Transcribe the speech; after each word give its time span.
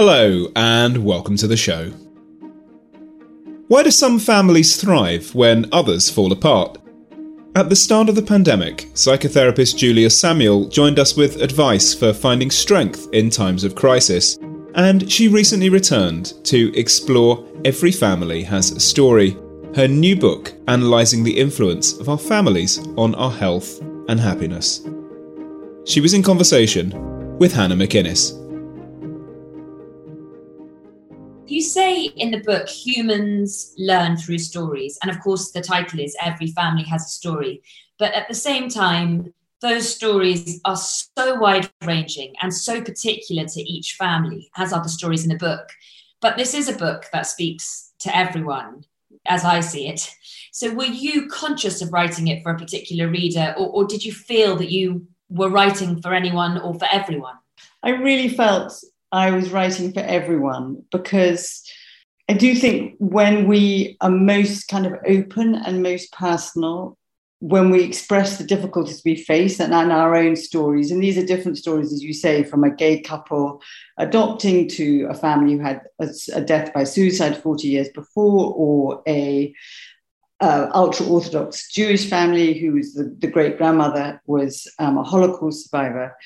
Hello, 0.00 0.46
and 0.54 1.04
welcome 1.04 1.36
to 1.38 1.48
the 1.48 1.56
show. 1.56 1.90
Why 3.66 3.82
do 3.82 3.90
some 3.90 4.20
families 4.20 4.80
thrive 4.80 5.34
when 5.34 5.66
others 5.72 6.08
fall 6.08 6.30
apart? 6.30 6.78
At 7.56 7.68
the 7.68 7.74
start 7.74 8.08
of 8.08 8.14
the 8.14 8.22
pandemic, 8.22 8.90
psychotherapist 8.94 9.76
Julia 9.76 10.08
Samuel 10.08 10.68
joined 10.68 11.00
us 11.00 11.16
with 11.16 11.42
advice 11.42 11.94
for 11.94 12.12
finding 12.12 12.48
strength 12.48 13.08
in 13.12 13.28
times 13.28 13.64
of 13.64 13.74
crisis, 13.74 14.38
and 14.76 15.10
she 15.10 15.26
recently 15.26 15.68
returned 15.68 16.34
to 16.44 16.72
explore 16.78 17.44
Every 17.64 17.90
Family 17.90 18.44
Has 18.44 18.70
a 18.70 18.78
Story, 18.78 19.36
her 19.74 19.88
new 19.88 20.14
book 20.14 20.54
analysing 20.68 21.24
the 21.24 21.36
influence 21.36 21.98
of 21.98 22.08
our 22.08 22.18
families 22.18 22.78
on 22.96 23.16
our 23.16 23.32
health 23.32 23.80
and 24.08 24.20
happiness. 24.20 24.88
She 25.86 26.00
was 26.00 26.14
in 26.14 26.22
conversation 26.22 27.36
with 27.38 27.52
Hannah 27.52 27.74
McInnes. 27.74 28.44
You 31.48 31.62
say 31.62 32.04
in 32.04 32.30
the 32.30 32.40
book, 32.40 32.68
humans 32.68 33.74
learn 33.78 34.18
through 34.18 34.36
stories. 34.36 34.98
And 35.00 35.10
of 35.10 35.18
course, 35.20 35.50
the 35.50 35.62
title 35.62 35.98
is 35.98 36.14
Every 36.20 36.48
Family 36.48 36.82
Has 36.84 37.06
a 37.06 37.08
Story. 37.08 37.62
But 37.98 38.12
at 38.12 38.28
the 38.28 38.34
same 38.34 38.68
time, 38.68 39.32
those 39.62 39.92
stories 39.92 40.60
are 40.66 40.76
so 40.76 41.36
wide 41.36 41.70
ranging 41.84 42.34
and 42.42 42.52
so 42.52 42.82
particular 42.82 43.46
to 43.46 43.60
each 43.62 43.94
family, 43.94 44.50
as 44.58 44.74
are 44.74 44.82
the 44.82 44.90
stories 44.90 45.24
in 45.24 45.30
the 45.30 45.38
book. 45.38 45.70
But 46.20 46.36
this 46.36 46.52
is 46.52 46.68
a 46.68 46.76
book 46.76 47.06
that 47.14 47.26
speaks 47.26 47.92
to 48.00 48.14
everyone, 48.14 48.84
as 49.24 49.42
I 49.42 49.60
see 49.60 49.88
it. 49.88 50.14
So, 50.52 50.74
were 50.74 50.84
you 50.84 51.28
conscious 51.28 51.80
of 51.80 51.94
writing 51.94 52.28
it 52.28 52.42
for 52.42 52.52
a 52.52 52.58
particular 52.58 53.08
reader, 53.08 53.54
or, 53.56 53.68
or 53.68 53.84
did 53.86 54.04
you 54.04 54.12
feel 54.12 54.54
that 54.56 54.70
you 54.70 55.06
were 55.30 55.48
writing 55.48 56.02
for 56.02 56.12
anyone 56.12 56.58
or 56.58 56.74
for 56.74 56.88
everyone? 56.92 57.36
I 57.82 57.90
really 57.90 58.28
felt 58.28 58.84
I 59.12 59.30
was 59.30 59.50
writing 59.50 59.92
for 59.92 60.00
everyone 60.00 60.84
because 60.90 61.62
I 62.28 62.34
do 62.34 62.54
think 62.54 62.94
when 62.98 63.46
we 63.48 63.96
are 64.00 64.10
most 64.10 64.68
kind 64.68 64.84
of 64.86 64.94
open 65.06 65.54
and 65.54 65.82
most 65.82 66.12
personal, 66.12 66.98
when 67.40 67.70
we 67.70 67.84
express 67.84 68.36
the 68.36 68.44
difficulties 68.44 69.00
we 69.04 69.14
face 69.14 69.60
and, 69.60 69.72
and 69.72 69.92
our 69.92 70.14
own 70.14 70.36
stories, 70.36 70.90
and 70.90 71.02
these 71.02 71.16
are 71.16 71.24
different 71.24 71.56
stories, 71.56 71.92
as 71.92 72.02
you 72.02 72.12
say, 72.12 72.42
from 72.42 72.64
a 72.64 72.74
gay 72.74 73.00
couple 73.00 73.62
adopting 73.96 74.68
to 74.68 75.06
a 75.08 75.14
family 75.14 75.54
who 75.54 75.60
had 75.60 75.82
a, 76.00 76.08
a 76.34 76.40
death 76.40 76.74
by 76.74 76.84
suicide 76.84 77.40
40 77.40 77.68
years 77.68 77.88
before, 77.90 78.52
or 78.54 79.02
a 79.08 79.54
uh, 80.40 80.68
ultra 80.74 81.06
Orthodox 81.06 81.72
Jewish 81.72 82.08
family 82.08 82.58
whose 82.58 82.94
the, 82.94 83.14
the 83.18 83.26
great 83.26 83.56
grandmother 83.56 84.20
was 84.26 84.70
um, 84.78 84.98
a 84.98 85.02
Holocaust 85.02 85.70
survivor. 85.70 86.16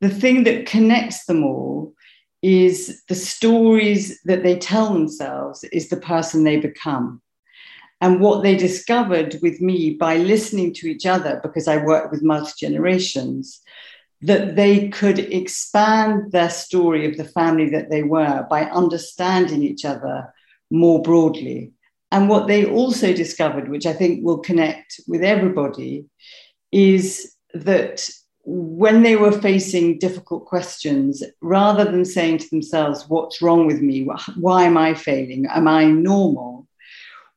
The 0.00 0.08
thing 0.08 0.44
that 0.44 0.66
connects 0.66 1.26
them 1.26 1.44
all 1.44 1.94
is 2.42 3.02
the 3.08 3.14
stories 3.14 4.20
that 4.24 4.42
they 4.42 4.58
tell 4.58 4.92
themselves 4.92 5.64
is 5.64 5.88
the 5.88 5.96
person 5.96 6.44
they 6.44 6.58
become. 6.58 7.20
And 8.00 8.20
what 8.20 8.42
they 8.42 8.56
discovered 8.56 9.38
with 9.42 9.60
me 9.60 9.94
by 9.94 10.18
listening 10.18 10.72
to 10.74 10.88
each 10.88 11.04
other, 11.04 11.40
because 11.42 11.66
I 11.66 11.84
work 11.84 12.12
with 12.12 12.22
multi 12.22 12.52
generations, 12.58 13.60
that 14.22 14.56
they 14.56 14.88
could 14.88 15.18
expand 15.18 16.32
their 16.32 16.50
story 16.50 17.06
of 17.06 17.16
the 17.16 17.24
family 17.24 17.70
that 17.70 17.90
they 17.90 18.02
were 18.02 18.46
by 18.48 18.64
understanding 18.64 19.62
each 19.62 19.84
other 19.84 20.32
more 20.70 21.02
broadly. 21.02 21.72
And 22.10 22.28
what 22.28 22.46
they 22.46 22.64
also 22.64 23.12
discovered, 23.12 23.68
which 23.68 23.86
I 23.86 23.92
think 23.92 24.24
will 24.24 24.38
connect 24.38 25.00
with 25.06 25.22
everybody, 25.22 26.06
is 26.72 27.34
that 27.54 28.08
when 28.50 29.02
they 29.02 29.14
were 29.14 29.32
facing 29.32 29.98
difficult 29.98 30.46
questions, 30.46 31.22
rather 31.42 31.84
than 31.84 32.04
saying 32.04 32.38
to 32.38 32.48
themselves, 32.48 33.04
What's 33.08 33.42
wrong 33.42 33.66
with 33.66 33.82
me? 33.82 34.08
Why 34.36 34.64
am 34.64 34.76
I 34.78 34.94
failing? 34.94 35.46
Am 35.46 35.68
I 35.68 35.84
normal? 35.84 36.66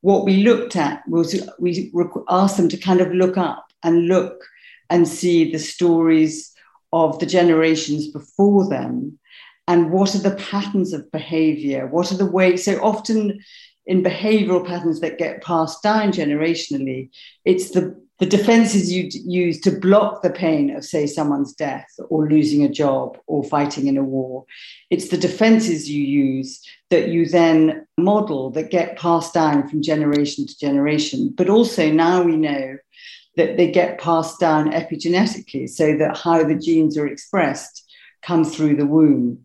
What 0.01 0.25
we 0.25 0.38
looked 0.38 0.75
at 0.75 1.07
was 1.07 1.47
we 1.59 1.91
asked 2.29 2.57
them 2.57 2.69
to 2.69 2.77
kind 2.77 3.01
of 3.01 3.13
look 3.13 3.38
up 3.38 3.67
and 3.83 4.07
look 4.07 4.44
and 4.89 5.07
see 5.07 5.51
the 5.51 5.59
stories 5.59 6.53
of 6.94 7.19
the 7.19 7.25
generations 7.25 8.07
before 8.07 8.67
them 8.67 9.19
and 9.67 9.91
what 9.91 10.16
are 10.16 10.19
the 10.19 10.35
patterns 10.35 10.91
of 10.91 11.11
behavior? 11.11 11.88
What 11.88 12.11
are 12.11 12.17
the 12.17 12.25
ways? 12.25 12.66
So 12.66 12.78
often 12.83 13.39
in 13.85 14.03
behavioral 14.03 14.66
patterns 14.66 14.99
that 14.99 15.17
get 15.17 15.43
passed 15.43 15.81
down 15.81 16.11
generationally, 16.11 17.09
it's 17.45 17.72
the 17.72 17.95
the 18.21 18.27
defenses 18.27 18.93
you 18.93 19.09
use 19.11 19.59
to 19.61 19.71
block 19.71 20.21
the 20.21 20.29
pain 20.29 20.75
of, 20.75 20.85
say, 20.85 21.07
someone's 21.07 21.53
death 21.53 21.89
or 22.07 22.29
losing 22.29 22.63
a 22.63 22.69
job 22.69 23.17
or 23.25 23.43
fighting 23.43 23.87
in 23.87 23.97
a 23.97 24.03
war. 24.03 24.45
It's 24.91 25.09
the 25.09 25.17
defenses 25.17 25.89
you 25.89 26.03
use 26.03 26.63
that 26.91 27.07
you 27.07 27.27
then 27.27 27.87
model 27.97 28.51
that 28.51 28.69
get 28.69 28.95
passed 28.95 29.33
down 29.33 29.67
from 29.67 29.81
generation 29.81 30.45
to 30.45 30.59
generation. 30.59 31.33
But 31.35 31.49
also 31.49 31.91
now 31.91 32.21
we 32.21 32.37
know 32.37 32.77
that 33.37 33.57
they 33.57 33.71
get 33.71 33.99
passed 33.99 34.39
down 34.39 34.71
epigenetically, 34.71 35.67
so 35.67 35.97
that 35.97 36.15
how 36.15 36.43
the 36.43 36.53
genes 36.53 36.99
are 36.99 37.07
expressed 37.07 37.91
comes 38.21 38.55
through 38.55 38.75
the 38.75 38.85
womb. 38.85 39.39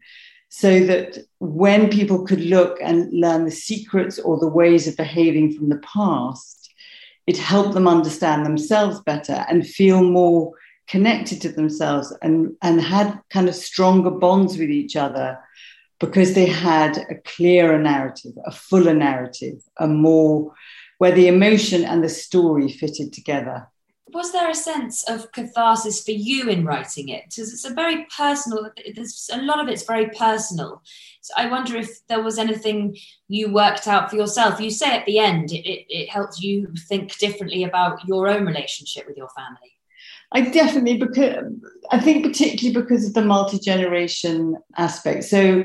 So 0.51 0.81
that 0.81 1.17
when 1.39 1.89
people 1.89 2.27
could 2.27 2.43
look 2.43 2.79
and 2.83 3.11
learn 3.11 3.47
the 3.47 3.51
secrets 3.51 4.19
or 4.19 4.39
the 4.39 4.49
ways 4.49 4.87
of 4.87 4.99
behaving 4.99 5.55
from 5.55 5.71
the 5.71 5.79
past, 5.79 6.56
it 7.27 7.37
helped 7.37 7.75
them 7.75 7.89
understand 7.89 8.45
themselves 8.45 9.01
better 9.01 9.45
and 9.49 9.67
feel 9.67 10.03
more 10.03 10.53
connected 10.89 11.41
to 11.41 11.51
themselves 11.51 12.17
and, 12.23 12.55
and 12.63 12.81
had 12.81 13.19
kind 13.31 13.49
of 13.49 13.55
stronger 13.55 14.11
bonds 14.11 14.57
with 14.57 14.71
each 14.71 14.95
other 14.97 15.39
because 15.99 16.35
they 16.35 16.47
had 16.47 16.99
a 17.11 17.17
clearer 17.25 17.79
narrative, 17.79 18.33
a 18.45 18.53
fuller 18.53 18.95
narrative, 18.95 19.57
a 19.79 19.89
more 19.89 20.53
where 20.99 21.13
the 21.13 21.29
emotion 21.29 21.85
and 21.85 22.05
the 22.05 22.09
story 22.09 22.69
fitted 22.69 23.13
together 23.13 23.67
was 24.09 24.33
there 24.33 24.49
a 24.49 24.55
sense 24.55 25.03
of 25.09 25.33
catharsis 25.33 26.05
for 26.05 26.13
you 26.13 26.49
in 26.49 26.65
writing 26.65 27.09
it? 27.09 27.25
Because 27.25 27.53
it's 27.53 27.65
a 27.65 27.75
very 27.75 28.07
personal, 28.17 28.71
there's 28.95 29.29
a 29.33 29.43
lot 29.43 29.61
of 29.61 29.69
it's 29.69 29.85
very 29.85 30.09
personal. 30.11 30.83
So 31.23 31.35
I 31.37 31.49
wonder 31.49 31.77
if 31.77 32.07
there 32.07 32.23
was 32.23 32.39
anything 32.39 32.97
you 33.27 33.53
worked 33.53 33.89
out 33.89 34.11
for 34.11 34.17
yourself. 34.17 34.61
You 34.61 34.71
say 34.71 34.97
at 34.97 35.07
the 35.07 35.19
end 35.19 35.51
it, 35.51 35.67
it, 35.67 35.87
it 35.89 36.41
you 36.41 36.73
think 36.89 37.19
differently 37.19 37.65
about 37.65 38.07
your 38.07 38.29
own 38.29 38.47
relationship 38.47 39.07
with 39.09 39.17
your 39.17 39.29
family. 39.31 39.73
I 40.33 40.43
definitely 40.43 40.99
because 40.99 41.45
I 41.91 42.01
think 42.01 42.25
particularly 42.25 42.81
because 42.81 43.07
of 43.07 43.15
the 43.15 43.23
multi 43.23 43.59
generation 43.59 44.57
aspect. 44.77 45.25
So 45.25 45.65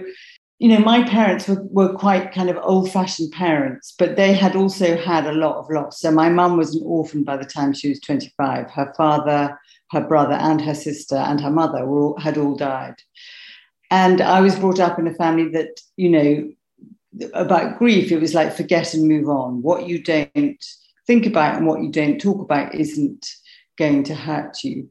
you 0.61 0.67
know, 0.67 0.77
my 0.77 1.01
parents 1.09 1.47
were, 1.47 1.63
were 1.72 1.91
quite 1.91 2.31
kind 2.31 2.47
of 2.47 2.57
old 2.61 2.91
fashioned 2.91 3.31
parents, 3.31 3.95
but 3.97 4.16
they 4.16 4.31
had 4.31 4.55
also 4.55 4.95
had 4.95 5.25
a 5.25 5.33
lot 5.33 5.55
of 5.55 5.67
loss. 5.72 5.99
So 5.99 6.11
my 6.11 6.29
mum 6.29 6.55
was 6.55 6.75
an 6.75 6.83
orphan 6.85 7.23
by 7.23 7.35
the 7.35 7.45
time 7.45 7.73
she 7.73 7.89
was 7.89 7.99
25. 8.01 8.69
Her 8.69 8.94
father, 8.95 9.59
her 9.89 10.01
brother, 10.01 10.35
and 10.35 10.61
her 10.61 10.75
sister 10.75 11.16
and 11.16 11.41
her 11.41 11.50
mother 11.50 11.83
were 11.88 12.01
all, 12.01 12.19
had 12.19 12.38
all 12.38 12.55
died. 12.55 12.94
And 13.89 14.21
I 14.21 14.41
was 14.41 14.55
brought 14.55 14.79
up 14.79 15.00
in 15.00 15.07
a 15.07 15.16
family 15.16 15.50
that, 15.50 15.81
you 15.97 16.09
know, 16.09 17.27
about 17.33 17.79
grief, 17.79 18.11
it 18.11 18.21
was 18.21 18.35
like 18.35 18.55
forget 18.55 18.94
and 18.94 19.07
move 19.07 19.29
on. 19.29 19.63
What 19.63 19.88
you 19.88 20.03
don't 20.03 20.63
think 21.07 21.25
about 21.25 21.55
and 21.55 21.66
what 21.66 21.81
you 21.81 21.89
don't 21.89 22.21
talk 22.21 22.39
about 22.39 22.75
isn't 22.75 23.27
going 23.79 24.03
to 24.03 24.13
hurt 24.13 24.63
you. 24.63 24.89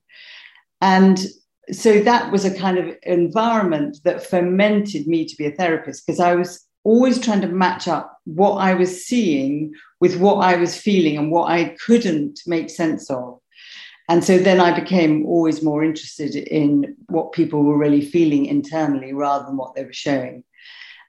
And 0.80 1.24
so 1.72 2.00
that 2.00 2.30
was 2.30 2.44
a 2.44 2.56
kind 2.56 2.78
of 2.78 2.96
environment 3.02 3.98
that 4.04 4.26
fermented 4.26 5.06
me 5.06 5.24
to 5.24 5.36
be 5.36 5.46
a 5.46 5.52
therapist 5.52 6.06
because 6.06 6.20
I 6.20 6.34
was 6.34 6.66
always 6.84 7.18
trying 7.20 7.40
to 7.42 7.48
match 7.48 7.88
up 7.88 8.18
what 8.24 8.54
I 8.54 8.74
was 8.74 9.04
seeing 9.04 9.72
with 10.00 10.16
what 10.16 10.36
I 10.36 10.56
was 10.56 10.80
feeling 10.80 11.18
and 11.18 11.30
what 11.30 11.50
I 11.50 11.76
couldn't 11.84 12.40
make 12.46 12.70
sense 12.70 13.10
of. 13.10 13.38
And 14.08 14.24
so 14.24 14.38
then 14.38 14.60
I 14.60 14.78
became 14.78 15.26
always 15.26 15.62
more 15.62 15.84
interested 15.84 16.34
in 16.34 16.96
what 17.08 17.32
people 17.32 17.62
were 17.62 17.78
really 17.78 18.04
feeling 18.04 18.46
internally 18.46 19.12
rather 19.12 19.44
than 19.44 19.56
what 19.56 19.74
they 19.74 19.84
were 19.84 19.92
showing. 19.92 20.42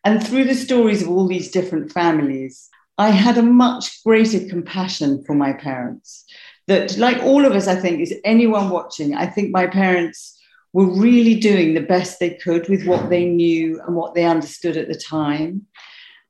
And 0.04 0.26
through 0.26 0.46
the 0.46 0.56
stories 0.56 1.02
of 1.02 1.10
all 1.10 1.28
these 1.28 1.52
different 1.52 1.92
families, 1.92 2.70
I 2.98 3.10
had 3.10 3.38
a 3.38 3.44
much 3.44 4.04
greater 4.04 4.48
compassion 4.48 5.24
for 5.24 5.34
my 5.34 5.54
parents. 5.54 6.26
That, 6.68 6.98
like 6.98 7.18
all 7.24 7.46
of 7.46 7.54
us, 7.54 7.68
I 7.68 7.76
think, 7.76 8.02
is 8.02 8.14
anyone 8.24 8.70
watching, 8.70 9.16
I 9.16 9.26
think 9.26 9.52
my 9.52 9.68
parents 9.68 10.38
were 10.74 10.90
really 10.90 11.36
doing 11.36 11.74
the 11.74 11.82
best 11.82 12.20
they 12.20 12.36
could 12.36 12.70
with 12.70 12.86
what 12.86 13.10
they 13.10 13.26
knew 13.26 13.82
and 13.86 13.96
what 13.96 14.14
they 14.14 14.26
understood 14.26 14.78
at 14.78 14.88
the 14.88 14.96
time. 14.96 15.66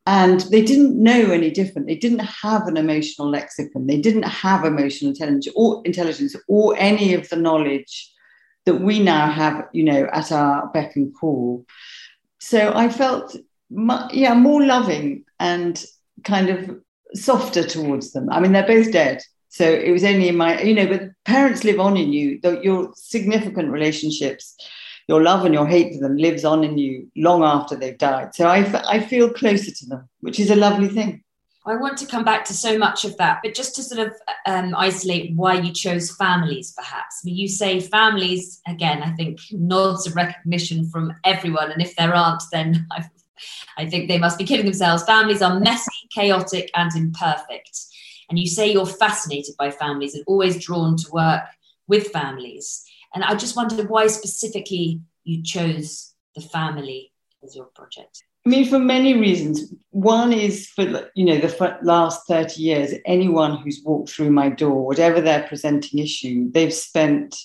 And 0.08 0.42
they 0.52 0.64
didn't 0.64 1.02
know 1.02 1.32
any 1.32 1.52
different. 1.52 1.88
They 1.88 1.96
didn't 1.96 2.20
have 2.20 2.68
an 2.68 2.76
emotional 2.76 3.30
lexicon. 3.30 3.86
They 3.86 4.02
didn't 4.02 4.24
have 4.24 4.66
emotional 4.66 5.12
intelligence 5.12 5.48
or 5.56 5.82
intelligence 5.86 6.36
or 6.48 6.76
any 6.78 7.14
of 7.14 7.30
the 7.30 7.36
knowledge 7.36 8.12
that 8.66 8.82
we 8.82 9.00
now 9.00 9.30
have, 9.30 9.68
you 9.74 9.84
know, 9.84 10.10
at 10.12 10.32
our 10.32 10.68
beck 10.70 10.96
and 10.96 11.14
call. 11.16 11.66
So 12.40 12.74
I 12.76 12.90
felt, 12.90 13.36
yeah, 14.12 14.34
more 14.34 14.64
loving 14.64 15.26
and 15.40 15.84
kind 16.24 16.50
of 16.50 16.80
softer 17.14 17.64
towards 17.64 18.12
them. 18.14 18.28
I 18.32 18.40
mean, 18.40 18.54
they're 18.54 18.66
both 18.66 18.92
dead, 18.92 19.22
so 19.52 19.66
it 19.70 19.92
was 19.92 20.04
only 20.04 20.30
in 20.30 20.38
my, 20.38 20.62
you 20.62 20.74
know, 20.74 20.88
but 20.88 21.10
parents 21.26 21.64
live 21.64 21.80
on 21.80 21.98
in 21.98 22.12
you, 22.12 22.40
your 22.64 22.94
significant 22.96 23.70
relationships 23.70 24.56
your 25.08 25.22
love 25.22 25.44
and 25.44 25.54
your 25.54 25.68
hate 25.68 25.94
for 25.94 26.00
them 26.00 26.16
lives 26.16 26.46
on 26.46 26.64
in 26.64 26.78
you 26.78 27.12
long 27.18 27.44
after 27.44 27.76
they've 27.76 27.98
died. 27.98 28.34
So 28.34 28.48
I, 28.48 28.60
I 28.88 29.02
feel 29.02 29.30
closer 29.30 29.70
to 29.70 29.86
them, 29.86 30.10
which 30.22 30.40
is 30.40 30.50
a 30.50 30.56
lovely 30.56 30.88
thing. 30.88 31.24
I 31.66 31.76
want 31.76 31.98
to 31.98 32.08
come 32.08 32.24
back 32.24 32.46
to 32.46 32.54
so 32.54 32.78
much 32.78 33.04
of 33.06 33.18
that, 33.18 33.42
but 33.44 33.54
just 33.54 33.76
to 33.76 33.84
sort 33.84 34.08
of 34.08 34.14
um, 34.48 34.74
isolate 34.76 35.36
why 35.36 35.56
you 35.56 35.74
chose 35.74 36.16
families, 36.16 36.74
perhaps. 36.76 37.20
You 37.24 37.48
say 37.48 37.82
families, 37.82 38.62
again, 38.68 39.04
I 39.04 39.12
think 39.12 39.42
nods 39.52 40.08
of 40.08 40.16
recognition 40.16 40.90
from 40.90 41.14
everyone. 41.24 41.72
And 41.72 41.82
if 41.82 41.96
there 41.98 42.16
aren't, 42.16 42.44
then 42.52 42.88
i 42.92 43.04
I 43.76 43.90
think 43.90 44.08
they 44.08 44.20
must 44.20 44.38
be 44.38 44.44
kidding 44.44 44.68
themselves. 44.68 45.04
Families 45.04 45.42
are 45.42 45.60
messy, 45.60 46.08
chaotic, 46.12 46.70
and 46.76 46.96
imperfect. 46.96 47.76
And 48.32 48.40
you 48.40 48.48
say 48.48 48.72
you're 48.72 48.86
fascinated 48.86 49.56
by 49.60 49.72
families 49.72 50.16
and 50.16 50.24
always 50.26 50.58
drawn 50.58 50.96
to 50.96 51.12
work 51.12 51.44
with 51.88 52.08
families. 52.08 52.82
And 53.14 53.26
I 53.26 53.36
just 53.36 53.58
wondered 53.58 53.90
why 53.90 54.08
specifically 54.08 55.02
you 55.26 55.44
chose 55.44 56.14
the 56.34 56.40
family 56.40 57.12
as 57.44 57.58
your 57.58 57.66
project. 57.66 58.24
I 58.46 58.50
mean, 58.50 58.70
for 58.70 58.80
many 58.80 59.16
reasons. 59.16 59.74
One 59.90 60.32
is 60.32 60.68
for 60.70 61.10
you 61.14 61.26
know 61.26 61.40
the 61.40 61.78
last 61.84 62.26
thirty 62.26 62.62
years, 62.64 62.94
anyone 63.06 63.58
who's 63.58 63.82
walked 63.84 64.10
through 64.10 64.32
my 64.32 64.48
door, 64.48 64.86
whatever 64.86 65.20
their 65.20 65.44
presenting 65.44 66.00
issue, 66.00 66.50
they've 66.50 66.74
spent 66.74 67.36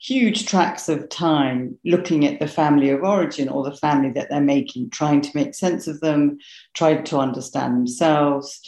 huge 0.00 0.46
tracts 0.46 0.88
of 0.88 1.10
time 1.10 1.78
looking 1.84 2.26
at 2.26 2.40
the 2.40 2.48
family 2.48 2.88
of 2.88 3.02
origin 3.04 3.48
or 3.50 3.62
the 3.62 3.76
family 3.76 4.10
that 4.10 4.30
they're 4.30 4.40
making, 4.40 4.88
trying 4.88 5.20
to 5.20 5.30
make 5.34 5.54
sense 5.54 5.86
of 5.86 6.00
them, 6.00 6.38
trying 6.74 7.04
to 7.04 7.18
understand 7.18 7.74
themselves, 7.74 8.60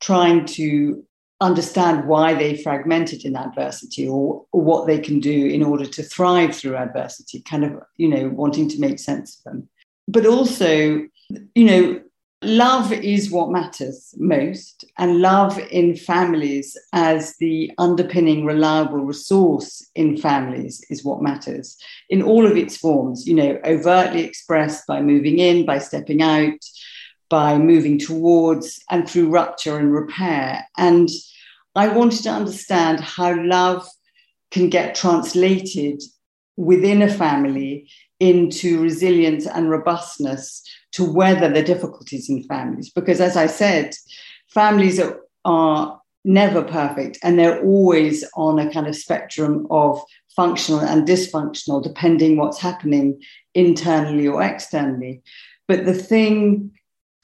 trying 0.00 0.44
to 0.46 1.04
understand 1.40 2.08
why 2.08 2.34
they 2.34 2.56
fragmented 2.56 3.24
in 3.24 3.36
adversity 3.36 4.08
or, 4.08 4.44
what 4.50 4.86
they 4.86 4.98
can 4.98 5.20
do 5.20 5.46
in 5.46 5.62
order 5.62 5.86
to 5.86 6.02
thrive 6.02 6.54
through 6.54 6.76
adversity, 6.76 7.40
kind 7.40 7.64
of, 7.64 7.72
you 7.96 8.08
know, 8.08 8.28
wanting 8.28 8.68
to 8.68 8.80
make 8.80 8.98
sense 8.98 9.38
of 9.38 9.44
them. 9.44 9.68
But 10.08 10.26
also, 10.26 11.06
you 11.54 11.64
know, 11.64 12.00
love 12.42 12.92
is 12.92 13.30
what 13.30 13.50
matters 13.50 14.14
most, 14.16 14.84
and 14.96 15.20
love 15.20 15.58
in 15.70 15.96
families 15.96 16.76
as 16.92 17.36
the 17.36 17.70
underpinning, 17.78 18.44
reliable 18.44 19.00
resource 19.00 19.88
in 19.94 20.16
families 20.16 20.84
is 20.90 21.04
what 21.04 21.22
matters 21.22 21.76
in 22.10 22.22
all 22.22 22.46
of 22.46 22.56
its 22.56 22.76
forms, 22.76 23.26
you 23.26 23.34
know, 23.34 23.58
overtly 23.64 24.22
expressed 24.24 24.86
by 24.86 25.00
moving 25.00 25.38
in, 25.38 25.66
by 25.66 25.78
stepping 25.78 26.22
out, 26.22 26.58
by 27.28 27.58
moving 27.58 27.98
towards, 27.98 28.82
and 28.90 29.08
through 29.08 29.28
rupture 29.28 29.78
and 29.78 29.92
repair. 29.92 30.66
And 30.76 31.08
I 31.74 31.88
wanted 31.88 32.22
to 32.22 32.30
understand 32.30 33.00
how 33.00 33.40
love 33.42 33.86
can 34.50 34.70
get 34.70 34.94
translated 34.94 36.02
within 36.56 37.02
a 37.02 37.12
family 37.12 37.88
into 38.20 38.82
resilience 38.82 39.46
and 39.46 39.70
robustness 39.70 40.62
to 40.92 41.04
weather 41.04 41.48
the 41.48 41.62
difficulties 41.62 42.28
in 42.28 42.42
families. 42.44 42.90
Because 42.90 43.20
as 43.20 43.36
I 43.36 43.46
said, 43.46 43.94
families 44.48 44.98
are, 44.98 45.20
are 45.44 46.00
never 46.24 46.62
perfect 46.62 47.18
and 47.22 47.38
they're 47.38 47.62
always 47.62 48.24
on 48.34 48.58
a 48.58 48.72
kind 48.72 48.86
of 48.86 48.96
spectrum 48.96 49.66
of 49.70 50.02
functional 50.34 50.80
and 50.80 51.06
dysfunctional, 51.06 51.82
depending 51.82 52.36
what's 52.36 52.60
happening 52.60 53.20
internally 53.54 54.26
or 54.26 54.42
externally. 54.42 55.22
But 55.66 55.84
the 55.84 55.94
thing 55.94 56.72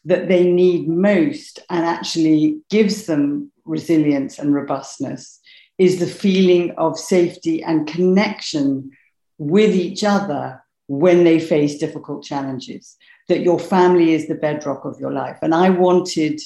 that 0.04 0.28
they 0.28 0.44
need 0.44 0.88
most 0.88 1.60
and 1.70 1.84
actually 1.84 2.60
gives 2.70 3.06
them 3.06 3.50
resilience 3.64 4.38
and 4.38 4.54
robustness 4.54 5.40
is 5.78 5.98
the 5.98 6.06
feeling 6.06 6.70
of 6.72 6.98
safety 6.98 7.62
and 7.62 7.86
connection 7.86 8.90
with 9.38 9.74
each 9.74 10.04
other 10.04 10.62
when 10.86 11.24
they 11.24 11.40
face 11.40 11.78
difficult 11.78 12.22
challenges, 12.22 12.96
that 13.28 13.40
your 13.40 13.58
family 13.58 14.12
is 14.12 14.28
the 14.28 14.34
bedrock 14.34 14.84
of 14.84 15.00
your 15.00 15.12
life. 15.12 15.38
And 15.42 15.54
I 15.54 15.70
wanted 15.70 16.38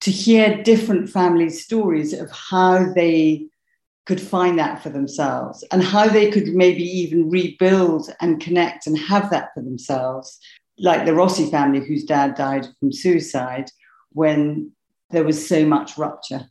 to 0.00 0.10
hear 0.10 0.62
different 0.62 1.08
family 1.08 1.48
stories 1.48 2.12
of 2.12 2.30
how 2.30 2.92
they 2.92 3.46
could 4.04 4.20
find 4.20 4.58
that 4.58 4.82
for 4.82 4.90
themselves 4.90 5.64
and 5.72 5.82
how 5.82 6.06
they 6.08 6.30
could 6.30 6.48
maybe 6.48 6.84
even 6.84 7.30
rebuild 7.30 8.08
and 8.20 8.40
connect 8.40 8.86
and 8.86 8.98
have 8.98 9.30
that 9.30 9.50
for 9.54 9.62
themselves, 9.62 10.38
like 10.78 11.06
the 11.06 11.14
Rossi 11.14 11.50
family, 11.50 11.80
whose 11.80 12.04
dad 12.04 12.34
died 12.34 12.66
from 12.78 12.92
suicide 12.92 13.70
when 14.12 14.72
there 15.10 15.24
was 15.24 15.48
so 15.48 15.64
much 15.64 15.96
rupture. 15.96 16.50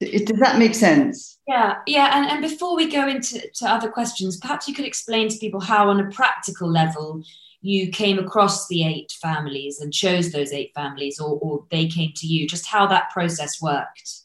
Does 0.00 0.38
that 0.40 0.58
make 0.58 0.74
sense? 0.74 1.38
Yeah, 1.46 1.76
yeah. 1.86 2.10
And, 2.14 2.26
and 2.26 2.42
before 2.42 2.76
we 2.76 2.90
go 2.90 3.06
into 3.06 3.40
to 3.54 3.68
other 3.68 3.88
questions, 3.90 4.38
perhaps 4.38 4.68
you 4.68 4.74
could 4.74 4.84
explain 4.84 5.28
to 5.28 5.38
people 5.38 5.60
how, 5.60 5.88
on 5.88 6.00
a 6.00 6.10
practical 6.10 6.70
level, 6.70 7.22
you 7.60 7.90
came 7.90 8.18
across 8.18 8.68
the 8.68 8.84
eight 8.84 9.12
families 9.22 9.80
and 9.80 9.92
chose 9.92 10.32
those 10.32 10.52
eight 10.52 10.72
families, 10.74 11.18
or, 11.18 11.38
or 11.40 11.64
they 11.70 11.86
came 11.86 12.12
to 12.16 12.26
you, 12.26 12.46
just 12.46 12.66
how 12.66 12.86
that 12.86 13.10
process 13.10 13.62
worked. 13.62 14.20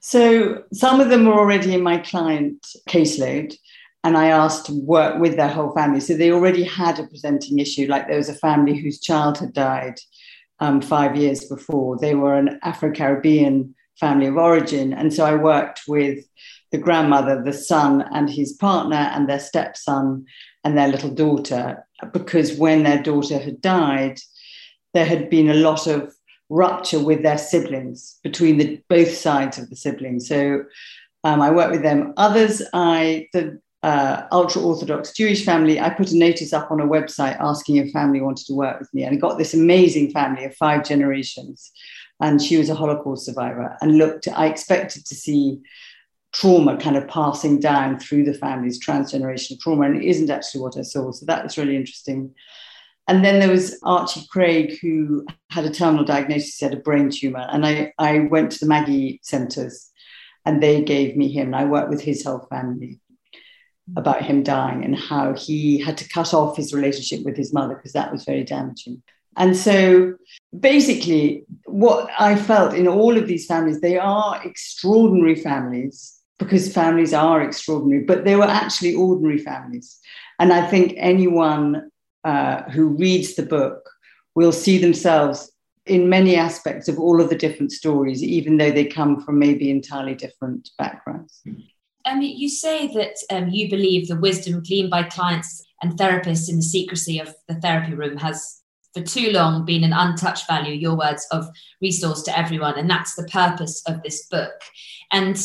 So, 0.00 0.64
some 0.72 1.00
of 1.00 1.10
them 1.10 1.26
were 1.26 1.34
already 1.34 1.74
in 1.74 1.82
my 1.82 1.98
client 1.98 2.66
caseload, 2.88 3.54
and 4.04 4.16
I 4.16 4.28
asked 4.28 4.66
to 4.66 4.80
work 4.80 5.18
with 5.18 5.36
their 5.36 5.48
whole 5.48 5.72
family. 5.74 6.00
So, 6.00 6.14
they 6.14 6.30
already 6.30 6.62
had 6.62 6.98
a 6.98 7.06
presenting 7.06 7.58
issue, 7.58 7.86
like 7.88 8.06
there 8.06 8.18
was 8.18 8.28
a 8.28 8.34
family 8.34 8.78
whose 8.78 9.00
child 9.00 9.38
had 9.38 9.52
died 9.52 9.98
um, 10.60 10.80
five 10.80 11.16
years 11.16 11.44
before. 11.44 11.98
They 11.98 12.14
were 12.14 12.36
an 12.36 12.58
Afro 12.62 12.92
Caribbean 12.92 13.74
family 13.98 14.26
of 14.26 14.36
origin. 14.36 14.92
And 14.92 15.12
so 15.12 15.24
I 15.24 15.34
worked 15.34 15.82
with 15.86 16.24
the 16.72 16.78
grandmother, 16.78 17.42
the 17.42 17.52
son, 17.52 18.04
and 18.12 18.28
his 18.28 18.54
partner, 18.54 18.96
and 18.96 19.28
their 19.28 19.38
stepson 19.38 20.26
and 20.64 20.76
their 20.76 20.88
little 20.88 21.10
daughter, 21.10 21.86
because 22.12 22.56
when 22.56 22.82
their 22.82 23.02
daughter 23.02 23.38
had 23.38 23.60
died, 23.60 24.18
there 24.92 25.04
had 25.04 25.30
been 25.30 25.50
a 25.50 25.54
lot 25.54 25.86
of 25.86 26.12
rupture 26.48 26.98
with 26.98 27.22
their 27.22 27.38
siblings 27.38 28.18
between 28.22 28.58
the 28.58 28.80
both 28.88 29.14
sides 29.14 29.58
of 29.58 29.70
the 29.70 29.76
siblings. 29.76 30.28
So 30.28 30.64
um, 31.22 31.40
I 31.40 31.50
worked 31.50 31.72
with 31.72 31.82
them. 31.82 32.12
Others, 32.16 32.62
I 32.72 33.28
the 33.32 33.60
uh, 33.84 34.26
ultra 34.32 34.62
Orthodox 34.62 35.12
Jewish 35.12 35.44
family, 35.44 35.78
I 35.78 35.90
put 35.90 36.12
a 36.12 36.16
notice 36.16 36.52
up 36.52 36.70
on 36.70 36.80
a 36.80 36.86
website 36.86 37.36
asking 37.38 37.76
if 37.76 37.92
family 37.92 38.20
wanted 38.20 38.46
to 38.46 38.54
work 38.54 38.80
with 38.80 38.92
me, 38.94 39.04
and 39.04 39.20
got 39.20 39.38
this 39.38 39.54
amazing 39.54 40.10
family 40.10 40.44
of 40.44 40.56
five 40.56 40.84
generations 40.84 41.70
and 42.20 42.40
she 42.40 42.56
was 42.56 42.70
a 42.70 42.74
Holocaust 42.74 43.26
survivor. 43.26 43.76
And 43.80 43.98
looked, 43.98 44.28
I 44.28 44.46
expected 44.46 45.04
to 45.06 45.14
see 45.14 45.60
trauma 46.32 46.76
kind 46.76 46.96
of 46.96 47.08
passing 47.08 47.60
down 47.60 47.98
through 47.98 48.24
the 48.24 48.34
family's 48.34 48.84
transgenerational 48.84 49.60
trauma, 49.60 49.86
and 49.86 50.02
it 50.02 50.08
isn't 50.08 50.30
actually 50.30 50.62
what 50.62 50.76
I 50.76 50.82
saw. 50.82 51.10
So 51.12 51.26
that 51.26 51.44
was 51.44 51.58
really 51.58 51.76
interesting. 51.76 52.34
And 53.06 53.24
then 53.24 53.38
there 53.38 53.50
was 53.50 53.78
Archie 53.82 54.26
Craig, 54.30 54.78
who 54.80 55.26
had 55.50 55.66
a 55.66 55.70
terminal 55.70 56.04
diagnosis, 56.04 56.56
he 56.56 56.64
had 56.64 56.74
a 56.74 56.78
brain 56.78 57.10
tumor. 57.10 57.46
And 57.52 57.66
I, 57.66 57.92
I 57.98 58.20
went 58.20 58.52
to 58.52 58.60
the 58.60 58.66
Maggie 58.66 59.20
centers 59.22 59.90
and 60.46 60.62
they 60.62 60.82
gave 60.82 61.14
me 61.14 61.28
him. 61.30 61.48
And 61.48 61.56
I 61.56 61.66
worked 61.66 61.90
with 61.90 62.00
his 62.00 62.24
whole 62.24 62.46
family 62.48 63.00
about 63.96 64.22
him 64.22 64.42
dying 64.42 64.84
and 64.84 64.96
how 64.96 65.34
he 65.34 65.78
had 65.78 65.98
to 65.98 66.08
cut 66.08 66.32
off 66.32 66.56
his 66.56 66.72
relationship 66.72 67.24
with 67.24 67.36
his 67.36 67.52
mother 67.52 67.74
because 67.74 67.92
that 67.92 68.10
was 68.10 68.24
very 68.24 68.44
damaging. 68.44 69.02
And 69.36 69.56
so 69.56 70.14
basically, 70.58 71.44
what 71.66 72.08
I 72.18 72.36
felt 72.36 72.74
in 72.74 72.86
all 72.86 73.16
of 73.18 73.26
these 73.26 73.46
families, 73.46 73.80
they 73.80 73.98
are 73.98 74.40
extraordinary 74.44 75.34
families 75.34 76.18
because 76.38 76.72
families 76.72 77.12
are 77.12 77.42
extraordinary, 77.42 78.04
but 78.04 78.24
they 78.24 78.36
were 78.36 78.44
actually 78.44 78.94
ordinary 78.94 79.38
families. 79.38 79.98
And 80.38 80.52
I 80.52 80.66
think 80.66 80.94
anyone 80.96 81.90
uh, 82.24 82.62
who 82.70 82.86
reads 82.88 83.34
the 83.34 83.44
book 83.44 83.90
will 84.34 84.52
see 84.52 84.78
themselves 84.78 85.50
in 85.86 86.08
many 86.08 86.36
aspects 86.36 86.88
of 86.88 86.98
all 86.98 87.20
of 87.20 87.28
the 87.28 87.36
different 87.36 87.70
stories, 87.70 88.22
even 88.22 88.56
though 88.56 88.70
they 88.70 88.86
come 88.86 89.20
from 89.20 89.38
maybe 89.38 89.70
entirely 89.70 90.14
different 90.14 90.70
backgrounds. 90.78 91.42
Um, 92.04 92.20
you 92.20 92.48
say 92.48 92.88
that 92.88 93.16
um, 93.30 93.48
you 93.48 93.70
believe 93.70 94.08
the 94.08 94.16
wisdom 94.16 94.62
gleaned 94.62 94.90
by 94.90 95.04
clients 95.04 95.64
and 95.82 95.92
therapists 95.92 96.48
in 96.48 96.56
the 96.56 96.62
secrecy 96.62 97.18
of 97.18 97.34
the 97.48 97.54
therapy 97.54 97.94
room 97.94 98.16
has 98.18 98.62
for 98.94 99.02
too 99.02 99.32
long 99.32 99.64
been 99.64 99.84
an 99.84 99.92
untouched 99.92 100.46
value, 100.46 100.72
your 100.72 100.96
words, 100.96 101.26
of 101.32 101.48
resource 101.82 102.22
to 102.22 102.38
everyone. 102.38 102.78
And 102.78 102.88
that's 102.88 103.16
the 103.16 103.24
purpose 103.24 103.82
of 103.86 104.02
this 104.02 104.26
book. 104.26 104.52
And 105.10 105.36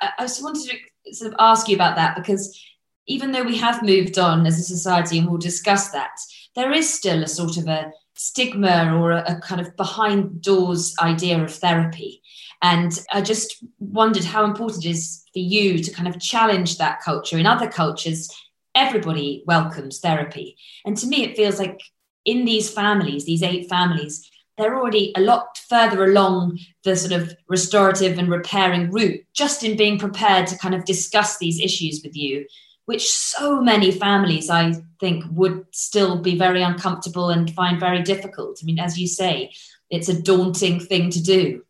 I, 0.00 0.10
I 0.18 0.22
just 0.22 0.42
wanted 0.42 0.70
to 0.70 1.14
sort 1.14 1.32
of 1.32 1.36
ask 1.38 1.68
you 1.68 1.74
about 1.74 1.96
that 1.96 2.16
because 2.16 2.58
even 3.06 3.32
though 3.32 3.42
we 3.42 3.58
have 3.58 3.82
moved 3.82 4.18
on 4.18 4.46
as 4.46 4.58
a 4.58 4.62
society, 4.62 5.18
and 5.18 5.28
we'll 5.28 5.38
discuss 5.38 5.90
that, 5.90 6.12
there 6.56 6.72
is 6.72 6.92
still 6.92 7.22
a 7.22 7.28
sort 7.28 7.58
of 7.58 7.68
a 7.68 7.92
stigma 8.14 8.98
or 8.98 9.10
a, 9.10 9.24
a 9.26 9.40
kind 9.40 9.60
of 9.60 9.76
behind 9.76 10.40
doors 10.40 10.94
idea 11.02 11.42
of 11.42 11.52
therapy. 11.52 12.22
And 12.64 12.98
I 13.12 13.20
just 13.20 13.62
wondered 13.78 14.24
how 14.24 14.42
important 14.44 14.86
it 14.86 14.88
is 14.88 15.22
for 15.34 15.38
you 15.38 15.78
to 15.80 15.92
kind 15.92 16.08
of 16.08 16.18
challenge 16.18 16.78
that 16.78 17.02
culture. 17.02 17.36
In 17.36 17.44
other 17.44 17.68
cultures, 17.68 18.30
everybody 18.74 19.44
welcomes 19.46 20.00
therapy. 20.00 20.56
And 20.86 20.96
to 20.96 21.06
me, 21.06 21.24
it 21.24 21.36
feels 21.36 21.58
like 21.58 21.78
in 22.24 22.46
these 22.46 22.70
families, 22.70 23.26
these 23.26 23.42
eight 23.42 23.68
families, 23.68 24.30
they're 24.56 24.78
already 24.78 25.12
a 25.14 25.20
lot 25.20 25.58
further 25.68 26.04
along 26.04 26.58
the 26.84 26.96
sort 26.96 27.12
of 27.12 27.34
restorative 27.48 28.18
and 28.18 28.30
repairing 28.30 28.90
route, 28.90 29.20
just 29.34 29.62
in 29.62 29.76
being 29.76 29.98
prepared 29.98 30.46
to 30.46 30.56
kind 30.56 30.74
of 30.74 30.86
discuss 30.86 31.36
these 31.36 31.60
issues 31.60 32.00
with 32.02 32.16
you. 32.16 32.46
which 32.86 33.10
so 33.10 33.60
many 33.60 33.90
families, 33.90 34.50
I 34.50 34.74
think, 35.00 35.24
would 35.30 35.64
still 35.72 36.20
be 36.20 36.36
very 36.36 36.62
uncomfortable 36.62 37.30
and 37.30 37.50
find 37.52 37.80
very 37.80 38.02
difficult. 38.02 38.58
I 38.62 38.66
mean, 38.66 38.78
as 38.78 38.98
you 38.98 39.06
say, 39.06 39.52
it's 39.90 40.08
a 40.08 40.22
daunting 40.22 40.80
thing 40.80 41.10
to 41.10 41.22
do. 41.22 41.62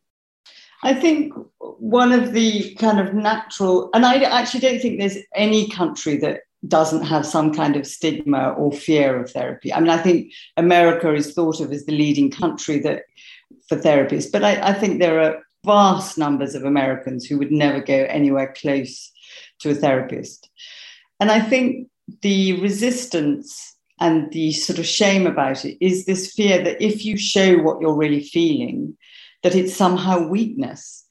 I 0.84 0.92
think 0.92 1.32
one 1.58 2.12
of 2.12 2.32
the 2.32 2.74
kind 2.74 3.00
of 3.00 3.14
natural, 3.14 3.88
and 3.94 4.04
I 4.04 4.22
actually 4.22 4.60
don't 4.60 4.80
think 4.80 4.98
there's 4.98 5.16
any 5.34 5.68
country 5.70 6.18
that 6.18 6.42
doesn't 6.68 7.04
have 7.04 7.26
some 7.26 7.52
kind 7.54 7.76
of 7.76 7.86
stigma 7.86 8.50
or 8.50 8.70
fear 8.70 9.20
of 9.20 9.30
therapy. 9.30 9.72
I 9.72 9.80
mean, 9.80 9.90
I 9.90 9.98
think 9.98 10.32
America 10.56 11.12
is 11.14 11.32
thought 11.32 11.60
of 11.60 11.72
as 11.72 11.86
the 11.86 11.96
leading 11.96 12.30
country 12.30 12.78
that 12.80 13.04
for 13.68 13.76
therapists, 13.76 14.30
but 14.30 14.44
I, 14.44 14.60
I 14.70 14.72
think 14.74 14.98
there 14.98 15.20
are 15.20 15.42
vast 15.64 16.18
numbers 16.18 16.54
of 16.54 16.64
Americans 16.64 17.24
who 17.24 17.38
would 17.38 17.50
never 17.50 17.80
go 17.80 18.04
anywhere 18.04 18.54
close 18.60 19.10
to 19.60 19.70
a 19.70 19.74
therapist. 19.74 20.50
And 21.18 21.30
I 21.30 21.40
think 21.40 21.88
the 22.20 22.60
resistance 22.60 23.74
and 24.00 24.30
the 24.32 24.52
sort 24.52 24.78
of 24.78 24.86
shame 24.86 25.26
about 25.26 25.64
it 25.64 25.78
is 25.80 26.04
this 26.04 26.32
fear 26.32 26.62
that 26.62 26.82
if 26.82 27.04
you 27.04 27.16
show 27.16 27.56
what 27.58 27.80
you're 27.80 27.96
really 27.96 28.22
feeling, 28.22 28.96
that 29.44 29.54
it's 29.54 29.76
somehow 29.76 30.26
weakness. 30.26 31.02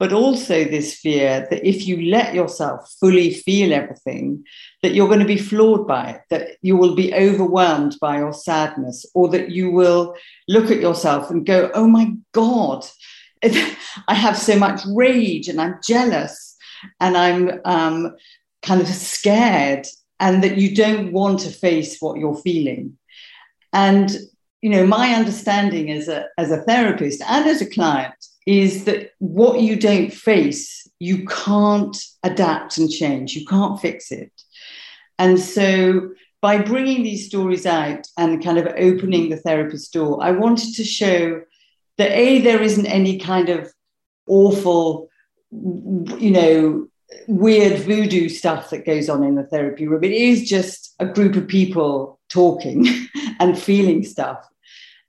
But 0.00 0.12
also 0.12 0.64
this 0.64 0.96
fear 0.96 1.46
that 1.48 1.64
if 1.64 1.86
you 1.86 2.10
let 2.10 2.34
yourself 2.34 2.92
fully 2.98 3.34
feel 3.34 3.72
everything, 3.72 4.44
that 4.82 4.94
you're 4.94 5.06
going 5.06 5.20
to 5.20 5.24
be 5.24 5.38
floored 5.38 5.86
by 5.86 6.10
it, 6.10 6.22
that 6.30 6.56
you 6.60 6.76
will 6.76 6.96
be 6.96 7.14
overwhelmed 7.14 7.96
by 8.00 8.18
your 8.18 8.32
sadness, 8.32 9.06
or 9.14 9.28
that 9.28 9.50
you 9.50 9.70
will 9.70 10.16
look 10.48 10.72
at 10.72 10.80
yourself 10.80 11.30
and 11.30 11.46
go, 11.46 11.70
oh 11.74 11.86
my 11.86 12.12
God, 12.32 12.84
I 13.44 14.14
have 14.14 14.36
so 14.36 14.58
much 14.58 14.80
rage 14.92 15.46
and 15.46 15.60
I'm 15.60 15.78
jealous 15.86 16.56
and 16.98 17.16
I'm 17.16 17.60
um, 17.64 18.16
kind 18.62 18.80
of 18.80 18.88
scared 18.88 19.86
and 20.18 20.42
that 20.42 20.56
you 20.58 20.74
don't 20.74 21.12
want 21.12 21.40
to 21.40 21.50
face 21.50 21.98
what 22.00 22.18
you're 22.18 22.42
feeling. 22.42 22.98
And, 23.72 24.10
you 24.62 24.70
know, 24.70 24.86
my 24.86 25.12
understanding 25.12 25.90
as 25.90 26.08
a, 26.08 26.26
as 26.38 26.50
a 26.50 26.62
therapist 26.62 27.20
and 27.28 27.48
as 27.48 27.60
a 27.60 27.68
client 27.68 28.14
is 28.46 28.84
that 28.84 29.10
what 29.18 29.60
you 29.60 29.76
don't 29.76 30.12
face, 30.12 30.88
you 31.00 31.26
can't 31.26 31.96
adapt 32.22 32.78
and 32.78 32.90
change, 32.90 33.34
you 33.34 33.44
can't 33.44 33.80
fix 33.80 34.12
it. 34.12 34.32
And 35.18 35.38
so 35.38 36.10
by 36.40 36.58
bringing 36.58 37.02
these 37.02 37.26
stories 37.26 37.66
out 37.66 38.06
and 38.16 38.42
kind 38.42 38.58
of 38.58 38.66
opening 38.76 39.28
the 39.28 39.36
therapist 39.36 39.92
door, 39.92 40.22
I 40.22 40.30
wanted 40.30 40.74
to 40.76 40.84
show 40.84 41.42
that 41.98 42.12
A, 42.12 42.40
there 42.40 42.62
isn't 42.62 42.86
any 42.86 43.18
kind 43.18 43.48
of 43.48 43.72
awful, 44.26 45.08
you 45.50 46.30
know, 46.30 46.88
weird 47.26 47.80
voodoo 47.80 48.28
stuff 48.28 48.70
that 48.70 48.86
goes 48.86 49.08
on 49.08 49.22
in 49.22 49.34
the 49.34 49.44
therapy 49.44 49.86
room. 49.86 50.02
It 50.02 50.12
is 50.12 50.48
just 50.48 50.94
a 50.98 51.06
group 51.06 51.36
of 51.36 51.48
people 51.48 52.20
talking 52.28 52.86
and 53.40 53.58
feeling 53.58 54.02
stuff. 54.02 54.44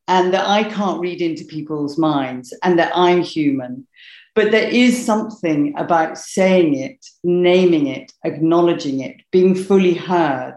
And 0.08 0.34
that 0.34 0.48
I 0.48 0.64
can't 0.66 1.00
read 1.00 1.22
into 1.22 1.46
people's 1.46 1.98
minds 1.98 2.54
and 2.64 2.78
that 2.78 2.92
I'm 2.96 3.22
human. 3.22 3.88
But 4.36 4.52
there 4.52 4.68
is 4.68 5.06
something 5.06 5.74
about 5.78 6.18
saying 6.18 6.76
it, 6.76 7.06
naming 7.24 7.88
it, 7.88 8.12
acknowledging 8.26 9.00
it, 9.02 9.18
being 9.32 9.56
fully 9.56 9.94
heard 9.94 10.56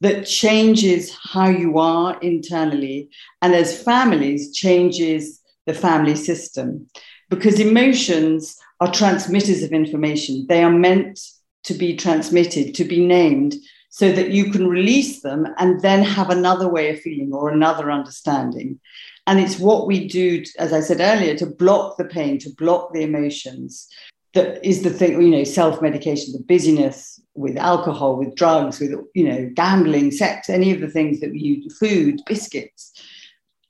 that 0.00 0.26
changes 0.26 1.16
how 1.22 1.48
you 1.48 1.78
are 1.78 2.18
internally. 2.20 3.08
And 3.40 3.54
as 3.54 3.82
families, 3.82 4.52
changes 4.54 5.40
the 5.66 5.74
family 5.74 6.16
system. 6.16 6.88
Because 7.30 7.60
emotions 7.60 8.58
are 8.80 8.92
transmitters 8.92 9.62
of 9.62 9.72
information. 9.72 10.46
They 10.48 10.62
are 10.62 10.70
meant 10.70 11.20
to 11.64 11.74
be 11.74 11.96
transmitted, 11.96 12.74
to 12.74 12.84
be 12.84 13.04
named, 13.04 13.54
so 13.94 14.10
that 14.10 14.32
you 14.32 14.50
can 14.50 14.66
release 14.66 15.20
them 15.20 15.46
and 15.58 15.80
then 15.80 16.02
have 16.02 16.28
another 16.28 16.68
way 16.68 16.90
of 16.90 17.00
feeling 17.00 17.32
or 17.32 17.48
another 17.48 17.92
understanding. 17.92 18.80
And 19.28 19.38
it's 19.38 19.60
what 19.60 19.86
we 19.86 20.08
do, 20.08 20.42
as 20.58 20.72
I 20.72 20.80
said 20.80 20.98
earlier, 20.98 21.36
to 21.36 21.46
block 21.46 21.96
the 21.96 22.04
pain, 22.04 22.40
to 22.40 22.50
block 22.58 22.92
the 22.92 23.04
emotions. 23.04 23.88
That 24.32 24.66
is 24.66 24.82
the 24.82 24.90
thing, 24.90 25.22
you 25.22 25.30
know, 25.30 25.44
self 25.44 25.80
medication, 25.80 26.32
the 26.32 26.42
busyness 26.42 27.20
with 27.34 27.56
alcohol, 27.56 28.16
with 28.16 28.34
drugs, 28.34 28.80
with, 28.80 28.96
you 29.14 29.28
know, 29.28 29.48
gambling, 29.54 30.10
sex, 30.10 30.50
any 30.50 30.72
of 30.72 30.80
the 30.80 30.90
things 30.90 31.20
that 31.20 31.30
we 31.30 31.38
use, 31.38 31.78
food, 31.78 32.20
biscuits. 32.26 33.00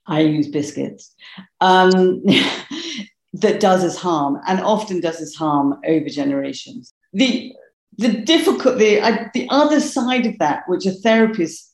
I 0.06 0.20
use 0.20 0.48
biscuits. 0.48 1.14
Um, 1.60 2.22
that 3.34 3.60
does 3.60 3.84
us 3.84 3.98
harm 3.98 4.40
and 4.48 4.60
often 4.60 5.02
does 5.02 5.20
us 5.20 5.34
harm 5.34 5.78
over 5.86 6.08
generations. 6.08 6.94
The, 7.12 7.54
the 7.98 8.08
difficult, 8.08 8.78
the, 8.78 9.30
the 9.34 9.46
other 9.50 9.80
side 9.80 10.26
of 10.26 10.38
that, 10.38 10.64
which 10.66 10.86
a 10.86 10.92
therapist 10.92 11.72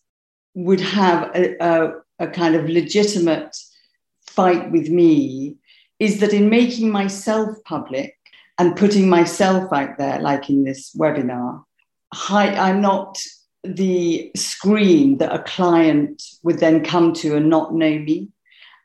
would 0.54 0.80
have 0.80 1.30
a, 1.34 1.56
a, 1.60 1.92
a 2.18 2.28
kind 2.28 2.54
of 2.54 2.68
legitimate 2.68 3.56
fight 4.26 4.70
with 4.70 4.88
me, 4.88 5.56
is 5.98 6.20
that 6.20 6.32
in 6.32 6.48
making 6.48 6.90
myself 6.90 7.56
public 7.64 8.16
and 8.58 8.76
putting 8.76 9.08
myself 9.08 9.72
out 9.72 9.96
there, 9.98 10.20
like 10.20 10.50
in 10.50 10.64
this 10.64 10.94
webinar, 10.94 11.64
I, 12.28 12.48
I'm 12.54 12.80
not 12.80 13.18
the 13.62 14.30
screen 14.36 15.18
that 15.18 15.34
a 15.34 15.42
client 15.42 16.22
would 16.42 16.58
then 16.58 16.84
come 16.84 17.12
to 17.14 17.36
and 17.36 17.48
not 17.48 17.74
know 17.74 17.98
me. 17.98 18.28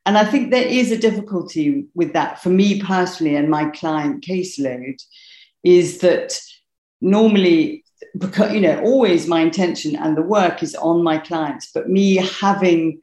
And 0.05 0.17
I 0.17 0.25
think 0.25 0.51
there 0.51 0.67
is 0.67 0.91
a 0.91 0.97
difficulty 0.97 1.87
with 1.95 2.13
that 2.13 2.41
for 2.41 2.49
me 2.49 2.81
personally 2.81 3.35
and 3.35 3.49
my 3.49 3.69
client 3.69 4.23
caseload 4.23 5.01
is 5.63 5.99
that 5.99 6.39
normally 7.05 7.83
because 8.17 8.53
you 8.53 8.61
know 8.61 8.79
always 8.81 9.27
my 9.27 9.41
intention 9.41 9.95
and 9.95 10.17
the 10.17 10.21
work 10.21 10.61
is 10.61 10.75
on 10.75 11.03
my 11.03 11.17
clients 11.17 11.71
but 11.73 11.89
me 11.89 12.15
having 12.15 12.99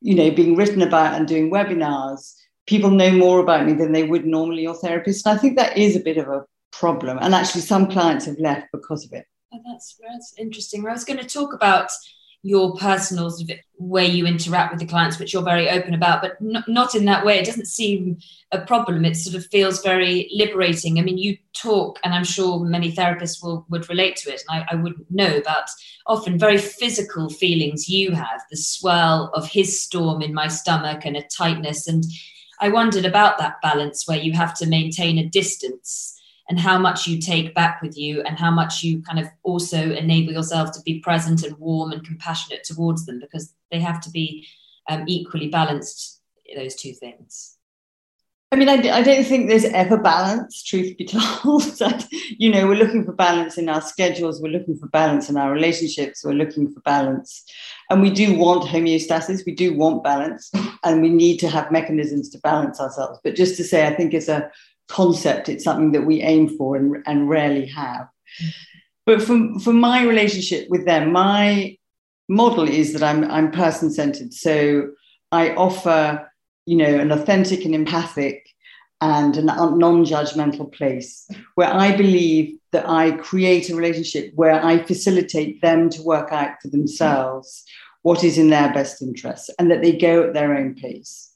you 0.00 0.14
know 0.14 0.30
being 0.30 0.56
written 0.56 0.82
about 0.82 1.14
and 1.14 1.26
doing 1.26 1.50
webinars 1.50 2.34
people 2.66 2.90
know 2.90 3.10
more 3.10 3.40
about 3.40 3.66
me 3.66 3.72
than 3.72 3.92
they 3.92 4.04
would 4.04 4.26
normally 4.26 4.62
your 4.62 4.74
therapist 4.74 5.26
and 5.26 5.38
i 5.38 5.40
think 5.40 5.56
that 5.56 5.76
is 5.76 5.96
a 5.96 6.00
bit 6.00 6.18
of 6.18 6.28
a 6.28 6.44
problem. 6.78 7.18
And 7.20 7.34
actually 7.34 7.62
some 7.62 7.88
clients 7.90 8.26
have 8.26 8.38
left 8.38 8.66
because 8.72 9.04
of 9.04 9.12
it. 9.12 9.26
Oh, 9.52 9.60
that's 9.66 9.96
that's 10.06 10.34
interesting. 10.38 10.86
I 10.86 10.92
was 10.92 11.04
going 11.04 11.20
to 11.20 11.26
talk 11.26 11.54
about 11.54 11.90
your 12.44 12.76
personal 12.76 13.34
way 13.78 14.04
you 14.04 14.26
interact 14.26 14.70
with 14.70 14.78
the 14.78 14.86
clients, 14.86 15.18
which 15.18 15.32
you're 15.32 15.42
very 15.42 15.70
open 15.70 15.94
about, 15.94 16.20
but 16.20 16.36
n- 16.42 16.62
not 16.68 16.94
in 16.94 17.06
that 17.06 17.24
way. 17.24 17.38
It 17.38 17.46
doesn't 17.46 17.66
seem 17.66 18.18
a 18.52 18.60
problem. 18.60 19.06
It 19.06 19.16
sort 19.16 19.34
of 19.34 19.46
feels 19.46 19.82
very 19.82 20.28
liberating. 20.30 20.98
I 20.98 21.02
mean, 21.02 21.16
you 21.16 21.38
talk, 21.54 21.98
and 22.04 22.12
I'm 22.12 22.22
sure 22.22 22.60
many 22.60 22.92
therapists 22.92 23.42
will 23.42 23.64
would 23.70 23.88
relate 23.88 24.16
to 24.16 24.30
it, 24.30 24.42
and 24.46 24.62
I, 24.62 24.74
I 24.74 24.74
wouldn't 24.74 25.10
know, 25.10 25.40
but 25.42 25.70
often 26.06 26.38
very 26.38 26.58
physical 26.58 27.30
feelings 27.30 27.88
you 27.88 28.12
have, 28.12 28.42
the 28.50 28.58
swell 28.58 29.30
of 29.32 29.48
his 29.48 29.80
storm 29.80 30.20
in 30.20 30.34
my 30.34 30.48
stomach 30.48 31.06
and 31.06 31.16
a 31.16 31.22
tightness. 31.22 31.88
And 31.88 32.04
I 32.60 32.68
wondered 32.68 33.06
about 33.06 33.38
that 33.38 33.62
balance 33.62 34.06
where 34.06 34.18
you 34.18 34.34
have 34.34 34.54
to 34.58 34.66
maintain 34.66 35.16
a 35.16 35.26
distance 35.26 36.13
and 36.48 36.60
how 36.60 36.78
much 36.78 37.06
you 37.06 37.18
take 37.18 37.54
back 37.54 37.80
with 37.80 37.96
you 37.96 38.22
and 38.22 38.38
how 38.38 38.50
much 38.50 38.82
you 38.82 39.02
kind 39.02 39.18
of 39.18 39.26
also 39.42 39.92
enable 39.92 40.32
yourself 40.32 40.72
to 40.72 40.82
be 40.82 41.00
present 41.00 41.42
and 41.42 41.56
warm 41.58 41.92
and 41.92 42.06
compassionate 42.06 42.64
towards 42.64 43.06
them 43.06 43.18
because 43.18 43.54
they 43.70 43.80
have 43.80 44.00
to 44.00 44.10
be 44.10 44.46
um, 44.88 45.04
equally 45.06 45.48
balanced 45.48 46.20
those 46.54 46.74
two 46.74 46.92
things 46.92 47.54
I 48.54 48.56
mean, 48.56 48.68
I, 48.68 48.74
I, 48.74 49.02
don't 49.02 49.24
think 49.24 49.48
there's 49.48 49.64
ever 49.64 49.96
balance, 49.96 50.62
truth 50.62 50.96
be 50.96 51.06
told. 51.06 51.64
you 52.38 52.52
know, 52.52 52.68
we're 52.68 52.76
looking 52.76 53.04
for 53.04 53.12
balance 53.12 53.58
in 53.58 53.68
our 53.68 53.80
schedules, 53.80 54.40
we're 54.40 54.52
looking 54.52 54.76
for 54.76 54.86
balance 54.86 55.28
in 55.28 55.36
our 55.36 55.50
relationships, 55.50 56.24
we're 56.24 56.34
looking 56.34 56.70
for 56.70 56.78
balance. 56.82 57.42
And 57.90 58.00
we 58.00 58.10
do 58.10 58.38
want 58.38 58.62
homeostasis, 58.62 59.44
we 59.44 59.56
do 59.56 59.74
want 59.74 60.04
balance, 60.04 60.52
and 60.84 61.02
we 61.02 61.08
need 61.08 61.38
to 61.38 61.48
have 61.48 61.72
mechanisms 61.72 62.28
to 62.28 62.38
balance 62.38 62.80
ourselves. 62.80 63.18
But 63.24 63.34
just 63.34 63.56
to 63.56 63.64
say, 63.64 63.88
I 63.88 63.94
think 63.96 64.14
it's 64.14 64.28
a 64.28 64.48
concept. 64.88 65.48
It's 65.48 65.64
something 65.64 65.92
that 65.92 66.06
we 66.06 66.22
aim 66.22 66.56
for 66.56 66.76
and, 66.76 67.02
and 67.06 67.28
rarely 67.28 67.66
have. 67.66 68.08
But 69.06 69.22
for, 69.22 69.58
for 69.60 69.72
my 69.72 70.04
relationship 70.04 70.68
with 70.70 70.86
them, 70.86 71.12
my 71.12 71.76
model 72.28 72.68
is 72.68 72.92
that 72.94 73.02
I'm, 73.02 73.30
I'm 73.30 73.50
person 73.50 73.90
centered. 73.90 74.32
So 74.32 74.92
I 75.30 75.54
offer, 75.54 76.30
you 76.66 76.76
know, 76.76 76.98
an 76.98 77.12
authentic 77.12 77.64
and 77.64 77.74
empathic 77.74 78.48
and 79.00 79.36
a 79.36 79.42
non 79.42 80.04
judgmental 80.04 80.72
place 80.72 81.28
where 81.56 81.72
I 81.72 81.94
believe 81.94 82.58
that 82.72 82.88
I 82.88 83.12
create 83.12 83.68
a 83.68 83.76
relationship 83.76 84.32
where 84.34 84.64
I 84.64 84.78
facilitate 84.78 85.60
them 85.60 85.90
to 85.90 86.02
work 86.02 86.32
out 86.32 86.62
for 86.62 86.68
themselves 86.68 87.64
what 88.02 88.24
is 88.24 88.38
in 88.38 88.50
their 88.50 88.72
best 88.72 89.02
interest 89.02 89.50
and 89.58 89.70
that 89.70 89.82
they 89.82 89.96
go 89.96 90.24
at 90.24 90.34
their 90.34 90.54
own 90.56 90.74
pace. 90.74 91.33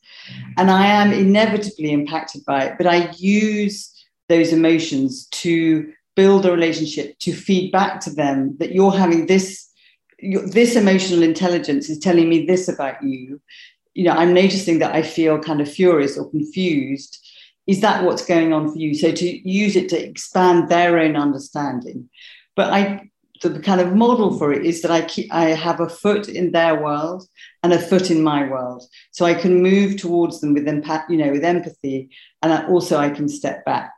And 0.57 0.71
I 0.71 0.87
am 0.87 1.13
inevitably 1.13 1.93
impacted 1.93 2.45
by 2.45 2.65
it, 2.65 2.75
but 2.79 2.87
I 2.87 3.11
use 3.17 3.93
those 4.29 4.53
emotions 4.53 5.27
to 5.29 5.93
build 6.17 6.45
a 6.45 6.53
relationship, 6.53 7.19
to 7.21 7.33
feed 7.33 7.71
back 7.71 8.01
to 8.01 8.11
them 8.11 8.57
that 8.59 8.73
you're 8.73 8.93
having 8.93 9.27
this. 9.27 9.67
This 10.21 10.75
emotional 10.75 11.23
intelligence 11.23 11.89
is 11.89 11.99
telling 12.01 12.29
me 12.29 12.45
this 12.45 12.69
about 12.69 13.03
you. 13.05 13.41
You 13.95 14.05
know, 14.05 14.13
I'm 14.13 14.35
noticing 14.35 14.81
that 14.81 14.95
I 14.95 15.03
feel 15.03 15.39
kind 15.39 15.61
of 15.61 15.71
furious 15.71 16.19
or 16.19 16.29
confused. 16.29 17.25
Is 17.69 17.81
that 17.83 18.03
what's 18.03 18.27
going 18.27 18.53
on 18.53 18.73
for 18.73 18.79
you? 18.79 18.95
So 18.95 19.13
to 19.13 19.49
use 19.49 19.77
it 19.77 19.89
to 19.91 20.09
expand 20.09 20.69
their 20.69 20.99
own 20.99 21.15
understanding. 21.15 22.11
But 22.57 22.73
I 22.73 23.11
the 23.43 23.61
kind 23.61 23.81
of 23.81 23.95
model 23.95 24.37
for 24.39 24.53
it 24.53 24.65
is 24.65 24.83
that 24.83 24.91
I 24.91 25.03
keep 25.03 25.33
I 25.33 25.51
have 25.51 25.81
a 25.81 25.89
foot 25.89 26.29
in 26.29 26.53
their 26.53 26.83
world 26.83 27.29
and 27.63 27.73
a 27.73 27.79
foot 27.79 28.11
in 28.11 28.23
my 28.23 28.49
world, 28.49 28.85
so 29.11 29.25
I 29.25 29.35
can 29.35 29.63
move 29.63 29.97
towards 29.97 30.41
them 30.41 30.55
with 30.55 30.67
empath, 30.67 31.09
you 31.09 31.17
know, 31.17 31.31
with 31.31 31.45
empathy, 31.45 32.11
and 32.43 32.53
I, 32.53 32.67
also 32.67 32.99
I 32.99 33.11
can 33.11 33.29
step 33.29 33.65
back. 33.65 33.93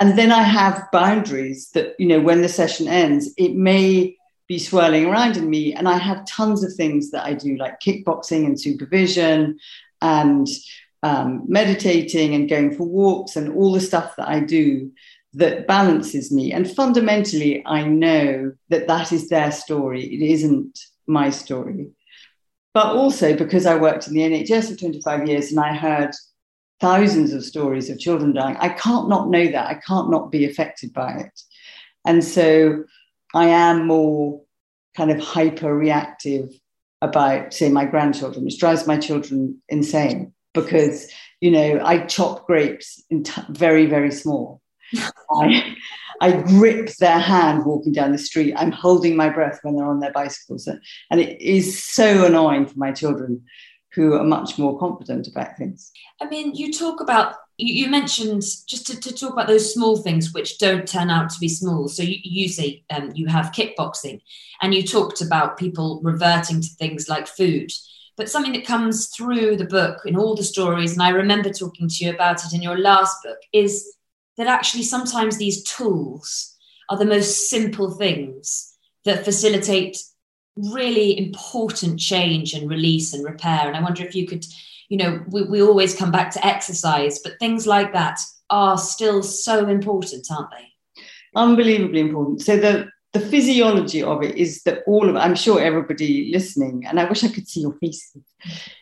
And 0.00 0.16
then 0.16 0.30
I 0.30 0.42
have 0.42 0.88
boundaries 0.92 1.70
that 1.74 1.94
you 1.98 2.06
know 2.06 2.20
when 2.20 2.42
the 2.42 2.48
session 2.48 2.88
ends, 2.88 3.32
it 3.36 3.54
may 3.54 4.16
be 4.46 4.58
swirling 4.58 5.06
around 5.06 5.36
in 5.36 5.50
me, 5.50 5.74
and 5.74 5.88
I 5.88 5.98
have 5.98 6.26
tons 6.26 6.64
of 6.64 6.72
things 6.74 7.10
that 7.10 7.24
I 7.24 7.34
do 7.34 7.56
like 7.56 7.80
kickboxing 7.80 8.46
and 8.46 8.60
supervision, 8.60 9.58
and 10.00 10.46
um, 11.02 11.44
meditating 11.46 12.34
and 12.34 12.48
going 12.48 12.74
for 12.76 12.84
walks 12.84 13.36
and 13.36 13.52
all 13.54 13.72
the 13.72 13.80
stuff 13.80 14.16
that 14.16 14.28
I 14.28 14.40
do 14.40 14.90
that 15.34 15.66
balances 15.66 16.32
me. 16.32 16.52
And 16.52 16.70
fundamentally, 16.70 17.62
I 17.66 17.84
know 17.84 18.52
that 18.70 18.86
that 18.88 19.12
is 19.12 19.28
their 19.28 19.52
story. 19.52 20.04
It 20.04 20.22
isn't 20.22 20.78
my 21.06 21.30
story. 21.30 21.90
But 22.74 22.96
also 22.96 23.36
because 23.36 23.66
I 23.66 23.76
worked 23.76 24.08
in 24.08 24.14
the 24.14 24.20
NHS 24.20 24.70
for 24.70 24.78
25 24.78 25.28
years 25.28 25.50
and 25.50 25.60
I 25.60 25.74
heard 25.74 26.10
thousands 26.80 27.32
of 27.32 27.44
stories 27.44 27.90
of 27.90 27.98
children 27.98 28.32
dying, 28.32 28.56
I 28.58 28.68
can't 28.68 29.08
not 29.08 29.28
know 29.28 29.46
that. 29.46 29.66
I 29.66 29.80
can't 29.86 30.10
not 30.10 30.30
be 30.30 30.44
affected 30.44 30.92
by 30.92 31.12
it. 31.12 31.40
And 32.06 32.22
so 32.22 32.84
I 33.34 33.46
am 33.46 33.86
more 33.86 34.42
kind 34.96 35.10
of 35.10 35.20
hyper 35.20 35.74
reactive 35.74 36.50
about, 37.02 37.52
say, 37.52 37.68
my 37.68 37.84
grandchildren, 37.84 38.44
which 38.44 38.58
drives 38.58 38.86
my 38.86 38.96
children 38.98 39.60
insane 39.68 40.32
because, 40.54 41.10
you 41.40 41.50
know, 41.50 41.80
I 41.84 42.06
chop 42.06 42.46
grapes 42.46 43.02
in 43.10 43.24
t- 43.24 43.42
very, 43.50 43.86
very 43.86 44.10
small 44.10 44.60
I, 45.30 45.76
I 46.20 46.32
grip 46.42 46.90
their 46.96 47.18
hand 47.18 47.64
walking 47.64 47.92
down 47.92 48.12
the 48.12 48.18
street. 48.18 48.54
I'm 48.56 48.72
holding 48.72 49.16
my 49.16 49.28
breath 49.28 49.60
when 49.62 49.76
they're 49.76 49.86
on 49.86 50.00
their 50.00 50.12
bicycles. 50.12 50.66
And 50.66 51.20
it 51.20 51.40
is 51.40 51.82
so 51.82 52.26
annoying 52.26 52.66
for 52.66 52.78
my 52.78 52.92
children 52.92 53.44
who 53.94 54.14
are 54.14 54.24
much 54.24 54.58
more 54.58 54.78
confident 54.78 55.26
about 55.26 55.56
things. 55.56 55.90
I 56.20 56.28
mean, 56.28 56.54
you 56.54 56.72
talk 56.72 57.00
about, 57.00 57.34
you, 57.56 57.84
you 57.84 57.90
mentioned 57.90 58.42
just 58.66 58.86
to, 58.86 59.00
to, 59.00 59.12
talk 59.14 59.32
about 59.32 59.48
those 59.48 59.72
small 59.72 59.96
things 59.96 60.32
which 60.32 60.58
don't 60.58 60.86
turn 60.86 61.10
out 61.10 61.30
to 61.30 61.40
be 61.40 61.48
small. 61.48 61.88
So 61.88 62.02
you, 62.02 62.18
you 62.22 62.48
say 62.48 62.84
um, 62.90 63.10
you 63.14 63.26
have 63.26 63.52
kickboxing 63.52 64.20
and 64.60 64.74
you 64.74 64.82
talked 64.82 65.20
about 65.20 65.58
people 65.58 66.00
reverting 66.02 66.60
to 66.60 66.68
things 66.78 67.08
like 67.08 67.26
food. 67.26 67.72
But 68.16 68.28
something 68.28 68.52
that 68.52 68.66
comes 68.66 69.08
through 69.08 69.56
the 69.56 69.64
book 69.64 70.00
in 70.04 70.16
all 70.16 70.34
the 70.34 70.42
stories, 70.42 70.92
and 70.92 71.02
I 71.02 71.10
remember 71.10 71.50
talking 71.50 71.88
to 71.88 72.04
you 72.04 72.12
about 72.12 72.44
it 72.44 72.52
in 72.52 72.62
your 72.62 72.76
last 72.76 73.16
book, 73.22 73.38
is 73.52 73.96
that 74.38 74.46
actually 74.46 74.84
sometimes 74.84 75.36
these 75.36 75.62
tools 75.64 76.56
are 76.88 76.96
the 76.96 77.04
most 77.04 77.50
simple 77.50 77.90
things 77.90 78.76
that 79.04 79.24
facilitate 79.24 79.98
really 80.56 81.18
important 81.18 82.00
change 82.00 82.54
and 82.54 82.70
release 82.70 83.12
and 83.12 83.24
repair. 83.24 83.66
And 83.66 83.76
I 83.76 83.82
wonder 83.82 84.02
if 84.04 84.14
you 84.14 84.26
could, 84.26 84.44
you 84.88 84.96
know, 84.96 85.22
we, 85.28 85.42
we 85.42 85.62
always 85.62 85.94
come 85.94 86.10
back 86.10 86.30
to 86.32 86.46
exercise, 86.46 87.20
but 87.22 87.38
things 87.38 87.66
like 87.66 87.92
that 87.92 88.20
are 88.50 88.78
still 88.78 89.22
so 89.22 89.68
important, 89.68 90.26
aren't 90.30 90.50
they? 90.50 91.02
Unbelievably 91.36 92.00
important. 92.00 92.42
So 92.42 92.56
the 92.56 92.88
the 93.14 93.20
physiology 93.20 94.02
of 94.02 94.22
it 94.22 94.36
is 94.36 94.62
that 94.64 94.82
all 94.86 95.08
of 95.08 95.16
I'm 95.16 95.34
sure 95.34 95.60
everybody 95.60 96.30
listening, 96.32 96.84
and 96.86 97.00
I 97.00 97.04
wish 97.04 97.24
I 97.24 97.28
could 97.28 97.48
see 97.48 97.62
your 97.62 97.72
faces, 97.80 98.22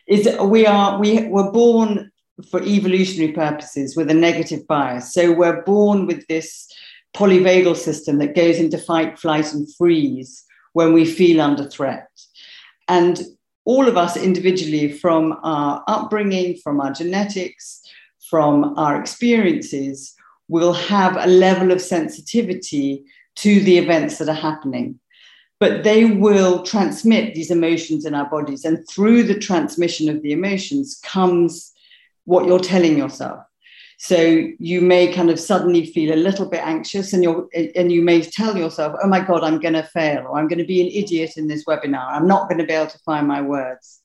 is 0.07 0.25
that 0.25 0.45
we 0.45 0.65
are 0.65 0.99
we 0.99 1.27
were 1.27 1.51
born 1.51 2.11
for 2.49 2.61
evolutionary 2.61 3.31
purposes 3.31 3.95
with 3.95 4.09
a 4.09 4.13
negative 4.13 4.67
bias. 4.67 5.13
So 5.13 5.31
we're 5.31 5.63
born 5.63 6.05
with 6.05 6.25
this 6.27 6.71
polyvagal 7.15 7.77
system 7.77 8.19
that 8.19 8.35
goes 8.35 8.59
into 8.59 8.77
fight, 8.77 9.17
flight, 9.17 9.53
and 9.53 9.67
freeze 9.75 10.43
when 10.73 10.93
we 10.93 11.05
feel 11.05 11.41
under 11.41 11.67
threat. 11.67 12.09
And 12.87 13.21
all 13.65 13.87
of 13.87 13.97
us 13.97 14.15
individually, 14.15 14.91
from 14.91 15.37
our 15.43 15.83
upbringing, 15.87 16.57
from 16.57 16.79
our 16.79 16.93
genetics, 16.93 17.81
from 18.29 18.77
our 18.77 18.99
experiences, 18.99 20.13
will 20.47 20.73
have 20.73 21.17
a 21.17 21.27
level 21.27 21.71
of 21.71 21.81
sensitivity 21.81 23.03
to 23.35 23.59
the 23.61 23.77
events 23.77 24.19
that 24.19 24.29
are 24.29 24.33
happening. 24.33 24.99
But 25.59 25.83
they 25.83 26.05
will 26.05 26.63
transmit 26.63 27.33
these 27.33 27.49
emotions 27.49 28.05
in 28.05 28.13
our 28.13 28.29
bodies. 28.29 28.63
And 28.63 28.87
through 28.87 29.23
the 29.23 29.39
transmission 29.39 30.07
of 30.07 30.21
the 30.21 30.31
emotions 30.31 30.99
comes 31.03 31.73
what 32.27 32.45
you're 32.45 32.59
telling 32.59 32.97
yourself. 32.97 33.39
So 33.99 34.47
you 34.59 34.81
may 34.81 35.11
kind 35.11 35.31
of 35.31 35.39
suddenly 35.39 35.85
feel 35.87 36.13
a 36.13 36.23
little 36.27 36.47
bit 36.47 36.61
anxious 36.63 37.13
and 37.13 37.23
you're 37.23 37.47
and 37.53 37.91
you 37.91 38.03
may 38.03 38.21
tell 38.21 38.55
yourself, 38.55 38.95
oh 39.01 39.07
my 39.07 39.21
God, 39.21 39.43
I'm 39.43 39.59
gonna 39.59 39.81
fail, 39.81 40.19
or 40.27 40.37
I'm 40.37 40.47
gonna 40.47 40.65
be 40.65 40.81
an 40.81 40.87
idiot 40.87 41.31
in 41.37 41.47
this 41.47 41.65
webinar. 41.65 42.05
I'm 42.11 42.27
not 42.27 42.47
gonna 42.49 42.65
be 42.65 42.73
able 42.73 42.91
to 42.91 42.99
find 42.99 43.27
my 43.27 43.41
words. 43.41 44.01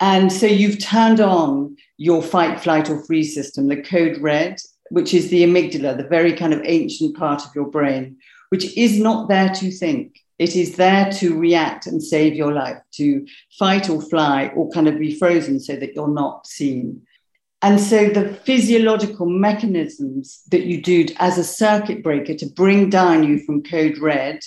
And 0.00 0.30
so 0.30 0.46
you've 0.46 0.78
turned 0.78 1.20
on 1.20 1.76
your 1.96 2.22
fight, 2.22 2.60
flight, 2.60 2.90
or 2.90 3.02
freeze 3.04 3.34
system, 3.34 3.68
the 3.68 3.82
code 3.82 4.18
red, 4.18 4.58
which 4.90 5.14
is 5.14 5.30
the 5.30 5.42
amygdala, 5.44 5.96
the 5.96 6.08
very 6.08 6.32
kind 6.32 6.52
of 6.52 6.60
ancient 6.64 7.16
part 7.16 7.44
of 7.44 7.54
your 7.54 7.70
brain, 7.70 8.16
which 8.50 8.76
is 8.76 9.00
not 9.00 9.28
there 9.28 9.48
to 9.48 9.70
think. 9.70 10.20
It 10.38 10.56
is 10.56 10.76
there 10.76 11.10
to 11.12 11.38
react 11.38 11.86
and 11.86 12.02
save 12.02 12.34
your 12.34 12.52
life, 12.52 12.78
to 12.96 13.26
fight 13.58 13.88
or 13.88 14.02
fly 14.02 14.52
or 14.54 14.70
kind 14.70 14.88
of 14.88 14.98
be 14.98 15.18
frozen 15.18 15.58
so 15.58 15.76
that 15.76 15.94
you're 15.94 16.08
not 16.08 16.46
seen. 16.46 17.02
And 17.64 17.80
so 17.80 18.10
the 18.10 18.34
physiological 18.44 19.24
mechanisms 19.24 20.42
that 20.50 20.66
you 20.66 20.82
do 20.82 21.06
as 21.16 21.38
a 21.38 21.44
circuit 21.44 22.02
breaker 22.02 22.34
to 22.34 22.44
bring 22.44 22.90
down 22.90 23.24
you 23.24 23.38
from 23.38 23.62
code 23.62 23.96
red 23.96 24.40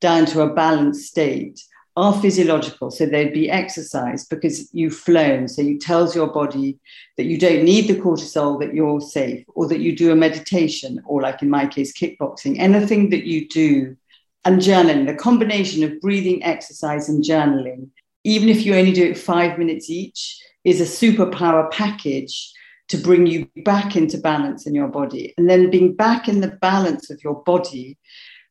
down 0.00 0.24
to 0.26 0.42
a 0.42 0.54
balanced 0.54 1.08
state 1.08 1.60
are 1.96 2.22
physiological. 2.22 2.92
So 2.92 3.06
they'd 3.06 3.32
be 3.32 3.50
exercise 3.50 4.24
because 4.24 4.72
you've 4.72 4.94
flown. 4.94 5.48
So 5.48 5.62
you 5.62 5.80
tells 5.80 6.14
your 6.14 6.28
body 6.28 6.78
that 7.16 7.24
you 7.24 7.38
don't 7.38 7.64
need 7.64 7.88
the 7.88 8.00
cortisol, 8.00 8.60
that 8.60 8.72
you're 8.72 9.00
safe, 9.00 9.44
or 9.48 9.66
that 9.66 9.80
you 9.80 9.96
do 9.96 10.12
a 10.12 10.16
meditation, 10.16 11.02
or 11.06 11.22
like 11.22 11.42
in 11.42 11.50
my 11.50 11.66
case, 11.66 11.92
kickboxing, 11.92 12.56
anything 12.60 13.10
that 13.10 13.26
you 13.26 13.48
do, 13.48 13.96
and 14.44 14.60
journaling, 14.60 15.08
the 15.08 15.14
combination 15.16 15.82
of 15.82 16.00
breathing, 16.00 16.44
exercise, 16.44 17.08
and 17.08 17.24
journaling, 17.24 17.88
even 18.22 18.48
if 18.48 18.64
you 18.64 18.76
only 18.76 18.92
do 18.92 19.10
it 19.10 19.18
five 19.18 19.58
minutes 19.58 19.90
each, 19.90 20.40
is 20.62 20.80
a 20.80 20.84
superpower 20.84 21.68
package 21.72 22.52
to 22.90 22.98
bring 22.98 23.26
you 23.26 23.48
back 23.64 23.96
into 23.96 24.18
balance 24.18 24.66
in 24.66 24.74
your 24.74 24.88
body. 24.88 25.32
And 25.38 25.48
then 25.48 25.70
being 25.70 25.94
back 25.94 26.28
in 26.28 26.40
the 26.40 26.48
balance 26.60 27.08
of 27.08 27.22
your 27.22 27.42
body 27.44 27.96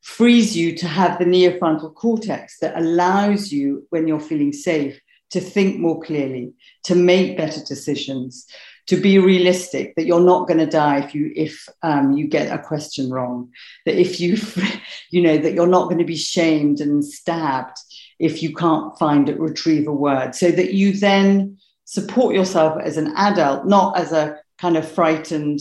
frees 0.01 0.55
you 0.55 0.75
to 0.77 0.87
have 0.87 1.19
the 1.19 1.25
neofrontal 1.25 1.93
cortex 1.93 2.57
that 2.59 2.77
allows 2.77 3.51
you, 3.51 3.85
when 3.89 4.07
you're 4.07 4.19
feeling 4.19 4.53
safe, 4.53 4.99
to 5.31 5.41
think 5.41 5.79
more 5.79 6.01
clearly, 6.01 6.53
to 6.83 6.95
make 6.95 7.37
better 7.37 7.61
decisions, 7.65 8.47
to 8.87 8.95
be 8.95 9.19
realistic 9.19 9.93
that 9.95 10.05
you're 10.05 10.19
not 10.19 10.47
going 10.47 10.57
to 10.57 10.65
die 10.65 10.99
if 10.99 11.13
you 11.13 11.31
if 11.35 11.67
um, 11.83 12.13
you 12.13 12.25
get 12.25 12.51
a 12.51 12.63
question 12.63 13.11
wrong, 13.11 13.51
that 13.85 13.99
if 13.99 14.19
you 14.19 14.37
you 15.11 15.21
know 15.21 15.37
that 15.37 15.53
you're 15.53 15.67
not 15.67 15.85
going 15.85 15.99
to 15.99 16.05
be 16.05 16.15
shamed 16.15 16.79
and 16.79 17.05
stabbed 17.05 17.77
if 18.17 18.41
you 18.41 18.55
can't 18.55 18.97
find 18.97 19.29
a 19.29 19.35
retrieve 19.35 19.87
a 19.87 19.93
word, 19.93 20.33
so 20.33 20.49
that 20.49 20.73
you 20.73 20.93
then 20.93 21.57
support 21.89 22.35
yourself 22.35 22.79
as 22.79 22.97
an 22.97 23.11
adult, 23.15 23.65
not 23.65 23.97
as 23.97 24.11
a 24.11 24.37
kind 24.59 24.77
of 24.77 24.87
frightened 24.87 25.59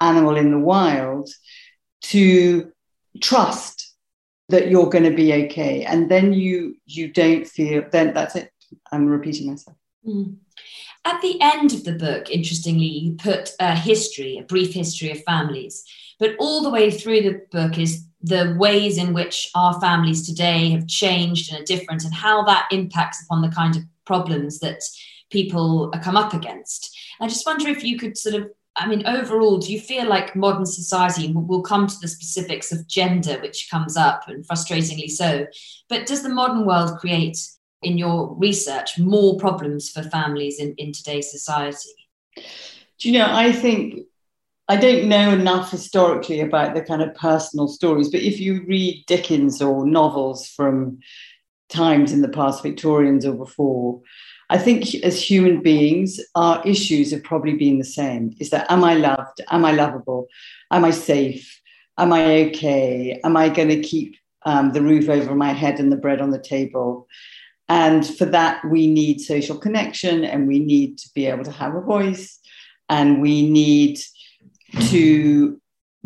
animal 0.00 0.34
in 0.36 0.50
the 0.50 0.58
wild, 0.58 1.30
to 2.00 2.72
trust 3.20 3.94
that 4.48 4.68
you're 4.68 4.90
going 4.90 5.04
to 5.04 5.14
be 5.14 5.32
okay. 5.44 5.84
And 5.84 6.10
then 6.10 6.32
you 6.32 6.74
you 6.86 7.12
don't 7.12 7.46
feel 7.46 7.84
then 7.92 8.12
that's 8.12 8.34
it. 8.34 8.50
I'm 8.90 9.06
repeating 9.06 9.46
myself. 9.50 9.76
Mm. 10.04 10.38
At 11.04 11.22
the 11.22 11.40
end 11.40 11.72
of 11.72 11.84
the 11.84 11.92
book, 11.92 12.28
interestingly, 12.28 12.86
you 12.86 13.12
put 13.12 13.52
a 13.60 13.76
history, 13.76 14.36
a 14.36 14.42
brief 14.42 14.74
history 14.74 15.12
of 15.12 15.22
families. 15.22 15.84
But 16.18 16.34
all 16.40 16.64
the 16.64 16.70
way 16.70 16.90
through 16.90 17.22
the 17.22 17.40
book 17.52 17.78
is 17.78 18.04
the 18.20 18.56
ways 18.58 18.98
in 18.98 19.14
which 19.14 19.48
our 19.54 19.80
families 19.80 20.26
today 20.26 20.70
have 20.70 20.88
changed 20.88 21.52
and 21.52 21.62
are 21.62 21.64
different, 21.64 22.02
and 22.02 22.12
how 22.12 22.42
that 22.46 22.66
impacts 22.72 23.22
upon 23.22 23.42
the 23.42 23.54
kind 23.54 23.76
of 23.76 23.84
problems 24.06 24.58
that 24.58 24.80
people 25.30 25.92
come 26.02 26.16
up 26.16 26.34
against. 26.34 26.96
I 27.20 27.28
just 27.28 27.46
wonder 27.46 27.68
if 27.68 27.82
you 27.84 27.98
could 27.98 28.16
sort 28.16 28.34
of 28.34 28.50
I 28.78 28.86
mean, 28.86 29.04
overall, 29.08 29.58
do 29.58 29.72
you 29.72 29.80
feel 29.80 30.06
like 30.06 30.36
modern 30.36 30.64
society, 30.64 31.32
we'll 31.34 31.62
come 31.62 31.88
to 31.88 31.98
the 32.00 32.06
specifics 32.06 32.70
of 32.70 32.86
gender, 32.86 33.40
which 33.40 33.68
comes 33.68 33.96
up 33.96 34.28
and 34.28 34.46
frustratingly 34.46 35.10
so, 35.10 35.46
but 35.88 36.06
does 36.06 36.22
the 36.22 36.28
modern 36.28 36.64
world 36.64 36.96
create, 36.98 37.38
in 37.82 37.98
your 37.98 38.34
research, 38.36 38.98
more 38.98 39.36
problems 39.38 39.90
for 39.90 40.02
families 40.02 40.60
in, 40.60 40.74
in 40.78 40.92
today's 40.92 41.30
society? 41.30 41.90
Do 42.36 43.10
you 43.10 43.18
know, 43.18 43.28
I 43.28 43.52
think 43.52 44.04
I 44.68 44.76
don't 44.76 45.08
know 45.08 45.32
enough 45.32 45.70
historically 45.70 46.40
about 46.40 46.74
the 46.74 46.82
kind 46.82 47.02
of 47.02 47.14
personal 47.14 47.68
stories, 47.68 48.10
but 48.10 48.20
if 48.20 48.38
you 48.38 48.64
read 48.66 49.04
Dickens 49.06 49.62
or 49.62 49.86
novels 49.86 50.46
from 50.46 50.98
times 51.68 52.12
in 52.12 52.22
the 52.22 52.28
past, 52.28 52.62
Victorians 52.62 53.24
or 53.24 53.34
before, 53.34 54.02
I 54.50 54.58
think 54.58 54.94
as 55.04 55.22
human 55.22 55.60
beings, 55.62 56.20
our 56.34 56.66
issues 56.66 57.10
have 57.10 57.22
probably 57.22 57.54
been 57.54 57.78
the 57.78 57.84
same. 57.84 58.34
Is 58.40 58.50
that 58.50 58.70
am 58.70 58.82
I 58.82 58.94
loved? 58.94 59.40
Am 59.50 59.64
I 59.64 59.72
lovable? 59.72 60.28
Am 60.70 60.84
I 60.84 60.90
safe? 60.90 61.60
Am 61.98 62.12
I 62.12 62.44
okay? 62.44 63.20
Am 63.24 63.36
I 63.36 63.48
going 63.48 63.68
to 63.68 63.80
keep 63.80 64.16
um, 64.48 64.72
the 64.72 64.82
roof 64.82 65.08
over 65.08 65.34
my 65.34 65.52
head 65.52 65.78
and 65.78 65.90
the 65.92 65.96
bread 65.96 66.20
on 66.20 66.30
the 66.30 66.40
table. 66.40 67.06
And 67.68 68.06
for 68.06 68.24
that, 68.26 68.64
we 68.64 68.86
need 68.86 69.20
social 69.20 69.58
connection 69.58 70.24
and 70.24 70.48
we 70.48 70.58
need 70.58 70.98
to 70.98 71.10
be 71.14 71.26
able 71.26 71.44
to 71.44 71.52
have 71.52 71.74
a 71.74 71.82
voice 71.82 72.38
and 72.88 73.20
we 73.20 73.48
need 73.48 74.00
to 74.88 75.60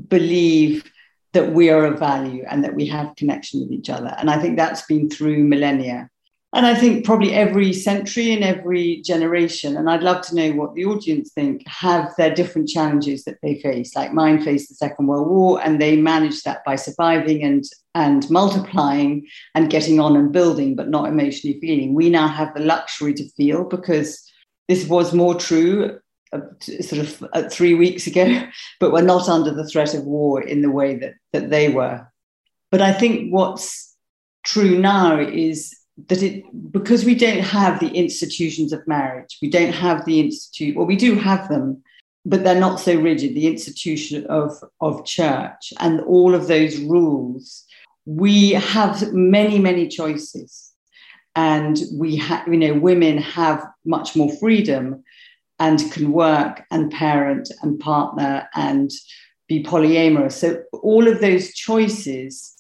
believe 0.08 0.90
that 1.34 1.52
we 1.52 1.70
are 1.70 1.86
of 1.86 1.98
value 1.98 2.44
and 2.48 2.64
that 2.64 2.74
we 2.74 2.86
have 2.86 3.16
connection 3.16 3.60
with 3.60 3.70
each 3.70 3.88
other. 3.88 4.14
And 4.18 4.28
I 4.28 4.40
think 4.40 4.56
that's 4.56 4.82
been 4.86 5.08
through 5.08 5.44
millennia. 5.44 6.10
And 6.54 6.66
I 6.66 6.74
think 6.74 7.06
probably 7.06 7.32
every 7.32 7.72
century 7.72 8.30
and 8.32 8.44
every 8.44 9.00
generation, 9.00 9.74
and 9.74 9.88
I'd 9.88 10.02
love 10.02 10.20
to 10.26 10.34
know 10.34 10.52
what 10.52 10.74
the 10.74 10.84
audience 10.84 11.32
think, 11.32 11.66
have 11.66 12.12
their 12.18 12.34
different 12.34 12.68
challenges 12.68 13.24
that 13.24 13.38
they 13.42 13.58
face. 13.60 13.96
Like 13.96 14.12
mine 14.12 14.42
faced 14.42 14.68
the 14.68 14.74
Second 14.74 15.06
World 15.06 15.28
War, 15.28 15.62
and 15.64 15.80
they 15.80 15.96
managed 15.96 16.44
that 16.44 16.62
by 16.66 16.76
surviving 16.76 17.42
and, 17.42 17.64
and 17.94 18.28
multiplying 18.28 19.26
and 19.54 19.70
getting 19.70 19.98
on 19.98 20.14
and 20.14 20.30
building, 20.30 20.76
but 20.76 20.90
not 20.90 21.08
emotionally 21.08 21.58
feeling. 21.58 21.94
We 21.94 22.10
now 22.10 22.28
have 22.28 22.52
the 22.52 22.60
luxury 22.60 23.14
to 23.14 23.30
feel 23.30 23.64
because 23.64 24.22
this 24.68 24.86
was 24.86 25.14
more 25.14 25.34
true 25.34 25.98
uh, 26.34 26.40
sort 26.60 27.00
of 27.00 27.24
uh, 27.32 27.48
three 27.48 27.72
weeks 27.72 28.06
ago, 28.06 28.42
but 28.80 28.92
we're 28.92 29.00
not 29.00 29.26
under 29.26 29.54
the 29.54 29.66
threat 29.66 29.94
of 29.94 30.04
war 30.04 30.42
in 30.42 30.60
the 30.60 30.70
way 30.70 30.96
that, 30.96 31.14
that 31.32 31.48
they 31.48 31.70
were. 31.70 32.06
But 32.70 32.82
I 32.82 32.92
think 32.92 33.32
what's 33.32 33.96
true 34.44 34.78
now 34.78 35.18
is 35.18 35.74
that 36.08 36.22
it 36.22 36.44
because 36.72 37.04
we 37.04 37.14
don't 37.14 37.42
have 37.42 37.80
the 37.80 37.90
institutions 37.90 38.72
of 38.72 38.86
marriage, 38.86 39.38
we 39.42 39.50
don't 39.50 39.72
have 39.72 40.04
the 40.04 40.20
institute, 40.20 40.76
well, 40.76 40.86
we 40.86 40.96
do 40.96 41.14
have 41.16 41.48
them, 41.48 41.82
but 42.24 42.44
they're 42.44 42.58
not 42.58 42.80
so 42.80 42.94
rigid. 42.94 43.34
The 43.34 43.46
institution 43.46 44.26
of, 44.26 44.52
of 44.80 45.04
church 45.04 45.72
and 45.80 46.00
all 46.02 46.34
of 46.34 46.48
those 46.48 46.78
rules, 46.78 47.64
we 48.06 48.50
have 48.52 49.12
many, 49.12 49.58
many 49.58 49.88
choices. 49.88 50.70
And 51.34 51.78
we 51.94 52.16
have, 52.16 52.46
you 52.46 52.58
know, 52.58 52.74
women 52.74 53.16
have 53.18 53.64
much 53.86 54.14
more 54.14 54.30
freedom 54.36 55.02
and 55.58 55.90
can 55.92 56.12
work 56.12 56.62
and 56.70 56.92
parent 56.92 57.50
and 57.62 57.80
partner 57.80 58.48
and 58.54 58.90
be 59.48 59.62
polyamorous. 59.62 60.32
So 60.32 60.62
all 60.72 61.08
of 61.08 61.20
those 61.20 61.54
choices 61.54 62.54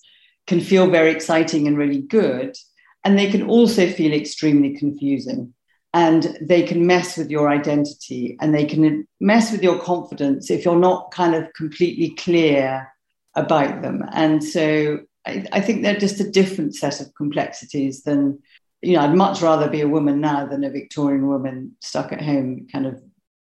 can 0.46 0.60
feel 0.60 0.90
very 0.90 1.10
exciting 1.10 1.66
and 1.66 1.76
really 1.76 2.00
good 2.00 2.56
and 3.04 3.18
they 3.18 3.30
can 3.30 3.42
also 3.48 3.88
feel 3.90 4.12
extremely 4.12 4.76
confusing. 4.76 5.54
And 5.94 6.38
they 6.40 6.62
can 6.62 6.86
mess 6.86 7.18
with 7.18 7.30
your 7.30 7.50
identity 7.50 8.38
and 8.40 8.54
they 8.54 8.64
can 8.64 9.06
mess 9.20 9.52
with 9.52 9.62
your 9.62 9.78
confidence 9.78 10.50
if 10.50 10.64
you're 10.64 10.76
not 10.78 11.10
kind 11.10 11.34
of 11.34 11.52
completely 11.52 12.14
clear 12.14 12.90
about 13.34 13.82
them. 13.82 14.02
And 14.12 14.42
so 14.42 15.00
I, 15.26 15.46
I 15.52 15.60
think 15.60 15.82
they're 15.82 15.98
just 15.98 16.20
a 16.20 16.30
different 16.30 16.74
set 16.74 17.00
of 17.00 17.14
complexities 17.14 18.04
than, 18.04 18.38
you 18.80 18.94
know, 18.94 19.02
I'd 19.02 19.14
much 19.14 19.42
rather 19.42 19.68
be 19.68 19.82
a 19.82 19.88
woman 19.88 20.20
now 20.20 20.46
than 20.46 20.64
a 20.64 20.70
Victorian 20.70 21.28
woman 21.28 21.76
stuck 21.82 22.10
at 22.10 22.22
home, 22.22 22.66
kind 22.72 22.86
of, 22.86 23.02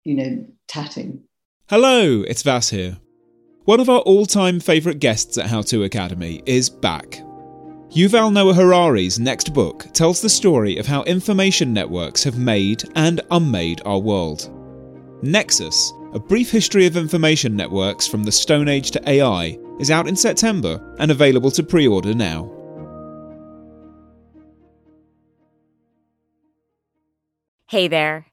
you 0.04 0.14
know, 0.14 0.46
tatting. 0.66 1.22
Hello, 1.68 2.24
it's 2.26 2.42
Vas 2.42 2.70
here. 2.70 2.98
One 3.64 3.78
of 3.78 3.88
our 3.88 4.00
all 4.00 4.26
time 4.26 4.58
favourite 4.58 4.98
guests 4.98 5.38
at 5.38 5.46
How 5.46 5.62
To 5.62 5.84
Academy 5.84 6.42
is 6.44 6.68
back. 6.68 7.22
Yuval 7.94 8.32
Noah 8.32 8.54
Harari's 8.54 9.20
next 9.20 9.52
book 9.52 9.86
tells 9.92 10.22
the 10.22 10.28
story 10.30 10.78
of 10.78 10.86
how 10.86 11.02
information 11.02 11.74
networks 11.74 12.24
have 12.24 12.38
made 12.38 12.82
and 12.94 13.20
unmade 13.30 13.82
our 13.84 13.98
world. 13.98 14.50
Nexus, 15.22 15.92
a 16.14 16.18
brief 16.18 16.50
history 16.50 16.86
of 16.86 16.96
information 16.96 17.54
networks 17.54 18.08
from 18.08 18.24
the 18.24 18.32
Stone 18.32 18.68
Age 18.68 18.92
to 18.92 19.10
AI, 19.10 19.58
is 19.78 19.90
out 19.90 20.08
in 20.08 20.16
September 20.16 20.96
and 21.00 21.10
available 21.10 21.50
to 21.50 21.62
pre 21.62 21.86
order 21.86 22.14
now. 22.14 22.50
Hey 27.68 27.88
there, 27.88 28.24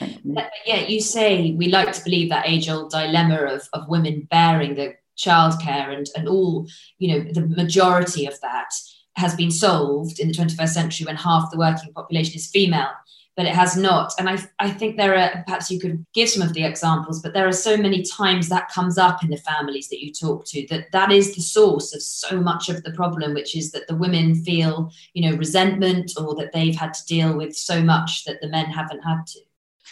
Mm-hmm. 0.00 0.38
Yeah, 0.66 0.80
you 0.86 1.00
say 1.00 1.52
we 1.52 1.68
like 1.68 1.92
to 1.92 2.04
believe 2.04 2.28
that 2.30 2.48
age 2.48 2.68
old 2.68 2.90
dilemma 2.90 3.36
of, 3.36 3.68
of 3.72 3.88
women 3.88 4.26
bearing 4.30 4.74
the 4.74 4.94
childcare 5.16 5.96
and, 5.96 6.06
and 6.16 6.28
all, 6.28 6.66
you 6.98 7.08
know, 7.08 7.32
the 7.32 7.46
majority 7.46 8.26
of 8.26 8.38
that 8.40 8.70
has 9.16 9.34
been 9.34 9.50
solved 9.50 10.20
in 10.20 10.28
the 10.28 10.34
21st 10.34 10.68
century 10.68 11.06
when 11.06 11.16
half 11.16 11.50
the 11.50 11.58
working 11.58 11.92
population 11.94 12.34
is 12.36 12.50
female, 12.50 12.90
but 13.34 13.46
it 13.46 13.54
has 13.54 13.76
not. 13.76 14.12
And 14.18 14.28
I, 14.28 14.38
I 14.58 14.70
think 14.70 14.96
there 14.96 15.16
are, 15.16 15.42
perhaps 15.46 15.70
you 15.70 15.80
could 15.80 16.04
give 16.12 16.28
some 16.28 16.46
of 16.46 16.52
the 16.52 16.64
examples, 16.64 17.22
but 17.22 17.32
there 17.32 17.48
are 17.48 17.52
so 17.52 17.78
many 17.78 18.02
times 18.02 18.50
that 18.50 18.70
comes 18.70 18.98
up 18.98 19.24
in 19.24 19.30
the 19.30 19.38
families 19.38 19.88
that 19.88 20.04
you 20.04 20.12
talk 20.12 20.44
to 20.48 20.66
that 20.68 20.92
that 20.92 21.10
is 21.10 21.34
the 21.34 21.40
source 21.40 21.94
of 21.94 22.02
so 22.02 22.38
much 22.40 22.68
of 22.68 22.82
the 22.82 22.92
problem, 22.92 23.32
which 23.32 23.56
is 23.56 23.72
that 23.72 23.86
the 23.88 23.96
women 23.96 24.34
feel, 24.34 24.92
you 25.14 25.30
know, 25.30 25.36
resentment 25.38 26.12
or 26.18 26.34
that 26.34 26.52
they've 26.52 26.76
had 26.76 26.92
to 26.92 27.06
deal 27.06 27.34
with 27.34 27.56
so 27.56 27.82
much 27.82 28.24
that 28.26 28.42
the 28.42 28.48
men 28.48 28.66
haven't 28.66 29.00
had 29.00 29.26
to. 29.28 29.40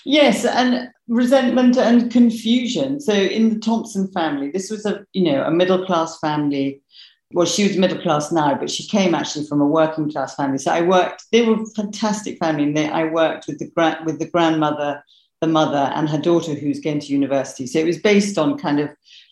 Yes, 0.04 0.44
and 0.44 0.90
resentment 1.08 1.76
and 1.76 2.10
confusion. 2.10 3.00
So 3.00 3.12
in 3.12 3.50
the 3.50 3.58
Thompson 3.58 4.08
family, 4.08 4.50
this 4.50 4.70
was 4.70 4.84
a 4.86 5.04
you 5.12 5.24
know 5.24 5.42
a 5.44 5.50
middle 5.50 5.84
class 5.86 6.18
family. 6.18 6.82
Well, 7.32 7.46
she 7.46 7.66
was 7.66 7.76
middle 7.76 8.00
class 8.00 8.30
now, 8.30 8.54
but 8.54 8.70
she 8.70 8.86
came 8.86 9.14
actually 9.14 9.46
from 9.46 9.60
a 9.60 9.66
working 9.66 10.10
class 10.10 10.34
family. 10.34 10.58
So 10.58 10.70
I 10.72 10.82
worked. 10.82 11.24
They 11.32 11.42
were 11.42 11.62
a 11.62 11.66
fantastic 11.66 12.38
family, 12.38 12.64
and 12.64 12.76
they, 12.76 12.88
I 12.88 13.04
worked 13.04 13.46
with 13.46 13.58
the 13.58 13.70
gra- 13.70 14.02
with 14.04 14.18
the 14.18 14.28
grandmother, 14.28 15.02
the 15.40 15.48
mother, 15.48 15.90
and 15.94 16.08
her 16.08 16.18
daughter 16.18 16.54
who's 16.54 16.80
going 16.80 17.00
to 17.00 17.06
university. 17.06 17.66
So 17.66 17.78
it 17.78 17.86
was 17.86 17.98
based 17.98 18.38
on 18.38 18.58
kind 18.58 18.80
of 18.80 18.90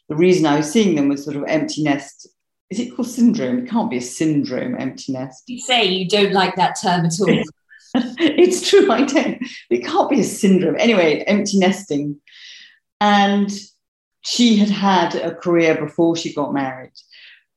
the 0.09 0.17
reason 0.17 0.47
I 0.47 0.57
was 0.57 0.71
seeing 0.71 0.95
them 0.95 1.09
was 1.09 1.25
sort 1.25 1.37
of 1.37 1.45
empty 1.47 1.83
nest. 1.83 2.29
Is 2.71 2.81
it 2.81 2.97
called 2.97 3.09
syndrome? 3.09 3.59
It 3.59 3.69
can't 3.69 3.91
be 3.91 3.99
a 3.99 4.03
syndrome, 4.03 4.75
empty 4.81 5.13
nest. 5.13 5.45
You 5.47 5.61
say 5.61 5.85
you 5.85 6.09
don't 6.09 6.33
like 6.33 6.57
that 6.57 6.77
term 6.81 7.05
at 7.05 7.13
all. 7.21 7.43
it's 8.19 8.69
true, 8.69 8.91
I 8.91 9.03
don't. 9.03 9.43
It 9.71 9.85
can't 9.85 10.11
be 10.11 10.21
a 10.21 10.25
syndrome. 10.25 10.77
Anyway, 10.79 11.25
empty 11.27 11.59
nesting. 11.59 12.21
And 13.01 13.51
she 14.23 14.57
had 14.57 14.71
had 14.71 15.15
a 15.15 15.35
career 15.35 15.77
before 15.79 16.17
she 16.17 16.33
got 16.33 16.55
married. 16.55 16.93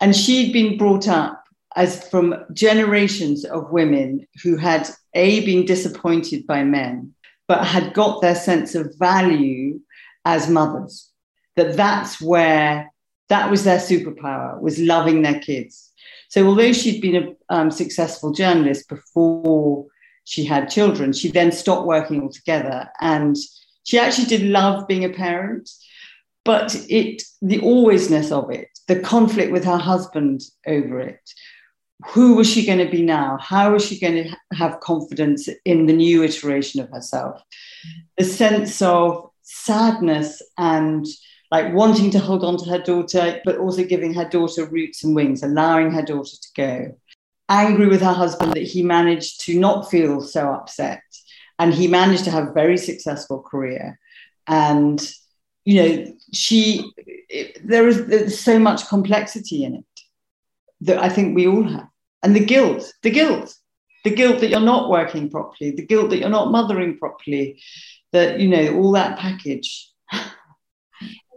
And 0.01 0.15
she'd 0.15 0.51
been 0.51 0.77
brought 0.77 1.07
up 1.07 1.43
as 1.75 2.07
from 2.09 2.35
generations 2.53 3.45
of 3.45 3.71
women 3.71 4.27
who 4.43 4.57
had 4.57 4.89
A, 5.13 5.45
been 5.45 5.65
disappointed 5.65 6.47
by 6.47 6.63
men, 6.63 7.13
but 7.47 7.65
had 7.65 7.93
got 7.93 8.21
their 8.21 8.35
sense 8.35 8.75
of 8.75 8.93
value 8.97 9.79
as 10.23 10.49
mothers. 10.49 11.11
That 11.55 11.77
that's 11.77 12.21
where 12.21 12.91
that 13.29 13.49
was 13.49 13.63
their 13.63 13.79
superpower, 13.79 14.59
was 14.59 14.79
loving 14.79 15.21
their 15.21 15.39
kids. 15.39 15.91
So 16.29 16.47
although 16.47 16.73
she'd 16.73 17.01
been 17.01 17.15
a 17.49 17.53
um, 17.53 17.71
successful 17.71 18.31
journalist 18.31 18.89
before 18.89 19.85
she 20.25 20.43
had 20.43 20.69
children. 20.69 21.13
She 21.13 21.29
then 21.29 21.51
stopped 21.51 21.87
working 21.87 22.21
altogether. 22.21 22.89
And 22.99 23.37
she 23.83 23.97
actually 23.97 24.25
did 24.25 24.43
love 24.43 24.87
being 24.87 25.05
a 25.05 25.09
parent, 25.09 25.69
but 26.43 26.75
it 26.89 27.23
the 27.41 27.59
alwaysness 27.59 28.31
of 28.31 28.51
it, 28.51 28.67
the 28.87 28.99
conflict 28.99 29.51
with 29.51 29.63
her 29.63 29.77
husband 29.77 30.41
over 30.67 30.99
it. 30.99 31.21
Who 32.07 32.35
was 32.35 32.51
she 32.51 32.65
going 32.65 32.79
to 32.79 32.91
be 32.91 33.03
now? 33.03 33.37
How 33.39 33.71
was 33.71 33.85
she 33.85 33.99
going 33.99 34.25
to 34.25 34.55
have 34.55 34.81
confidence 34.81 35.47
in 35.63 35.85
the 35.85 35.93
new 35.93 36.23
iteration 36.23 36.81
of 36.81 36.89
herself? 36.89 37.41
The 38.17 38.25
sense 38.25 38.81
of 38.81 39.29
sadness 39.43 40.41
and 40.57 41.05
like 41.51 41.73
wanting 41.73 42.11
to 42.11 42.19
hold 42.19 42.43
on 42.43 42.57
to 42.57 42.69
her 42.69 42.79
daughter, 42.79 43.39
but 43.45 43.57
also 43.57 43.85
giving 43.85 44.13
her 44.13 44.27
daughter 44.27 44.65
roots 44.65 45.03
and 45.03 45.15
wings, 45.15 45.41
allowing 45.41 45.91
her 45.91 46.01
daughter 46.01 46.35
to 46.35 46.49
go 46.57 46.95
angry 47.49 47.87
with 47.87 48.01
her 48.01 48.13
husband 48.13 48.53
that 48.53 48.63
he 48.63 48.81
managed 48.83 49.41
to 49.41 49.59
not 49.59 49.89
feel 49.89 50.21
so 50.21 50.51
upset. 50.53 51.01
And 51.57 51.73
he 51.73 51.87
managed 51.87 52.25
to 52.25 52.31
have 52.31 52.49
a 52.49 52.53
very 52.53 52.77
successful 52.77 53.41
career. 53.41 53.99
And 54.47 55.01
you 55.65 55.81
know 55.81 56.13
she 56.31 56.91
it, 57.27 57.67
there 57.67 57.87
is 57.87 58.39
so 58.39 58.57
much 58.57 58.87
complexity 58.87 59.63
in 59.63 59.75
it 59.75 59.85
that 60.81 61.03
i 61.03 61.09
think 61.09 61.35
we 61.35 61.47
all 61.47 61.63
have. 61.63 61.87
And 62.23 62.35
the 62.35 62.45
guilt 62.45 62.93
the 63.01 63.09
guilt 63.09 63.53
the 64.03 64.11
guilt 64.11 64.39
that 64.39 64.49
you're 64.49 64.59
not 64.59 64.89
working 64.89 65.29
properly 65.29 65.71
the 65.71 65.85
guilt 65.85 66.11
that 66.11 66.19
you're 66.19 66.29
not 66.29 66.51
mothering 66.51 66.97
properly 66.97 67.61
that 68.13 68.39
you 68.39 68.47
know 68.47 68.75
all 68.75 68.91
that 68.93 69.17
package 69.17 69.89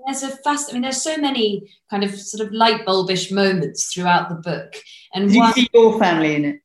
there's 0.06 0.22
a 0.22 0.36
fast. 0.38 0.70
I 0.70 0.72
mean, 0.74 0.82
there's 0.82 1.02
so 1.02 1.16
many 1.16 1.70
kind 1.90 2.04
of 2.04 2.14
sort 2.14 2.46
of 2.46 2.52
light 2.52 2.84
bulbish 2.84 3.30
moments 3.30 3.92
throughout 3.92 4.28
the 4.28 4.36
book, 4.36 4.74
and 5.14 5.30
Do 5.30 5.38
one, 5.38 5.48
you 5.48 5.54
see 5.54 5.68
your 5.72 5.98
family 5.98 6.34
in 6.34 6.44
it? 6.44 6.60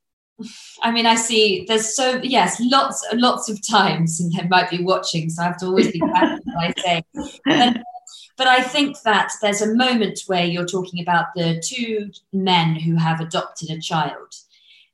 I 0.82 0.92
mean, 0.92 1.06
I 1.06 1.16
see 1.16 1.66
there's 1.68 1.96
so 1.96 2.20
yes, 2.24 2.58
lots 2.60 3.06
lots 3.14 3.50
of 3.50 3.66
times, 3.68 4.20
and 4.20 4.32
they 4.34 4.48
might 4.48 4.70
be 4.70 4.84
watching, 4.84 5.30
so 5.30 5.44
I 5.44 5.46
have 5.46 5.58
to 5.58 5.68
always 5.68 5.92
be 5.92 6.00
careful 6.00 6.40
what 6.44 6.58
I 6.58 6.74
say. 6.82 7.04
But, 7.46 7.78
but 8.38 8.48
I 8.48 8.62
think 8.62 9.02
that 9.04 9.32
there's 9.42 9.62
a 9.62 9.76
moment 9.76 10.22
where 10.28 10.46
you're 10.46 10.66
talking 10.66 11.02
about 11.02 11.28
the 11.36 11.62
two 11.64 12.12
men 12.32 12.76
who 12.76 12.96
have 12.96 13.20
adopted 13.20 13.70
a 13.70 13.80
child, 13.80 14.34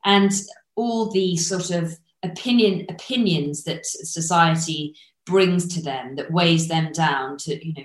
and 0.04 0.30
all 0.76 1.10
the 1.10 1.36
sort 1.36 1.70
of 1.70 1.98
opinion 2.22 2.86
opinions 2.90 3.64
that 3.64 3.86
society 3.86 4.94
brings 5.30 5.66
to 5.74 5.82
them 5.82 6.16
that 6.16 6.32
weighs 6.32 6.68
them 6.68 6.92
down 6.92 7.38
to 7.38 7.66
you 7.66 7.72
know 7.74 7.84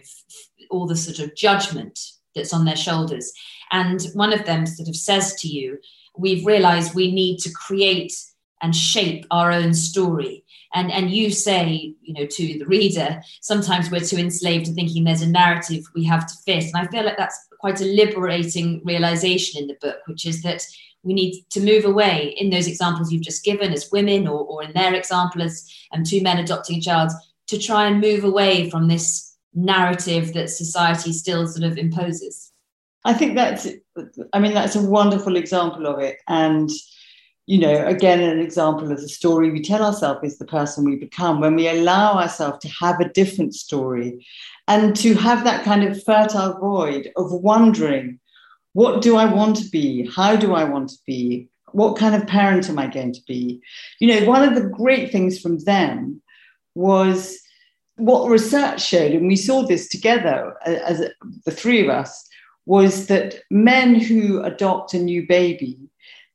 all 0.70 0.88
the 0.88 0.96
sort 0.96 1.20
of 1.20 1.36
judgment 1.36 2.00
that's 2.36 2.54
on 2.54 2.66
their 2.66 2.76
shoulders. 2.76 3.32
And 3.72 4.02
one 4.14 4.34
of 4.34 4.46
them 4.46 4.66
sort 4.66 4.90
of 4.90 4.96
says 4.96 5.36
to 5.42 5.48
you 5.48 5.78
we've 6.18 6.46
realized 6.46 6.94
we 6.94 7.12
need 7.12 7.40
to 7.40 7.52
create 7.52 8.14
and 8.62 8.76
shape 8.76 9.26
our 9.32 9.52
own 9.52 9.74
story. 9.74 10.44
And 10.74 10.92
and 10.92 11.12
you 11.12 11.32
say 11.32 11.94
you 12.02 12.14
know 12.14 12.26
to 12.26 12.60
the 12.60 12.66
reader 12.66 13.22
sometimes 13.42 13.90
we're 13.90 14.10
too 14.10 14.18
enslaved 14.18 14.66
to 14.66 14.74
thinking 14.74 15.04
there's 15.04 15.22
a 15.22 15.30
narrative 15.30 15.84
we 15.94 16.04
have 16.06 16.28
to 16.28 16.36
fit. 16.46 16.66
And 16.66 16.78
i 16.78 16.88
feel 16.88 17.06
like 17.06 17.18
that's 17.18 17.40
quite 17.60 17.82
a 17.82 17.86
liberating 17.86 18.82
realization 18.84 19.62
in 19.62 19.68
the 19.68 19.78
book 19.82 20.00
which 20.08 20.26
is 20.26 20.42
that 20.44 20.62
we 21.06 21.14
need 21.14 21.46
to 21.52 21.62
move 21.62 21.86
away 21.86 22.36
in 22.38 22.50
those 22.50 22.68
examples 22.68 23.12
you've 23.12 23.22
just 23.22 23.46
given 23.46 23.72
as 23.72 23.92
women 23.92 24.28
or, 24.28 24.40
or 24.46 24.64
in 24.64 24.74
their 24.74 24.94
example 24.96 25.42
as 25.42 25.72
um, 25.94 26.04
two 26.04 26.22
men 26.22 26.40
adopting 26.40 26.80
a 26.80 26.82
child 26.82 27.12
to 27.48 27.60
try 27.60 27.88
and 27.88 28.02
move 28.02 28.24
away 28.24 28.70
from 28.70 28.88
this 28.88 29.36
narrative 29.54 30.34
that 30.34 30.50
society 30.50 31.14
still 31.14 31.48
sort 31.48 31.64
of 31.64 31.78
imposes 31.78 32.52
I 33.06 33.14
think 33.14 33.36
that's, 33.36 33.68
I 34.34 34.40
mean, 34.40 34.56
that's 34.56 34.76
a 34.76 34.82
wonderful 34.82 35.36
example 35.36 35.86
of 35.86 36.00
it. 36.00 36.18
And, 36.28 36.72
you 37.46 37.60
know, 37.60 37.86
again, 37.86 38.20
an 38.20 38.40
example 38.40 38.92
of 38.92 39.00
the 39.00 39.08
story 39.08 39.52
we 39.52 39.62
tell 39.62 39.86
ourselves 39.86 40.22
is 40.24 40.40
the 40.40 40.46
person 40.46 40.84
we 40.84 40.96
become 40.96 41.40
when 41.40 41.56
we 41.56 41.70
allow 41.70 42.16
ourselves 42.16 42.58
to 42.60 42.70
have 42.70 43.00
a 43.00 43.10
different 43.10 43.54
story 43.54 44.26
and 44.68 44.96
to 44.96 45.14
have 45.14 45.44
that 45.44 45.64
kind 45.64 45.84
of 45.84 46.04
fertile 46.04 46.58
void 46.58 47.12
of 47.16 47.32
wondering, 47.32 48.20
what 48.74 49.04
do 49.04 49.16
I 49.18 49.26
want 49.26 49.58
to 49.58 49.70
be? 49.70 50.10
How 50.14 50.36
do 50.36 50.56
I 50.56 50.64
want 50.64 50.90
to 50.90 50.98
be? 51.06 51.48
What 51.74 52.00
kind 52.00 52.16
of 52.16 52.28
parent 52.28 52.70
am 52.70 52.80
I 52.80 52.88
going 52.88 53.14
to 53.14 53.22
be? 53.28 53.62
You 54.00 54.08
know, 54.08 54.26
one 54.26 54.44
of 54.44 54.56
the 54.56 54.68
great 54.68 55.12
things 55.12 55.40
from 55.40 55.60
them 55.60 56.24
was 56.76 57.40
what 57.98 58.30
research 58.30 58.86
showed, 58.86 59.14
and 59.14 59.28
we 59.28 59.38
saw 59.38 59.66
this 59.66 59.88
together 59.88 60.56
uh, 60.68 60.72
as, 60.72 61.02
as 61.02 61.12
the 61.46 61.52
three 61.52 61.82
of 61.82 61.90
us, 61.90 62.28
was 62.66 63.08
that 63.08 63.36
men 63.50 63.96
who 63.96 64.42
adopt 64.44 64.94
a 64.94 65.00
new 65.00 65.26
baby, 65.28 65.80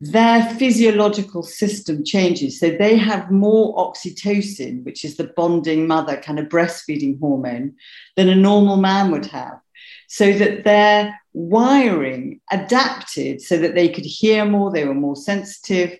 their 0.00 0.42
physiological 0.54 1.42
system 1.42 2.02
changes. 2.04 2.58
So 2.58 2.70
they 2.70 2.96
have 2.96 3.30
more 3.30 3.76
oxytocin, 3.76 4.84
which 4.84 5.04
is 5.04 5.16
the 5.16 5.32
bonding 5.36 5.86
mother 5.86 6.16
kind 6.16 6.38
of 6.38 6.46
breastfeeding 6.48 7.20
hormone, 7.20 7.74
than 8.16 8.28
a 8.28 8.34
normal 8.34 8.76
man 8.76 9.10
would 9.10 9.26
have. 9.26 9.60
So 10.08 10.32
that 10.32 10.64
their 10.64 11.20
wiring 11.34 12.40
adapted 12.50 13.42
so 13.42 13.58
that 13.58 13.74
they 13.74 13.88
could 13.88 14.06
hear 14.06 14.44
more, 14.44 14.70
they 14.72 14.86
were 14.86 14.94
more 14.94 15.16
sensitive. 15.16 15.98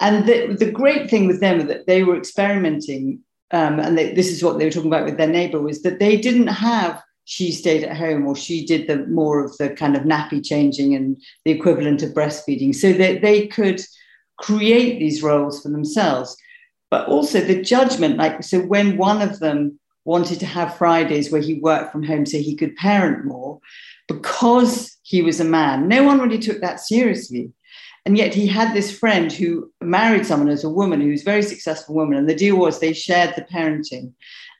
And 0.00 0.26
the, 0.26 0.56
the 0.58 0.70
great 0.70 1.08
thing 1.08 1.26
with 1.26 1.40
them 1.40 1.58
was 1.58 1.66
that 1.68 1.86
they 1.86 2.02
were 2.02 2.16
experimenting, 2.16 3.20
um, 3.50 3.80
and 3.80 3.96
they, 3.96 4.12
this 4.12 4.30
is 4.30 4.42
what 4.42 4.58
they 4.58 4.64
were 4.64 4.70
talking 4.70 4.90
about 4.90 5.04
with 5.04 5.16
their 5.16 5.26
neighbor, 5.26 5.60
was 5.60 5.82
that 5.82 5.98
they 5.98 6.16
didn't 6.16 6.48
have 6.48 7.02
she 7.24 7.52
stayed 7.52 7.84
at 7.84 7.96
home 7.96 8.26
or 8.26 8.34
she 8.34 8.64
did 8.64 8.86
the 8.86 9.06
more 9.06 9.44
of 9.44 9.54
the 9.58 9.68
kind 9.68 9.94
of 9.94 10.04
nappy 10.04 10.44
changing 10.44 10.94
and 10.94 11.20
the 11.44 11.50
equivalent 11.50 12.02
of 12.02 12.14
breastfeeding. 12.14 12.74
So 12.74 12.92
that 12.94 13.20
they 13.20 13.46
could 13.46 13.82
create 14.38 14.98
these 14.98 15.22
roles 15.22 15.62
for 15.62 15.68
themselves. 15.68 16.34
But 16.90 17.06
also 17.06 17.42
the 17.42 17.60
judgment 17.60 18.16
like 18.16 18.42
so 18.42 18.60
when 18.60 18.96
one 18.96 19.20
of 19.20 19.40
them 19.40 19.78
wanted 20.06 20.40
to 20.40 20.46
have 20.46 20.78
fridays 20.78 21.30
where 21.30 21.42
he 21.42 21.60
worked 21.60 21.92
from 21.92 22.02
home 22.02 22.24
so 22.24 22.38
he 22.38 22.56
could 22.56 22.74
parent 22.76 23.26
more 23.26 23.60
because 24.06 24.96
he 25.02 25.20
was 25.20 25.38
a 25.38 25.44
man 25.44 25.86
no 25.86 26.02
one 26.02 26.18
really 26.18 26.38
took 26.38 26.62
that 26.62 26.80
seriously 26.80 27.52
and 28.08 28.16
yet 28.16 28.32
he 28.32 28.46
had 28.46 28.72
this 28.72 28.90
friend 28.98 29.30
who 29.30 29.70
married 29.82 30.24
someone 30.24 30.48
as 30.48 30.64
a 30.64 30.70
woman 30.70 31.02
who 31.02 31.10
was 31.10 31.20
a 31.20 31.26
very 31.26 31.42
successful 31.42 31.94
woman. 31.94 32.16
And 32.16 32.26
the 32.26 32.34
deal 32.34 32.56
was 32.56 32.80
they 32.80 32.94
shared 32.94 33.34
the 33.36 33.42
parenting. 33.42 34.14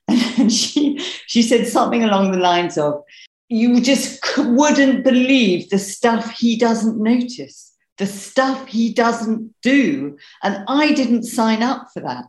And 0.38 0.52
she 0.52 0.98
she 1.26 1.40
said 1.40 1.66
something 1.66 2.04
along 2.04 2.32
the 2.32 2.38
lines 2.38 2.76
of 2.76 3.02
you 3.48 3.80
just 3.80 4.22
wouldn't 4.37 5.02
believe 5.02 5.70
the 5.70 5.78
stuff 5.78 6.30
he 6.32 6.58
doesn't 6.58 7.02
notice 7.02 7.72
the 7.96 8.06
stuff 8.06 8.66
he 8.66 8.92
doesn't 8.92 9.54
do. 9.62 10.18
And 10.42 10.62
i 10.68 10.92
didn't 10.92 11.22
sign 11.22 11.62
up 11.62 11.88
for 11.94 12.00
that. 12.00 12.26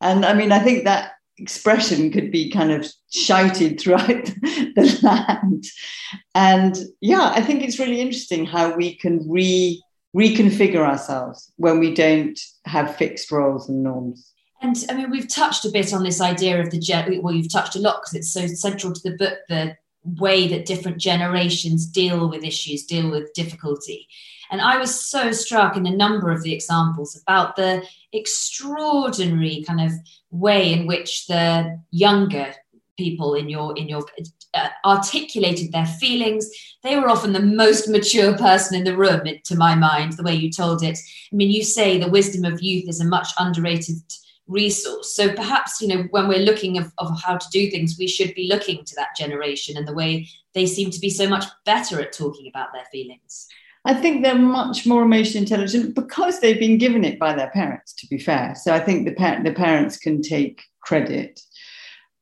And 0.00 0.24
i 0.24 0.32
mean 0.32 0.52
i 0.52 0.58
think 0.58 0.84
that 0.84 1.12
expression 1.36 2.10
could 2.10 2.30
be 2.30 2.50
kind 2.50 2.72
of 2.72 2.86
shouted 3.10 3.78
throughout 3.78 4.24
the 4.76 4.98
land. 5.02 5.64
And 6.34 6.78
yeah 7.02 7.30
i 7.34 7.42
think 7.42 7.62
it's 7.62 7.78
really 7.78 8.00
interesting 8.00 8.46
how 8.46 8.74
we 8.74 8.96
can 8.96 9.14
re 9.28 9.82
reconfigure 10.16 10.86
ourselves 10.86 11.52
when 11.56 11.78
we 11.78 11.94
don't 11.94 12.38
have 12.64 12.96
fixed 12.96 13.30
roles 13.30 13.68
and 13.68 13.82
norms 13.82 14.32
and 14.62 14.76
I 14.90 14.94
mean, 14.94 15.10
we've 15.10 15.28
touched 15.28 15.64
a 15.64 15.70
bit 15.70 15.94
on 15.94 16.02
this 16.02 16.20
idea 16.20 16.60
of 16.60 16.70
the 16.70 17.20
well, 17.22 17.34
you've 17.34 17.52
touched 17.52 17.76
a 17.76 17.80
lot 17.80 18.02
because 18.02 18.14
it's 18.14 18.32
so 18.32 18.46
central 18.46 18.92
to 18.92 19.00
the 19.02 19.16
book, 19.16 19.38
the 19.48 19.76
way 20.04 20.48
that 20.48 20.66
different 20.66 20.98
generations 20.98 21.86
deal 21.86 22.28
with 22.28 22.44
issues, 22.44 22.84
deal 22.84 23.10
with 23.10 23.32
difficulty. 23.32 24.06
And 24.50 24.60
I 24.60 24.78
was 24.78 25.08
so 25.08 25.32
struck 25.32 25.76
in 25.76 25.86
a 25.86 25.96
number 25.96 26.30
of 26.30 26.42
the 26.42 26.52
examples 26.52 27.18
about 27.22 27.56
the 27.56 27.86
extraordinary 28.12 29.62
kind 29.66 29.80
of 29.80 29.92
way 30.30 30.72
in 30.72 30.86
which 30.86 31.26
the 31.26 31.80
younger 31.90 32.52
people 33.04 33.34
in 33.34 33.48
your 33.48 33.76
in 33.76 33.88
your 33.88 34.04
uh, 34.54 34.68
articulated 34.84 35.72
their 35.72 35.86
feelings. 36.02 36.44
They 36.82 36.96
were 36.96 37.08
often 37.08 37.32
the 37.32 37.50
most 37.62 37.88
mature 37.88 38.36
person 38.36 38.76
in 38.78 38.84
the 38.84 38.96
room, 38.96 39.22
to 39.44 39.54
my 39.56 39.74
mind, 39.74 40.12
the 40.12 40.22
way 40.28 40.34
you 40.34 40.50
told 40.50 40.82
it. 40.82 40.98
I 41.32 41.36
mean, 41.36 41.50
you 41.50 41.64
say 41.64 41.98
the 41.98 42.14
wisdom 42.18 42.44
of 42.44 42.62
youth 42.62 42.88
is 42.88 43.00
a 43.00 43.12
much 43.16 43.28
underrated 43.38 43.96
resource. 44.50 45.14
So 45.14 45.32
perhaps, 45.32 45.80
you 45.80 45.88
know, 45.88 46.02
when 46.10 46.26
we're 46.28 46.48
looking 46.50 46.78
of, 46.78 46.92
of 46.98 47.08
how 47.22 47.36
to 47.36 47.46
do 47.52 47.70
things, 47.70 47.96
we 47.98 48.08
should 48.08 48.34
be 48.34 48.48
looking 48.48 48.84
to 48.84 48.94
that 48.96 49.16
generation 49.16 49.76
and 49.76 49.86
the 49.86 49.94
way 49.94 50.28
they 50.54 50.66
seem 50.66 50.90
to 50.90 51.00
be 51.00 51.10
so 51.10 51.28
much 51.28 51.44
better 51.64 52.00
at 52.00 52.12
talking 52.12 52.48
about 52.48 52.72
their 52.72 52.86
feelings. 52.92 53.46
I 53.84 53.94
think 53.94 54.22
they're 54.22 54.34
much 54.34 54.86
more 54.86 55.02
emotionally 55.02 55.44
intelligent 55.44 55.94
because 55.94 56.40
they've 56.40 56.58
been 56.58 56.78
given 56.78 57.04
it 57.04 57.18
by 57.18 57.32
their 57.34 57.50
parents, 57.50 57.94
to 57.94 58.06
be 58.08 58.18
fair. 58.18 58.54
So 58.54 58.74
I 58.74 58.80
think 58.80 59.06
the, 59.06 59.14
the 59.42 59.54
parents 59.54 59.96
can 59.96 60.20
take 60.20 60.62
credit. 60.80 61.40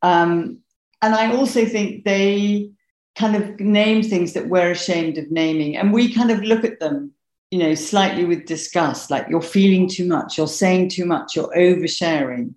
Um, 0.03 0.61
and 1.03 1.15
I 1.15 1.35
also 1.35 1.65
think 1.65 2.05
they 2.05 2.71
kind 3.17 3.37
of 3.37 3.59
name 3.61 4.03
things 4.03 4.33
that 4.35 4.49
we're 4.49 4.71
ashamed 4.71 5.19
of 5.19 5.31
naming. 5.31 5.77
And 5.77 5.93
we 5.93 6.13
kind 6.13 6.31
of 6.31 6.43
look 6.43 6.65
at 6.65 6.79
them 6.79 7.13
you 7.51 7.59
know, 7.59 7.75
slightly 7.75 8.25
with 8.25 8.47
disgust, 8.47 9.11
like 9.11 9.27
you're 9.29 9.41
feeling 9.41 9.89
too 9.89 10.07
much, 10.07 10.37
you're 10.37 10.47
saying 10.47 10.91
too 10.91 11.07
much, 11.07 11.35
you're 11.35 11.53
oversharing. 11.57 12.55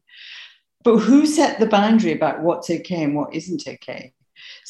But 0.83 0.97
who 0.97 1.25
set 1.25 1.59
the 1.59 1.67
boundary 1.67 2.11
about 2.11 2.41
what's 2.41 2.69
okay 2.69 3.03
and 3.03 3.15
what 3.15 3.33
isn't 3.33 3.67
okay? 3.67 4.13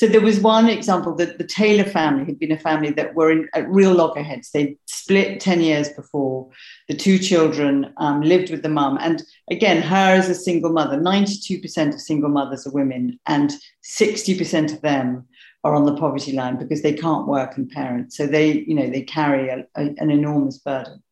So 0.02 0.08
there 0.08 0.20
was 0.20 0.40
one 0.40 0.68
example 0.68 1.14
that 1.18 1.38
the 1.38 1.44
Taylor 1.44 1.84
family 1.84 2.26
had 2.26 2.40
been 2.40 2.52
a 2.52 2.58
family 2.58 2.90
that 2.94 3.14
were 3.14 3.30
in, 3.30 3.48
at 3.54 3.70
real 3.70 3.94
loggerheads. 3.94 4.50
They 4.50 4.78
split 4.88 5.40
10 5.40 5.62
years 5.62 5.90
before. 5.90 6.50
The 6.88 6.96
two 6.96 7.20
children 7.20 7.94
um, 7.98 8.22
lived 8.22 8.50
with 8.50 8.64
the 8.64 8.70
mum. 8.70 8.98
And 9.00 9.22
again, 9.52 9.80
her 9.84 10.16
as 10.16 10.28
a 10.28 10.34
single 10.34 10.72
mother, 10.72 10.98
92% 10.98 11.94
of 11.94 12.02
single 12.02 12.32
mothers 12.32 12.66
are 12.66 12.72
women, 12.72 13.20
and 13.28 13.52
60% 13.84 14.74
of 14.74 14.82
them 14.82 15.28
are 15.64 15.76
on 15.76 15.86
the 15.86 15.96
poverty 15.96 16.32
line 16.32 16.58
because 16.58 16.82
they 16.82 16.94
can't 16.94 17.28
work 17.28 17.56
and 17.56 17.70
parent. 17.70 18.12
So 18.12 18.26
they, 18.26 18.54
you 18.54 18.74
know, 18.74 18.90
they 18.90 19.04
carry 19.04 19.50
a, 19.50 19.68
a, 19.76 19.94
an 20.00 20.10
enormous 20.10 20.58
burden. 20.58 21.04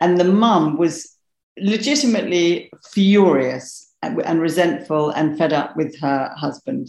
And 0.00 0.18
the 0.18 0.24
mum 0.24 0.78
was 0.78 1.16
legitimately 1.60 2.72
furious 2.90 3.94
and 4.02 4.40
resentful 4.40 5.10
and 5.10 5.38
fed 5.38 5.52
up 5.52 5.76
with 5.76 5.96
her 6.00 6.34
husband. 6.36 6.88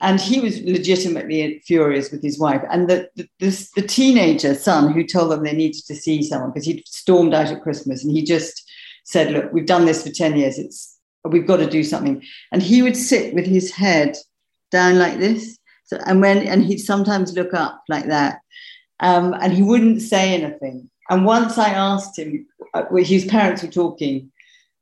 And 0.00 0.20
he 0.20 0.40
was 0.40 0.60
legitimately 0.62 1.62
furious 1.66 2.10
with 2.10 2.22
his 2.22 2.38
wife. 2.38 2.62
And 2.70 2.88
the, 2.88 3.10
the, 3.16 3.28
this, 3.38 3.70
the 3.72 3.82
teenager 3.82 4.54
son 4.54 4.92
who 4.92 5.04
told 5.04 5.30
them 5.30 5.42
they 5.42 5.52
needed 5.52 5.84
to 5.86 5.94
see 5.94 6.22
someone 6.22 6.50
because 6.50 6.64
he'd 6.64 6.86
stormed 6.86 7.34
out 7.34 7.48
at 7.48 7.62
Christmas 7.62 8.02
and 8.02 8.16
he 8.16 8.22
just 8.22 8.68
said, 9.04 9.32
Look, 9.32 9.52
we've 9.52 9.66
done 9.66 9.84
this 9.84 10.02
for 10.02 10.12
10 10.12 10.36
years. 10.36 10.58
It's, 10.58 10.98
we've 11.24 11.46
got 11.46 11.58
to 11.58 11.68
do 11.68 11.84
something. 11.84 12.22
And 12.50 12.62
he 12.62 12.82
would 12.82 12.96
sit 12.96 13.34
with 13.34 13.46
his 13.46 13.74
head 13.74 14.16
down 14.70 14.98
like 14.98 15.18
this 15.18 15.58
so, 15.90 15.98
and 16.06 16.20
when 16.20 16.46
and 16.46 16.64
he'd 16.64 16.78
sometimes 16.78 17.32
look 17.32 17.52
up 17.52 17.82
like 17.88 18.06
that, 18.06 18.40
um, 19.00 19.34
and 19.34 19.52
he 19.52 19.62
wouldn't 19.62 20.02
say 20.02 20.34
anything. 20.34 20.88
And 21.10 21.24
once 21.24 21.58
I 21.58 21.70
asked 21.70 22.16
him, 22.16 22.46
uh, 22.74 22.84
his 22.94 23.24
parents 23.24 23.62
were 23.62 23.70
talking 23.70 24.30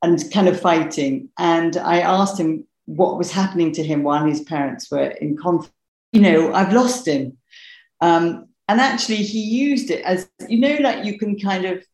and 0.03 0.23
kind 0.31 0.47
of 0.47 0.61
fighting, 0.61 1.29
and 1.39 1.77
I 1.77 2.01
asked 2.01 2.39
him 2.39 2.67
what 2.89 3.19
was 3.19 3.31
happening 3.31 3.71
to 3.71 3.83
him 3.83 4.01
while 4.01 4.25
his 4.25 4.41
parents 4.41 4.89
were 4.89 5.11
in 5.21 5.37
conflict. 5.37 5.75
you 6.11 6.21
know, 6.21 6.53
I've 6.53 6.73
lost 6.73 7.07
him. 7.07 7.37
Um, 8.01 8.47
and 8.67 8.81
actually, 8.81 9.17
he 9.17 9.41
used 9.41 9.91
it 9.91 10.03
as, 10.03 10.27
you 10.47 10.59
know, 10.59 10.77
like 10.79 11.05
you 11.05 11.19
can 11.19 11.39
kind 11.39 11.65
of 11.65 11.85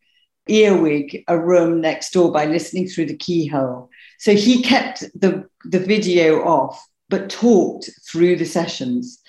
earwig 0.48 1.24
a 1.28 1.38
room 1.38 1.82
next 1.82 2.12
door 2.12 2.32
by 2.32 2.46
listening 2.46 2.88
through 2.88 3.08
the 3.08 3.18
keyhole. 3.18 3.90
So 4.20 4.34
he 4.36 4.62
kept 4.62 5.02
the, 5.20 5.50
the 5.66 5.80
video 5.80 6.44
off, 6.46 6.82
but 7.10 7.30
talked 7.30 7.90
through 8.10 8.38
the 8.38 8.46
sessions. 8.46 9.20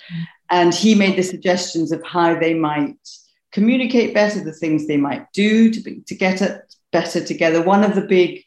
And 0.51 0.73
he 0.73 0.95
made 0.95 1.17
the 1.17 1.23
suggestions 1.23 1.91
of 1.91 2.01
how 2.05 2.39
they 2.39 2.55
might 2.55 2.97
communicate 3.51 4.15
better, 4.15 4.45
the 4.45 4.53
things 4.53 4.87
they 4.87 4.99
might 4.99 5.27
do 5.33 5.71
to, 5.73 5.81
be, 5.81 6.01
to 6.07 6.15
get 6.15 6.43
it 6.43 6.61
better 6.93 7.25
together. 7.25 7.61
One 7.61 7.83
of 7.83 7.97
the 7.97 8.03
big 8.07 8.45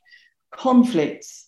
conflicts 0.51 1.38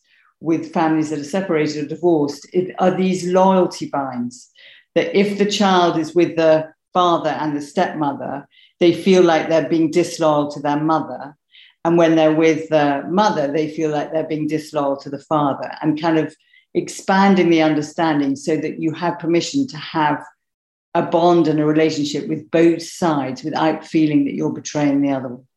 with 0.42 0.74
families 0.74 1.12
that 1.12 1.20
are 1.20 1.24
separated 1.24 1.86
or 1.86 1.88
divorced 1.88 2.48
are 2.80 2.98
these 2.98 3.26
loyalty 3.28 3.88
binds. 3.88 4.50
That 4.96 5.18
if 5.18 5.38
the 5.38 5.50
child 5.50 5.98
is 5.98 6.14
with 6.14 6.36
the 6.36 6.68
father 6.94 7.30
and 7.30 7.56
the 7.56 7.62
stepmother, 7.62 8.48
they 8.80 8.94
feel 8.94 9.24
like 9.24 9.48
they're 9.48 9.70
being 9.70 9.92
disloyal 9.92 10.52
to 10.52 10.60
their 10.60 10.80
mother. 10.80 11.38
And 11.86 11.98
when 11.98 12.16
they're 12.16 12.36
with 12.36 12.68
the 12.70 13.04
mother, 13.08 13.52
they 13.52 13.70
feel 13.70 13.92
like 13.92 14.12
they're 14.12 14.28
being 14.28 14.48
disloyal 14.48 14.98
to 14.98 15.10
the 15.10 15.20
father 15.20 15.72
and 15.82 16.02
kind 16.02 16.18
of 16.18 16.36
expanding 16.74 17.50
the 17.50 17.62
understanding 17.62 18.36
so 18.36 18.58
that 18.58 18.80
you 18.80 18.94
have 18.94 19.20
permission 19.20 19.68
to 19.68 19.78
have 19.78 20.24
a 20.94 21.02
bond 21.02 21.48
and 21.48 21.60
a 21.60 21.66
relationship 21.66 22.28
with 22.28 22.52
both 22.52 22.82
sides 22.82 23.44
without 23.44 23.86
feeling 23.86 24.26
that 24.26 24.34
you're 24.34 24.52
betraying 24.52 25.02
the 25.02 25.12
other 25.12 25.30
one. 25.30 25.48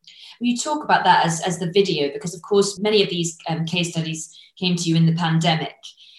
You 0.44 0.58
talk 0.58 0.84
about 0.84 1.04
that 1.04 1.24
as, 1.24 1.40
as 1.40 1.58
the 1.58 1.72
video 1.72 2.12
because, 2.12 2.34
of 2.34 2.42
course, 2.42 2.78
many 2.78 3.02
of 3.02 3.08
these 3.08 3.38
um, 3.48 3.64
case 3.64 3.92
studies 3.92 4.38
came 4.58 4.76
to 4.76 4.82
you 4.82 4.94
in 4.94 5.06
the 5.06 5.14
pandemic. 5.14 5.74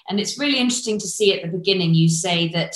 And 0.10 0.20
it's 0.20 0.40
really 0.40 0.58
interesting 0.58 0.98
to 0.98 1.08
see 1.08 1.32
at 1.32 1.44
the 1.44 1.56
beginning 1.56 1.94
you 1.94 2.10
say 2.10 2.48
that 2.50 2.76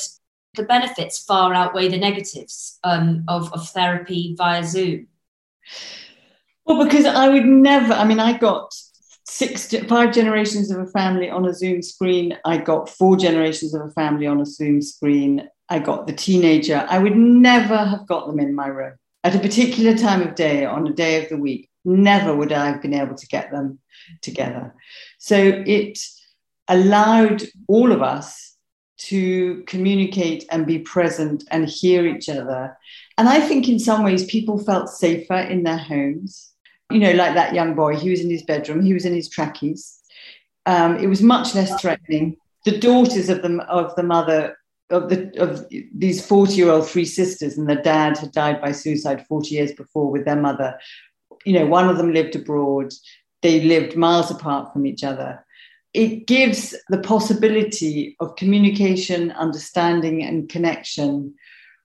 the 0.53 0.61
benefits 0.61 1.23
far 1.25 1.55
outweigh 1.55 1.87
the 1.87 1.97
negatives 1.97 2.77
um, 2.83 3.23
of, 3.27 3.51
of 3.51 3.67
therapy 3.69 4.35
via 4.37 4.63
Zoom. 4.63 5.07
Well, 6.65 6.83
because 6.83 7.05
I 7.05 7.29
would 7.29 7.45
never, 7.45 7.93
I 7.93 8.05
mean, 8.05 8.19
I 8.19 8.37
got 8.37 8.71
six, 9.25 9.73
five 9.87 10.13
generations 10.13 10.69
of 10.69 10.79
a 10.79 10.85
family 10.91 11.31
on 11.31 11.47
a 11.47 11.53
Zoom 11.55 11.81
screen. 11.81 12.37
I 12.45 12.57
got 12.57 12.89
four 12.89 13.17
generations 13.17 13.73
of 13.73 13.81
a 13.87 13.91
family 13.91 14.27
on 14.27 14.39
a 14.39 14.45
Zoom 14.45 14.83
screen. 14.83 15.49
I 15.67 15.79
got 15.79 16.05
the 16.05 16.13
teenager. 16.13 16.85
I 16.87 16.99
would 16.99 17.15
never 17.15 17.77
have 17.77 18.05
got 18.05 18.27
them 18.27 18.39
in 18.39 18.53
my 18.53 18.67
room 18.67 18.93
at 19.23 19.35
a 19.35 19.39
particular 19.39 19.97
time 19.97 20.21
of 20.21 20.35
day 20.35 20.65
on 20.65 20.87
a 20.87 20.93
day 20.93 21.21
of 21.23 21.29
the 21.29 21.37
week. 21.37 21.69
Never 21.85 22.35
would 22.35 22.51
I 22.51 22.67
have 22.67 22.81
been 22.81 22.93
able 22.93 23.15
to 23.15 23.27
get 23.27 23.51
them 23.51 23.79
together. 24.21 24.75
So 25.17 25.37
it 25.37 25.99
allowed 26.67 27.43
all 27.67 27.91
of 27.91 28.01
us 28.01 28.55
to 28.99 29.63
communicate 29.65 30.45
and 30.51 30.67
be 30.67 30.79
present 30.79 31.43
and 31.51 31.69
hear 31.69 32.05
each 32.05 32.27
other. 32.27 32.77
And 33.17 33.29
I 33.29 33.39
think 33.39 33.69
in 33.69 33.79
some 33.79 34.03
ways 34.03 34.25
people 34.25 34.59
felt 34.59 34.89
safer 34.89 35.37
in 35.37 35.63
their 35.63 35.77
homes. 35.77 36.51
You 36.91 36.99
know, 36.99 37.13
like 37.13 37.35
that 37.35 37.53
young 37.53 37.75
boy, 37.75 37.95
he 37.95 38.09
was 38.09 38.21
in 38.21 38.29
his 38.29 38.43
bedroom, 38.43 38.83
he 38.83 38.93
was 38.93 39.05
in 39.05 39.13
his 39.13 39.29
trackies. 39.29 39.99
Um, 40.65 40.97
it 40.97 41.07
was 41.07 41.21
much 41.21 41.55
less 41.55 41.79
threatening. 41.79 42.35
The 42.65 42.77
daughters 42.77 43.29
of 43.29 43.41
the, 43.41 43.63
of 43.69 43.95
the 43.95 44.03
mother 44.03 44.57
of 44.89 45.09
the 45.09 45.31
of 45.39 45.65
these 45.93 46.25
40 46.25 46.53
year 46.53 46.71
old 46.71 46.87
three 46.87 47.05
sisters 47.05 47.57
and 47.57 47.69
the 47.69 47.75
dad 47.75 48.17
had 48.17 48.31
died 48.31 48.61
by 48.61 48.71
suicide 48.71 49.25
40 49.27 49.53
years 49.53 49.71
before 49.73 50.09
with 50.09 50.25
their 50.25 50.35
mother 50.35 50.79
you 51.45 51.53
know 51.53 51.65
one 51.65 51.87
of 51.87 51.97
them 51.97 52.13
lived 52.13 52.35
abroad 52.35 52.91
they 53.41 53.61
lived 53.61 53.95
miles 53.95 54.31
apart 54.31 54.73
from 54.73 54.85
each 54.85 55.03
other 55.03 55.43
it 55.93 56.27
gives 56.27 56.75
the 56.89 56.99
possibility 56.99 58.15
of 58.19 58.35
communication, 58.35 59.31
understanding, 59.31 60.23
and 60.23 60.47
connection, 60.47 61.33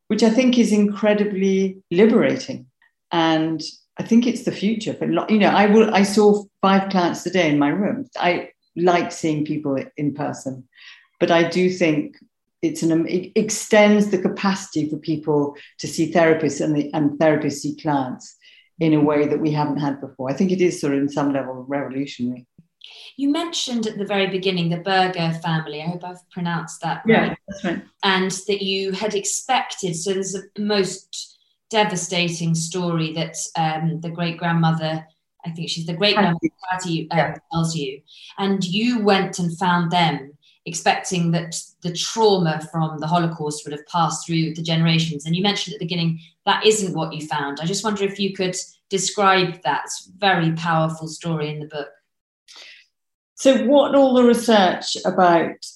which 0.09 0.23
I 0.23 0.31
think 0.31 0.59
is 0.59 0.73
incredibly 0.73 1.79
liberating. 1.91 2.67
And 3.11 3.63
I 3.99 4.03
think 4.03 4.27
it's 4.27 4.45
the 4.45 4.53
future. 4.53 4.95
But 4.99 5.31
you 5.31 5.39
know, 5.39 5.49
I 5.49 5.67
will. 5.67 5.95
I 5.95 6.03
saw 6.03 6.45
five 6.61 6.91
clients 6.91 7.23
today 7.23 7.51
in 7.51 7.59
my 7.59 7.69
room. 7.69 8.07
I 8.19 8.51
like 8.77 9.13
seeing 9.13 9.45
people 9.45 9.83
in 9.97 10.15
person, 10.15 10.69
but 11.21 11.31
I 11.31 11.49
do 11.49 11.71
think 11.71 12.17
it's 12.65 12.83
an 12.83 13.07
it 13.07 13.33
extends 13.37 14.11
the 14.11 14.19
capacity 14.19 14.89
for 14.89 14.97
people 14.97 15.57
to 15.79 15.87
see 15.87 16.13
therapists 16.13 16.65
and 16.65 16.75
the, 16.77 16.93
and 16.95 17.19
therapists 17.19 17.61
see 17.61 17.77
clients 17.77 18.37
in 18.81 18.95
a 18.95 19.01
way 19.01 19.27
that 19.27 19.41
we 19.41 19.53
haven't 19.53 19.79
had 19.79 20.01
before. 20.01 20.31
I 20.31 20.35
think 20.35 20.51
it 20.51 20.61
is 20.61 20.81
sort 20.81 20.95
of 20.95 21.01
in 21.01 21.09
some 21.09 21.33
level 21.33 21.65
revolutionary. 21.69 22.47
You 23.17 23.31
mentioned 23.31 23.87
at 23.87 23.97
the 23.97 24.05
very 24.05 24.27
beginning 24.27 24.71
the 24.71 24.79
Berger 24.79 25.33
family. 25.43 25.81
I 25.81 25.87
hope 25.87 26.05
I've 26.05 26.31
pronounced 26.31 26.81
that 26.83 27.03
yeah, 27.07 27.29
right. 27.29 27.39
that's 27.49 27.65
right. 27.65 27.83
And 28.03 28.31
that 28.49 28.63
you 28.63 28.93
had 28.93 29.15
expected. 29.15 29.95
So 29.95 30.13
there's 30.13 30.35
a 30.35 30.43
most 30.59 31.39
devastating 31.71 32.55
story 32.55 33.13
that 33.13 33.37
um, 33.57 34.01
the 34.01 34.11
great 34.11 34.37
grandmother, 34.37 35.07
I 35.45 35.51
think 35.51 35.69
she's 35.71 35.87
the 35.87 35.95
great 35.95 36.15
grandmother, 36.15 36.49
um, 36.83 37.09
yeah. 37.13 37.35
tells 37.53 37.77
you, 37.77 38.01
and 38.39 38.65
you 38.65 39.01
went 39.01 39.39
and 39.39 39.57
found 39.57 39.91
them 39.91 40.34
expecting 40.67 41.31
that 41.33 41.57
the 41.83 41.93
trauma 41.93 42.67
from 42.73 42.99
the 42.99 43.07
Holocaust 43.07 43.65
would 43.65 43.73
have 43.73 43.87
passed 43.87 44.27
through 44.27 44.55
the 44.55 44.63
generations. 44.63 45.27
And 45.27 45.37
you 45.37 45.43
mentioned 45.43 45.75
at 45.75 45.79
the 45.79 45.85
beginning 45.85 46.21
that 46.47 46.65
isn't 46.65 46.95
what 46.95 47.13
you 47.13 47.27
found. 47.27 47.61
I 47.61 47.67
just 47.67 47.85
wonder 47.85 48.05
if 48.05 48.19
you 48.19 48.33
could 48.33 48.57
describe 48.89 49.63
that 49.63 49.87
very 50.19 50.53
powerful 50.53 51.09
story 51.09 51.51
in 51.51 51.61
the 51.61 51.67
book. 51.67 51.89
So, 53.35 53.65
what 53.65 53.95
all 53.95 54.15
the 54.15 54.25
research 54.25 54.97
about 55.05 55.67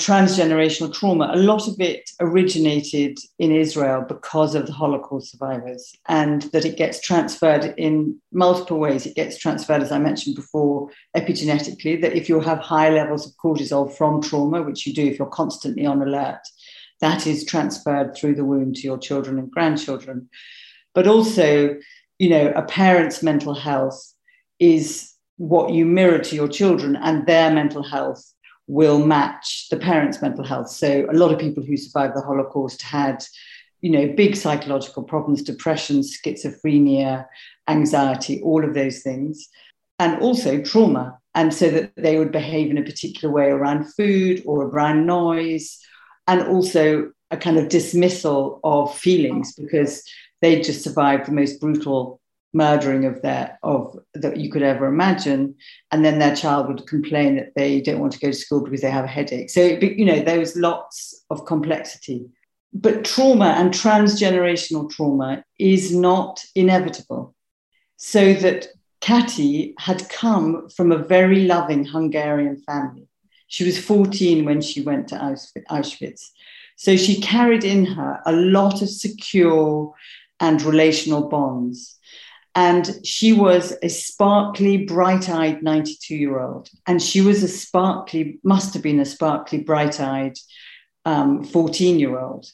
transgenerational 0.00 0.92
trauma, 0.92 1.30
a 1.32 1.36
lot 1.36 1.68
of 1.68 1.80
it 1.80 2.10
originated 2.20 3.16
in 3.38 3.52
Israel 3.52 4.04
because 4.06 4.56
of 4.56 4.66
the 4.66 4.72
Holocaust 4.72 5.30
survivors, 5.30 5.94
and 6.08 6.42
that 6.52 6.64
it 6.64 6.76
gets 6.76 7.00
transferred 7.00 7.74
in 7.78 8.20
multiple 8.32 8.78
ways. 8.78 9.06
It 9.06 9.14
gets 9.14 9.38
transferred, 9.38 9.82
as 9.82 9.92
I 9.92 9.98
mentioned 9.98 10.34
before, 10.34 10.90
epigenetically, 11.16 12.00
that 12.02 12.16
if 12.16 12.28
you 12.28 12.40
have 12.40 12.58
high 12.58 12.90
levels 12.90 13.26
of 13.26 13.34
cortisol 13.36 13.92
from 13.96 14.20
trauma, 14.20 14.62
which 14.62 14.84
you 14.84 14.92
do 14.92 15.06
if 15.06 15.18
you're 15.18 15.28
constantly 15.28 15.86
on 15.86 16.02
alert, 16.02 16.42
that 17.00 17.26
is 17.26 17.44
transferred 17.44 18.16
through 18.16 18.34
the 18.34 18.44
womb 18.44 18.72
to 18.74 18.80
your 18.80 18.98
children 18.98 19.38
and 19.38 19.50
grandchildren. 19.50 20.28
But 20.92 21.06
also, 21.06 21.76
you 22.18 22.30
know, 22.30 22.52
a 22.56 22.62
parent's 22.62 23.22
mental 23.22 23.54
health 23.54 24.12
is 24.58 25.12
what 25.36 25.72
you 25.72 25.84
mirror 25.84 26.18
to 26.18 26.36
your 26.36 26.48
children 26.48 26.96
and 26.96 27.26
their 27.26 27.52
mental 27.52 27.82
health 27.82 28.33
will 28.66 29.04
match 29.04 29.68
the 29.70 29.76
parents' 29.76 30.22
mental 30.22 30.44
health. 30.44 30.70
So 30.70 31.06
a 31.10 31.14
lot 31.14 31.32
of 31.32 31.38
people 31.38 31.62
who 31.62 31.76
survived 31.76 32.16
the 32.16 32.22
Holocaust 32.22 32.82
had, 32.82 33.24
you 33.80 33.90
know, 33.90 34.12
big 34.14 34.36
psychological 34.36 35.02
problems, 35.02 35.42
depression, 35.42 36.00
schizophrenia, 36.00 37.26
anxiety, 37.68 38.40
all 38.42 38.64
of 38.64 38.74
those 38.74 39.00
things, 39.00 39.48
and 39.98 40.20
also 40.20 40.62
trauma. 40.62 41.18
And 41.34 41.52
so 41.52 41.68
that 41.70 41.92
they 41.96 42.18
would 42.18 42.32
behave 42.32 42.70
in 42.70 42.78
a 42.78 42.82
particular 42.82 43.32
way 43.32 43.48
around 43.48 43.92
food 43.94 44.42
or 44.46 44.64
around 44.64 45.04
noise, 45.04 45.78
and 46.26 46.42
also 46.42 47.10
a 47.30 47.36
kind 47.36 47.58
of 47.58 47.68
dismissal 47.68 48.60
of 48.64 48.96
feelings 48.96 49.52
because 49.54 50.02
they 50.40 50.60
just 50.60 50.82
survived 50.84 51.26
the 51.26 51.32
most 51.32 51.60
brutal 51.60 52.20
murdering 52.54 53.04
of 53.04 53.20
their 53.22 53.58
of 53.62 53.98
that 54.14 54.36
you 54.36 54.50
could 54.50 54.62
ever 54.62 54.86
imagine 54.86 55.54
and 55.90 56.04
then 56.04 56.18
their 56.18 56.34
child 56.34 56.68
would 56.68 56.86
complain 56.86 57.36
that 57.36 57.52
they 57.56 57.80
don't 57.80 58.00
want 58.00 58.12
to 58.12 58.20
go 58.20 58.28
to 58.28 58.36
school 58.36 58.62
because 58.62 58.80
they 58.80 58.90
have 58.90 59.04
a 59.04 59.08
headache 59.08 59.50
so 59.50 59.60
you 59.60 60.04
know 60.04 60.20
there 60.20 60.38
was 60.38 60.56
lots 60.56 61.24
of 61.30 61.44
complexity 61.46 62.26
but 62.72 63.04
trauma 63.04 63.54
and 63.58 63.72
transgenerational 63.72 64.90
trauma 64.90 65.44
is 65.58 65.94
not 65.94 66.44
inevitable 66.54 67.34
so 67.96 68.34
that 68.34 68.68
Kati 69.04 69.74
had 69.78 70.08
come 70.08 70.68
from 70.70 70.90
a 70.90 70.96
very 70.96 71.44
loving 71.44 71.84
Hungarian 71.84 72.56
family. 72.56 73.06
She 73.48 73.64
was 73.64 73.78
14 73.78 74.46
when 74.46 74.62
she 74.62 74.80
went 74.80 75.08
to 75.08 75.16
Auschwitz. 75.70 76.30
So 76.76 76.96
she 76.96 77.20
carried 77.20 77.64
in 77.64 77.84
her 77.84 78.22
a 78.24 78.32
lot 78.32 78.80
of 78.80 78.88
secure 78.88 79.92
and 80.40 80.62
relational 80.62 81.28
bonds. 81.28 81.98
And 82.54 83.04
she 83.04 83.32
was 83.32 83.76
a 83.82 83.88
sparkly, 83.88 84.78
bright 84.78 85.28
eyed 85.28 85.62
92 85.62 86.14
year 86.14 86.40
old. 86.40 86.68
And 86.86 87.02
she 87.02 87.20
was 87.20 87.42
a 87.42 87.48
sparkly, 87.48 88.38
must 88.44 88.74
have 88.74 88.82
been 88.82 89.00
a 89.00 89.04
sparkly, 89.04 89.58
bright 89.58 90.00
eyed 90.00 90.36
14 91.04 91.44
um, 91.54 91.98
year 91.98 92.18
old. 92.18 92.46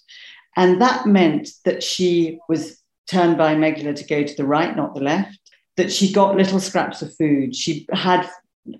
And 0.56 0.80
that 0.80 1.06
meant 1.06 1.50
that 1.64 1.82
she 1.82 2.38
was 2.48 2.78
turned 3.08 3.36
by 3.36 3.54
Mengele 3.54 3.94
to 3.94 4.04
go 4.04 4.24
to 4.24 4.36
the 4.36 4.46
right, 4.46 4.76
not 4.76 4.94
the 4.94 5.00
left, 5.00 5.38
that 5.76 5.92
she 5.92 6.12
got 6.12 6.36
little 6.36 6.60
scraps 6.60 7.02
of 7.02 7.14
food. 7.16 7.54
She 7.54 7.86
had 7.92 8.28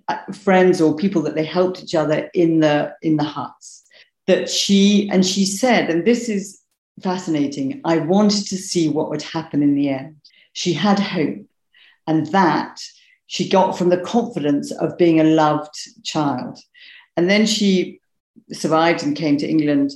uh, 0.09 0.33
friends 0.33 0.81
or 0.81 0.97
people 0.97 1.23
that 1.23 1.35
they 1.35 1.45
helped 1.45 1.83
each 1.83 1.95
other 1.95 2.31
in 2.35 2.61
the 2.61 2.95
in 3.03 3.17
the 3.17 3.25
huts 3.25 3.87
that 4.27 4.49
she 4.49 5.09
and 5.11 5.25
she 5.25 5.45
said 5.45 5.89
and 5.89 6.05
this 6.05 6.29
is 6.29 6.61
fascinating 7.03 7.81
i 7.85 7.97
wanted 7.97 8.47
to 8.47 8.57
see 8.57 8.89
what 8.89 9.09
would 9.09 9.23
happen 9.23 9.63
in 9.63 9.75
the 9.75 9.89
end 9.89 10.17
she 10.53 10.73
had 10.73 10.99
hope. 10.99 11.47
And 12.07 12.27
that 12.27 12.81
she 13.27 13.49
got 13.49 13.79
from 13.79 13.91
the 13.91 14.01
confidence 14.01 14.73
of 14.73 14.99
being 14.99 15.21
a 15.21 15.25
loved 15.25 15.75
child. 16.05 16.59
And 17.17 17.31
then 17.31 17.47
she 17.47 18.01
survived 18.53 19.03
and 19.03 19.17
came 19.17 19.37
to 19.37 19.49
England 19.49 19.93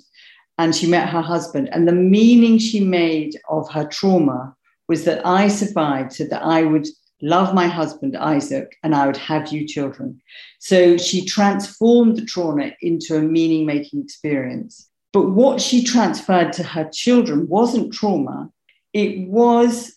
and 0.58 0.74
she 0.74 0.86
met 0.86 1.08
her 1.08 1.20
husband. 1.20 1.68
And 1.72 1.88
the 1.88 1.92
meaning 1.92 2.58
she 2.58 2.80
made 2.80 3.36
of 3.48 3.68
her 3.72 3.86
trauma 3.86 4.54
was 4.88 5.04
that 5.04 5.26
I 5.26 5.48
survived 5.48 6.12
so 6.12 6.24
that 6.24 6.42
I 6.42 6.62
would 6.62 6.86
love 7.22 7.54
my 7.54 7.66
husband, 7.66 8.16
Isaac, 8.16 8.76
and 8.82 8.94
I 8.94 9.06
would 9.06 9.16
have 9.16 9.48
you 9.52 9.66
children. 9.66 10.20
So 10.58 10.96
she 10.96 11.24
transformed 11.24 12.16
the 12.16 12.24
trauma 12.24 12.72
into 12.82 13.16
a 13.16 13.22
meaning 13.22 13.66
making 13.66 14.02
experience. 14.02 14.88
But 15.12 15.30
what 15.30 15.60
she 15.60 15.82
transferred 15.82 16.52
to 16.54 16.62
her 16.62 16.88
children 16.92 17.48
wasn't 17.48 17.94
trauma, 17.94 18.50
it 18.92 19.28
was 19.28 19.93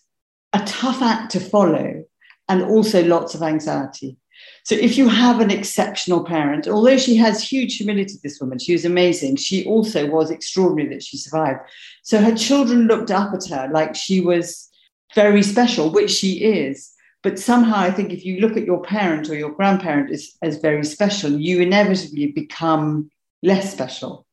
a 0.52 0.64
tough 0.64 1.02
act 1.02 1.32
to 1.32 1.40
follow 1.40 2.04
and 2.48 2.62
also 2.62 3.04
lots 3.04 3.34
of 3.34 3.42
anxiety. 3.42 4.16
So 4.64 4.74
if 4.74 4.96
you 4.96 5.08
have 5.08 5.40
an 5.40 5.50
exceptional 5.50 6.24
parent, 6.24 6.68
although 6.68 6.96
she 6.96 7.16
has 7.16 7.42
huge 7.42 7.76
humility, 7.76 8.14
this 8.22 8.40
woman, 8.40 8.58
she 8.58 8.72
was 8.72 8.84
amazing. 8.84 9.36
She 9.36 9.64
also 9.66 10.08
was 10.08 10.30
extraordinary 10.30 10.94
that 10.94 11.02
she 11.02 11.16
survived. 11.16 11.60
So 12.02 12.20
her 12.20 12.34
children 12.34 12.86
looked 12.86 13.10
up 13.10 13.34
at 13.34 13.46
her 13.48 13.68
like 13.72 13.94
she 13.94 14.20
was 14.20 14.68
very 15.14 15.42
special, 15.42 15.90
which 15.90 16.10
she 16.10 16.44
is. 16.44 16.92
But 17.22 17.38
somehow 17.38 17.76
I 17.78 17.90
think 17.90 18.12
if 18.12 18.24
you 18.24 18.40
look 18.40 18.56
at 18.56 18.64
your 18.64 18.82
parent 18.82 19.28
or 19.28 19.34
your 19.34 19.50
grandparent 19.50 20.10
as, 20.10 20.36
as 20.40 20.58
very 20.58 20.84
special, 20.84 21.32
you 21.32 21.60
inevitably 21.60 22.28
become 22.28 23.10
less 23.42 23.72
special. 23.72 24.26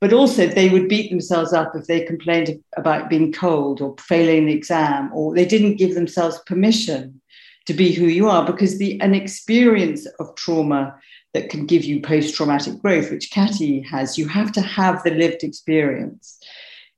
But 0.00 0.12
also, 0.12 0.46
they 0.46 0.68
would 0.68 0.88
beat 0.88 1.10
themselves 1.10 1.52
up 1.52 1.74
if 1.74 1.86
they 1.86 2.04
complained 2.04 2.62
about 2.76 3.10
being 3.10 3.32
cold 3.32 3.80
or 3.80 3.96
failing 3.98 4.44
an 4.44 4.48
exam, 4.48 5.10
or 5.12 5.34
they 5.34 5.44
didn't 5.44 5.76
give 5.76 5.94
themselves 5.94 6.40
permission 6.46 7.20
to 7.68 7.74
be 7.74 7.92
who 7.92 8.06
you 8.06 8.30
are 8.30 8.46
because 8.46 8.78
the 8.78 8.98
an 9.02 9.14
experience 9.14 10.06
of 10.20 10.34
trauma 10.36 10.94
that 11.34 11.50
can 11.50 11.66
give 11.66 11.84
you 11.84 12.00
post-traumatic 12.00 12.80
growth 12.80 13.10
which 13.10 13.30
Kati 13.30 13.86
has 13.86 14.16
you 14.16 14.26
have 14.26 14.52
to 14.52 14.62
have 14.62 15.02
the 15.02 15.10
lived 15.10 15.44
experience 15.44 16.40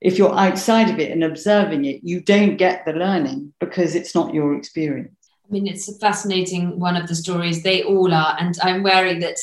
if 0.00 0.16
you're 0.16 0.38
outside 0.38 0.88
of 0.88 1.00
it 1.00 1.10
and 1.10 1.24
observing 1.24 1.86
it 1.86 2.00
you 2.04 2.20
don't 2.20 2.56
get 2.56 2.84
the 2.84 2.92
learning 2.92 3.52
because 3.58 3.96
it's 3.96 4.14
not 4.14 4.32
your 4.32 4.54
experience 4.54 5.20
I 5.50 5.52
mean, 5.52 5.66
it's 5.66 5.88
a 5.88 5.98
fascinating 5.98 6.78
one 6.78 6.96
of 6.96 7.08
the 7.08 7.16
stories. 7.16 7.64
They 7.64 7.82
all 7.82 8.14
are, 8.14 8.36
and 8.38 8.54
I'm 8.62 8.84
wary 8.84 9.18
that 9.18 9.36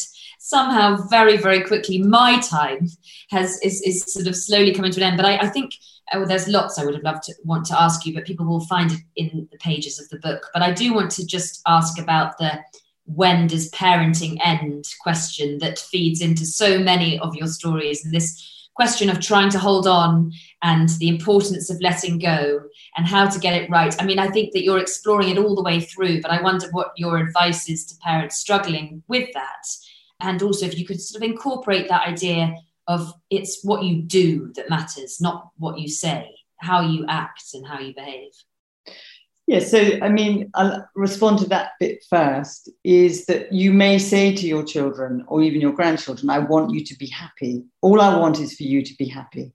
somehow, 0.48 0.96
very, 1.10 1.36
very 1.36 1.62
quickly, 1.62 2.02
my 2.02 2.40
time 2.40 2.88
has 3.32 3.60
is, 3.62 3.82
is 3.82 4.04
sort 4.14 4.28
of 4.28 4.36
slowly 4.36 4.74
coming 4.74 4.92
to 4.92 5.00
an 5.02 5.08
end. 5.08 5.18
But 5.18 5.26
I, 5.26 5.38
I 5.40 5.48
think 5.48 5.74
oh, 6.14 6.26
there's 6.26 6.48
lots 6.48 6.80
I 6.80 6.86
would 6.86 6.96
have 6.96 7.04
loved 7.04 7.24
to 7.24 7.34
want 7.44 7.66
to 7.68 7.82
ask 7.82 8.06
you, 8.06 8.14
but 8.14 8.26
people 8.26 8.46
will 8.46 8.66
find 8.66 8.92
it 8.92 9.00
in 9.18 9.48
the 9.52 9.58
pages 9.58 10.00
of 10.00 10.08
the 10.10 10.20
book. 10.20 10.50
But 10.54 10.64
I 10.64 10.72
do 10.72 10.94
want 10.94 11.12
to 11.12 11.26
just 11.26 11.62
ask 11.68 12.00
about 12.00 12.38
the 12.38 12.60
when 13.06 13.48
does 13.48 13.72
parenting 13.72 14.38
end 14.44 14.86
question 15.02 15.58
that 15.60 15.80
feeds 15.80 16.22
into 16.22 16.46
so 16.46 16.80
many 16.80 17.20
of 17.20 17.36
your 17.36 17.48
stories 17.48 18.04
and 18.04 18.14
this 18.14 18.70
question 18.76 19.10
of 19.10 19.20
trying 19.20 19.50
to 19.50 19.58
hold 19.58 19.88
on 19.88 20.32
and 20.62 20.90
the 21.00 21.10
importance 21.10 21.70
of 21.70 21.82
letting 21.82 22.20
go 22.20 22.62
and 22.96 23.08
how 23.08 23.28
to 23.28 23.40
get 23.40 23.60
it 23.60 23.70
right. 23.70 23.96
I 24.00 24.06
mean, 24.06 24.20
I 24.20 24.28
think 24.28 24.54
that 24.54 24.64
you're 24.64 24.80
exploring 24.80 25.30
it 25.30 25.38
all 25.38 25.56
the 25.56 25.64
way 25.64 25.80
through, 25.80 26.22
but 26.22 26.32
I 26.32 26.42
wonder 26.42 26.68
what 26.72 26.92
your 26.96 27.18
advice 27.18 27.68
is 27.70 27.86
to 27.88 27.96
parents 27.98 28.38
struggling 28.38 29.04
with 29.08 29.34
that. 29.34 29.68
And 30.20 30.42
also, 30.42 30.66
if 30.66 30.78
you 30.78 30.86
could 30.86 31.02
sort 31.02 31.24
of 31.24 31.30
incorporate 31.30 31.90
that 31.90 32.08
idea 32.08 32.56
of 32.88 33.14
it's 33.30 33.64
what 33.64 33.84
you 33.84 34.02
do 34.02 34.52
that 34.56 34.70
matters, 34.70 35.20
not 35.22 35.50
what 35.58 35.80
you 35.80 35.88
say, 35.88 36.36
how 36.58 36.82
you 36.82 37.06
act 37.08 37.44
and 37.54 37.66
how 37.66 37.80
you 37.80 37.94
behave. 37.94 38.32
Yeah, 39.46 39.60
so 39.60 39.98
I 40.02 40.10
mean, 40.10 40.50
I'll 40.56 40.88
respond 40.96 41.40
to 41.40 41.50
that 41.50 41.72
bit 41.80 42.04
first 42.10 42.70
is 42.84 43.26
that 43.28 43.54
you 43.54 43.72
may 43.72 43.98
say 43.98 44.36
to 44.36 44.46
your 44.46 44.64
children 44.64 45.24
or 45.28 45.42
even 45.42 45.62
your 45.62 45.72
grandchildren, 45.72 46.30
I 46.30 46.40
want 46.40 46.72
you 46.72 46.84
to 46.84 46.96
be 46.98 47.08
happy. 47.08 47.64
All 47.82 48.02
I 48.02 48.18
want 48.18 48.40
is 48.40 48.56
for 48.56 48.64
you 48.64 48.84
to 48.84 48.94
be 48.98 49.08
happy. 49.08 49.54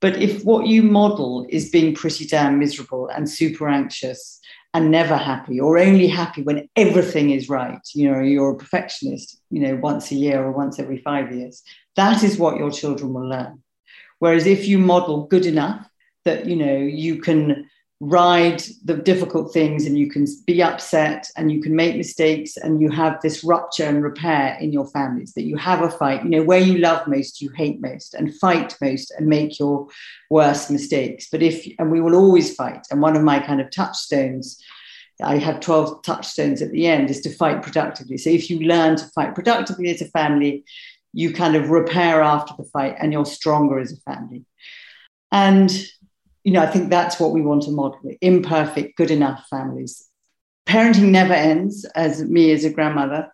But 0.00 0.16
if 0.16 0.44
what 0.44 0.66
you 0.66 0.82
model 0.82 1.46
is 1.48 1.70
being 1.70 1.94
pretty 1.94 2.26
damn 2.26 2.58
miserable 2.58 3.06
and 3.06 3.30
super 3.30 3.68
anxious 3.68 4.40
and 4.74 4.90
never 4.90 5.16
happy 5.16 5.60
or 5.60 5.78
only 5.78 6.06
happy 6.06 6.42
when 6.42 6.68
everything 6.76 7.30
is 7.30 7.48
right, 7.48 7.80
you 7.94 8.10
know, 8.10 8.20
you're 8.20 8.52
a 8.52 8.56
perfectionist, 8.56 9.40
you 9.50 9.60
know, 9.60 9.76
once 9.76 10.10
a 10.10 10.14
year 10.14 10.42
or 10.42 10.50
once 10.50 10.78
every 10.78 10.98
five 10.98 11.32
years, 11.32 11.62
that 11.96 12.22
is 12.22 12.38
what 12.38 12.56
your 12.56 12.70
children 12.70 13.12
will 13.12 13.28
learn. 13.28 13.62
Whereas 14.18 14.46
if 14.46 14.66
you 14.66 14.78
model 14.78 15.26
good 15.26 15.46
enough 15.46 15.86
that 16.24 16.46
you 16.46 16.56
know 16.56 16.76
you 16.76 17.20
can 17.20 17.68
ride 18.04 18.60
the 18.84 18.96
difficult 18.96 19.52
things 19.52 19.86
and 19.86 19.96
you 19.96 20.10
can 20.10 20.26
be 20.44 20.60
upset 20.60 21.30
and 21.36 21.52
you 21.52 21.62
can 21.62 21.76
make 21.76 21.96
mistakes 21.96 22.56
and 22.56 22.82
you 22.82 22.90
have 22.90 23.20
this 23.22 23.44
rupture 23.44 23.84
and 23.84 24.02
repair 24.02 24.58
in 24.60 24.72
your 24.72 24.88
families 24.88 25.32
that 25.34 25.44
you 25.44 25.56
have 25.56 25.82
a 25.82 25.88
fight 25.88 26.24
you 26.24 26.28
know 26.28 26.42
where 26.42 26.58
you 26.58 26.78
love 26.78 27.06
most 27.06 27.40
you 27.40 27.48
hate 27.50 27.80
most 27.80 28.14
and 28.14 28.34
fight 28.40 28.76
most 28.82 29.12
and 29.12 29.28
make 29.28 29.56
your 29.60 29.86
worst 30.30 30.68
mistakes 30.68 31.28
but 31.30 31.44
if 31.44 31.64
and 31.78 31.92
we 31.92 32.00
will 32.00 32.16
always 32.16 32.56
fight 32.56 32.84
and 32.90 33.00
one 33.00 33.14
of 33.14 33.22
my 33.22 33.38
kind 33.38 33.60
of 33.60 33.70
touchstones 33.70 34.60
I 35.22 35.38
have 35.38 35.60
12 35.60 36.02
touchstones 36.02 36.60
at 36.60 36.72
the 36.72 36.88
end 36.88 37.08
is 37.08 37.20
to 37.20 37.30
fight 37.30 37.62
productively. 37.62 38.18
So 38.18 38.30
if 38.30 38.50
you 38.50 38.58
learn 38.60 38.96
to 38.96 39.04
fight 39.14 39.36
productively 39.36 39.88
as 39.90 40.02
a 40.02 40.06
family, 40.06 40.64
you 41.12 41.32
kind 41.32 41.54
of 41.54 41.70
repair 41.70 42.22
after 42.22 42.54
the 42.58 42.68
fight 42.70 42.96
and 42.98 43.12
you're 43.12 43.26
stronger 43.26 43.78
as 43.78 43.92
a 43.92 43.98
family. 43.98 44.44
And, 45.30 45.70
you 46.44 46.52
know, 46.52 46.62
I 46.62 46.66
think 46.66 46.90
that's 46.90 47.20
what 47.20 47.32
we 47.32 47.42
want 47.42 47.62
to 47.62 47.70
model 47.70 47.98
imperfect, 48.20 48.96
good 48.96 49.10
enough 49.10 49.46
families. 49.48 50.06
Parenting 50.66 51.10
never 51.10 51.34
ends, 51.34 51.84
as 51.94 52.24
me 52.24 52.52
as 52.52 52.64
a 52.64 52.70
grandmother. 52.70 53.32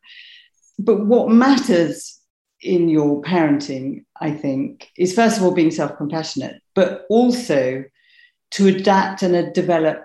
But 0.78 1.06
what 1.06 1.30
matters 1.30 2.18
in 2.60 2.88
your 2.88 3.22
parenting, 3.22 4.04
I 4.20 4.32
think, 4.32 4.90
is 4.96 5.14
first 5.14 5.38
of 5.38 5.44
all 5.44 5.54
being 5.54 5.70
self 5.70 5.96
compassionate, 5.96 6.60
but 6.74 7.06
also 7.08 7.84
to 8.52 8.66
adapt 8.68 9.22
and 9.22 9.52
develop 9.54 10.04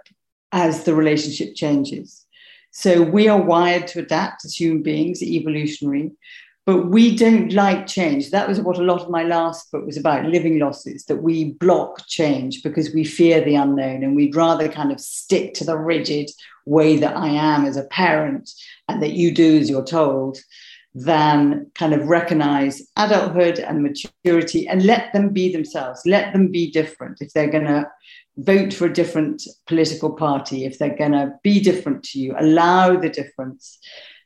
as 0.52 0.84
the 0.84 0.94
relationship 0.94 1.56
changes. 1.56 2.26
So 2.72 3.02
we 3.02 3.28
are 3.28 3.42
wired 3.42 3.88
to 3.88 4.00
adapt 4.00 4.46
as 4.46 4.60
human 4.60 4.82
beings, 4.82 5.22
evolutionary 5.22 6.12
but 6.66 6.88
we 6.88 7.16
don't 7.16 7.52
like 7.52 7.88
change. 7.88 8.32
That 8.32 8.48
was 8.48 8.62
what 8.62 8.78
a 8.78 8.84
lot 8.84 9.02
of 9.02 9.10
my 9.10 9.24
last 9.24 9.72
book 9.72 9.86
was 9.86 9.98
about 9.98 10.26
living 10.26 10.60
losses, 10.60 11.06
that 11.06 11.18
we 11.18 11.54
block 11.54 12.08
change 12.08 12.64
because 12.64 12.94
we 12.94 13.04
fear 13.04 13.42
the 13.42 13.56
unknown 13.56 14.04
and 14.04 14.16
we'd 14.16 14.36
rather 14.36 14.70
kind 14.70 14.92
of 14.92 15.00
stick 15.00 15.54
to 15.56 15.66
the 15.66 15.78
rigid 15.78 16.30
way 16.66 16.98
that 16.98 17.18
I 17.18 17.28
am 17.28 17.66
as 17.66 17.76
a 17.76 17.84
parent 17.86 18.50
and 18.88 19.02
that 19.04 19.12
you 19.14 19.34
do 19.34 19.58
as 19.58 19.70
you're 19.70 19.84
told 19.84 20.38
than 20.96 21.70
kind 21.76 21.94
of 21.94 22.08
recognize 22.08 22.82
adulthood 22.98 23.60
and 23.60 23.84
maturity 23.84 24.68
and 24.68 24.86
let 24.86 25.12
them 25.12 25.30
be 25.30 25.52
themselves, 25.52 26.02
let 26.06 26.32
them 26.32 26.50
be 26.50 26.72
different. 26.72 27.18
If 27.20 27.34
they're 27.34 27.50
going 27.50 27.66
to 27.66 27.90
vote 28.38 28.74
for 28.74 28.86
a 28.86 28.94
different 28.94 29.44
political 29.68 30.12
party, 30.12 30.66
if 30.66 30.78
they're 30.78 30.96
going 30.96 31.12
to 31.12 31.34
be 31.44 31.60
different 31.60 32.04
to 32.04 32.20
you, 32.20 32.36
allow 32.38 32.96
the 32.96 33.10
difference. 33.10 33.80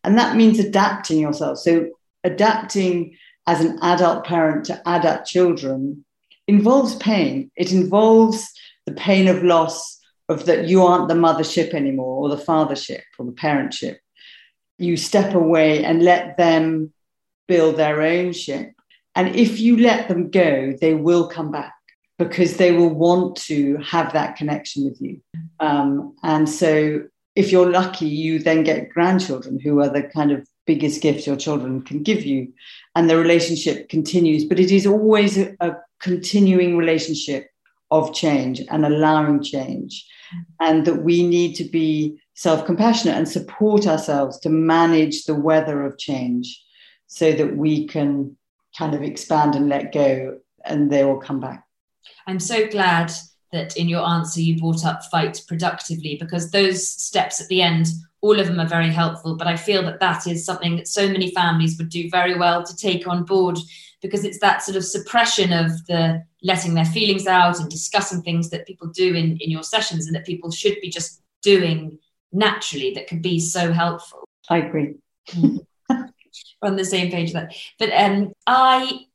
And 0.03 0.17
that 0.17 0.35
means 0.35 0.59
adapting 0.59 1.19
yourself. 1.19 1.59
So 1.59 1.89
adapting 2.27 3.17
as 3.47 3.61
an 3.61 3.79
adult 3.81 4.25
parent 4.25 4.65
to 4.65 4.87
adult 4.87 5.25
children 5.25 6.05
involves 6.47 6.95
pain. 6.97 7.49
It 7.55 7.71
involves 7.71 8.51
the 8.85 8.93
pain 8.93 9.27
of 9.27 9.43
loss 9.43 9.99
of 10.29 10.45
that 10.45 10.67
you 10.67 10.83
aren't 10.83 11.07
the 11.07 11.15
mothership 11.15 11.73
anymore 11.73 12.23
or 12.23 12.29
the 12.29 12.43
fathership 12.43 13.01
or 13.17 13.25
the 13.25 13.31
parentship. 13.31 13.97
You 14.77 14.97
step 14.97 15.33
away 15.33 15.83
and 15.83 16.03
let 16.03 16.37
them 16.37 16.93
build 17.47 17.77
their 17.77 18.01
own 18.01 18.33
ship. 18.33 18.73
And 19.15 19.35
if 19.35 19.59
you 19.59 19.77
let 19.77 20.09
them 20.09 20.29
go, 20.29 20.73
they 20.79 20.93
will 20.93 21.27
come 21.27 21.51
back 21.51 21.73
because 22.19 22.57
they 22.57 22.71
will 22.71 22.93
want 22.93 23.35
to 23.35 23.77
have 23.77 24.13
that 24.13 24.35
connection 24.35 24.85
with 24.85 25.01
you. 25.01 25.21
Um, 25.59 26.15
and 26.23 26.49
so, 26.49 27.03
if 27.35 27.51
you're 27.51 27.69
lucky, 27.69 28.07
you 28.07 28.39
then 28.39 28.63
get 28.63 28.89
grandchildren 28.89 29.59
who 29.59 29.79
are 29.79 29.89
the 29.89 30.03
kind 30.03 30.31
of 30.31 30.47
biggest 30.67 31.01
gift 31.01 31.25
your 31.25 31.37
children 31.37 31.81
can 31.81 32.03
give 32.03 32.25
you. 32.25 32.53
And 32.95 33.09
the 33.09 33.17
relationship 33.17 33.89
continues, 33.89 34.45
but 34.45 34.59
it 34.59 34.71
is 34.71 34.85
always 34.85 35.37
a, 35.37 35.55
a 35.61 35.77
continuing 35.99 36.77
relationship 36.77 37.49
of 37.89 38.13
change 38.13 38.61
and 38.69 38.85
allowing 38.85 39.41
change. 39.41 40.05
And 40.59 40.85
that 40.85 41.03
we 41.03 41.25
need 41.25 41.55
to 41.55 41.63
be 41.63 42.19
self 42.35 42.65
compassionate 42.65 43.15
and 43.15 43.27
support 43.27 43.87
ourselves 43.87 44.39
to 44.41 44.49
manage 44.49 45.23
the 45.23 45.35
weather 45.35 45.83
of 45.85 45.97
change 45.97 46.63
so 47.07 47.31
that 47.31 47.55
we 47.55 47.87
can 47.87 48.35
kind 48.77 48.93
of 48.93 49.01
expand 49.01 49.55
and 49.55 49.69
let 49.69 49.93
go 49.93 50.37
and 50.65 50.91
they 50.91 51.03
will 51.05 51.17
come 51.17 51.39
back. 51.39 51.63
I'm 52.27 52.39
so 52.39 52.67
glad 52.67 53.11
that 53.53 53.77
in 53.77 53.87
your 53.87 54.05
answer 54.05 54.41
you 54.41 54.59
brought 54.59 54.85
up 54.85 55.03
fight 55.05 55.41
productively 55.47 56.17
because 56.19 56.51
those 56.51 56.87
steps 56.87 57.39
at 57.41 57.47
the 57.47 57.61
end 57.61 57.87
all 58.27 58.39
of 58.39 58.47
them 58.47 58.59
are 58.59 58.67
very 58.67 58.91
helpful 58.91 59.35
but 59.35 59.47
i 59.47 59.55
feel 59.55 59.81
that 59.83 59.99
that 59.99 60.27
is 60.27 60.45
something 60.45 60.75
that 60.75 60.87
so 60.87 61.07
many 61.07 61.31
families 61.31 61.77
would 61.77 61.89
do 61.89 62.09
very 62.09 62.37
well 62.37 62.61
to 62.63 62.75
take 62.75 63.07
on 63.07 63.23
board 63.23 63.57
because 64.01 64.23
it's 64.23 64.39
that 64.39 64.61
sort 64.61 64.77
of 64.77 64.83
suppression 64.85 65.51
of 65.51 65.85
the 65.87 66.23
letting 66.43 66.73
their 66.73 66.85
feelings 66.85 67.25
out 67.25 67.59
and 67.59 67.69
discussing 67.69 68.21
things 68.21 68.49
that 68.49 68.67
people 68.67 68.87
do 68.87 69.13
in, 69.13 69.37
in 69.37 69.49
your 69.49 69.63
sessions 69.63 70.05
and 70.05 70.15
that 70.15 70.25
people 70.25 70.51
should 70.51 70.79
be 70.81 70.89
just 70.89 71.21
doing 71.41 71.97
naturally 72.31 72.91
that 72.93 73.07
can 73.07 73.21
be 73.21 73.39
so 73.39 73.71
helpful. 73.71 74.27
I 74.49 74.57
agree. 74.57 74.95
We're 75.35 75.59
on 76.61 76.75
the 76.75 76.85
same 76.85 77.11
page 77.11 77.33
there. 77.33 77.49
But 77.79 77.89
um, 77.93 78.33
i 78.45 79.05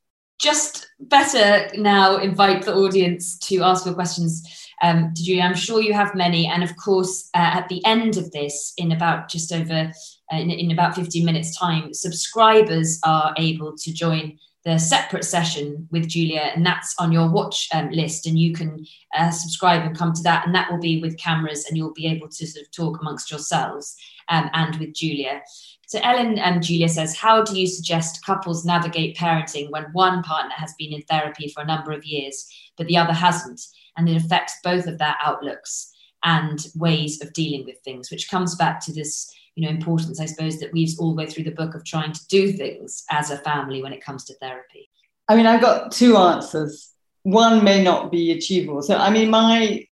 just 0.41 0.91
better 0.99 1.69
now 1.77 2.17
invite 2.17 2.65
the 2.65 2.75
audience 2.75 3.39
to 3.39 3.63
ask 3.63 3.87
your 3.87 3.95
questions 3.95 4.62
um, 4.83 5.13
to 5.15 5.23
Julia. 5.23 5.43
I'm 5.43 5.55
sure 5.55 5.81
you 5.81 5.95
have 5.95 6.15
many. 6.15 6.47
And 6.47 6.63
of 6.63 6.77
course, 6.77 7.31
uh, 7.35 7.39
at 7.39 7.69
the 7.69 7.85
end 7.87 8.17
of 8.17 8.31
this, 8.33 8.75
in 8.77 8.93
about 8.93 9.29
just 9.29 9.53
over, 9.53 9.91
uh, 10.33 10.37
in, 10.37 10.51
in 10.51 10.71
about 10.73 10.95
15 10.95 11.25
minutes' 11.25 11.57
time, 11.57 11.95
subscribers 11.95 12.99
are 13.05 13.33
able 13.39 13.77
to 13.77 13.93
join 13.93 14.39
the 14.65 14.79
separate 14.79 15.25
session 15.25 15.89
with 15.91 16.07
Julia, 16.07 16.53
and 16.55 16.65
that's 16.65 16.95
on 17.01 17.11
your 17.11 17.29
watch 17.29 17.69
um, 17.75 17.91
list, 17.91 18.27
and 18.29 18.39
you 18.39 18.53
can 18.53 18.87
uh, 19.17 19.31
subscribe 19.31 19.83
and 19.83 19.97
come 19.97 20.13
to 20.13 20.23
that, 20.23 20.47
and 20.47 20.55
that 20.55 20.71
will 20.71 20.79
be 20.79 21.01
with 21.01 21.19
cameras, 21.19 21.67
and 21.67 21.77
you'll 21.77 21.93
be 21.93 22.07
able 22.07 22.29
to 22.29 22.47
sort 22.47 22.65
of 22.65 22.71
talk 22.71 23.01
amongst 23.01 23.31
yourselves 23.31 23.97
um, 24.29 24.49
and 24.53 24.77
with 24.77 24.95
Julia. 24.95 25.43
So 25.87 25.99
Ellen 26.03 26.39
and 26.39 26.57
um, 26.57 26.63
Julia 26.63 26.89
says, 26.89 27.17
how 27.17 27.43
do 27.43 27.59
you 27.59 27.67
suggest 27.67 28.25
couples 28.25 28.65
navigate 28.65 29.17
parenting 29.17 29.71
when 29.71 29.85
one 29.93 30.23
partner 30.23 30.55
has 30.57 30.73
been 30.79 30.93
in 30.93 31.03
therapy 31.03 31.49
for 31.49 31.63
a 31.63 31.67
number 31.67 31.91
of 31.91 32.05
years, 32.05 32.49
but 32.79 32.87
the 32.87 32.97
other 32.97 33.13
hasn't, 33.13 33.61
and 33.97 34.09
it 34.09 34.17
affects 34.17 34.55
both 34.63 34.87
of 34.87 34.99
their 34.99 35.17
outlooks 35.23 35.93
and 36.25 36.67
ways 36.75 37.21
of 37.23 37.33
dealing 37.33 37.65
with 37.65 37.79
things, 37.81 38.11
which 38.11 38.31
comes 38.31 38.55
back 38.55 38.81
to 38.81 38.93
this 38.93 39.33
you 39.55 39.65
know 39.65 39.71
importance 39.71 40.21
i 40.21 40.27
suppose 40.27 40.59
that 40.59 40.73
weaves 40.73 40.99
all 40.99 41.11
the 41.11 41.17
way 41.17 41.27
through 41.27 41.45
the 41.45 41.51
book 41.51 41.75
of 41.75 41.85
trying 41.85 42.13
to 42.13 42.27
do 42.29 42.53
things 42.53 43.05
as 43.11 43.31
a 43.31 43.39
family 43.39 43.83
when 43.83 43.93
it 43.93 44.05
comes 44.05 44.25
to 44.25 44.35
therapy. 44.37 44.89
I 45.29 45.37
mean 45.37 45.47
i've 45.47 45.61
got 45.61 45.93
two 45.93 46.17
answers. 46.17 46.91
One 47.25 47.63
may 47.63 47.83
not 47.83 48.11
be 48.11 48.33
achievable. 48.33 48.83
So 48.83 48.97
i 48.97 49.11
mean 49.11 49.31
my 49.31 49.87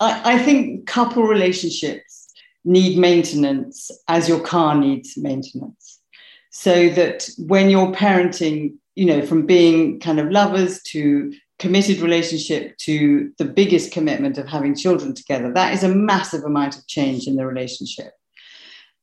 i, 0.00 0.34
I 0.34 0.38
think 0.38 0.86
couple 0.86 1.24
relationships 1.24 2.28
need 2.64 2.98
maintenance 2.98 3.90
as 4.08 4.28
your 4.28 4.40
car 4.40 4.74
needs 4.74 5.16
maintenance. 5.16 6.00
So 6.50 6.88
that 6.90 7.28
when 7.38 7.70
you're 7.70 7.92
parenting 7.92 8.74
you 8.94 9.06
know 9.06 9.24
from 9.24 9.46
being 9.46 10.00
kind 10.00 10.18
of 10.18 10.30
lovers 10.30 10.82
to 10.82 11.32
committed 11.58 12.00
relationship 12.00 12.76
to 12.78 13.32
the 13.38 13.44
biggest 13.44 13.92
commitment 13.92 14.38
of 14.38 14.46
having 14.46 14.74
children 14.74 15.14
together 15.14 15.52
that 15.52 15.72
is 15.74 15.82
a 15.82 15.88
massive 15.88 16.44
amount 16.44 16.76
of 16.76 16.86
change 16.86 17.26
in 17.26 17.36
the 17.36 17.46
relationship 17.46 18.12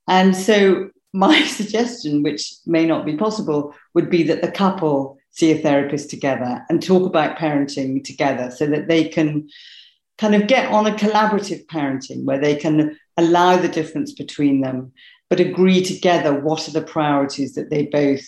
and 0.08 0.36
so, 0.36 0.90
my 1.14 1.42
suggestion, 1.46 2.24
which 2.24 2.54
may 2.66 2.86
not 2.86 3.06
be 3.06 3.16
possible, 3.16 3.74
would 3.94 4.10
be 4.10 4.24
that 4.24 4.42
the 4.42 4.52
couple 4.52 5.18
see 5.32 5.52
a 5.52 5.62
therapist 5.62 6.10
together 6.10 6.66
and 6.70 6.82
talk 6.82 7.06
about 7.06 7.38
parenting 7.38 8.04
together 8.04 8.52
so 8.52 8.66
that 8.68 8.88
they 8.88 9.08
can 9.10 9.50
kind 10.18 10.34
of 10.34 10.48
get 10.48 10.72
on 10.72 10.88
a 10.88 10.96
collaborative 10.96 11.66
parenting 11.66 12.24
where 12.24 12.40
they 12.40 12.56
can 12.56 12.98
allow 13.18 13.58
the 13.58 13.68
difference 13.68 14.14
between 14.14 14.62
them, 14.62 14.94
but 15.30 15.42
agree 15.42 15.82
together 15.82 16.40
what 16.40 16.68
are 16.70 16.72
the 16.72 16.82
priorities 16.82 17.56
that 17.56 17.70
they 17.70 17.86
both 17.88 18.26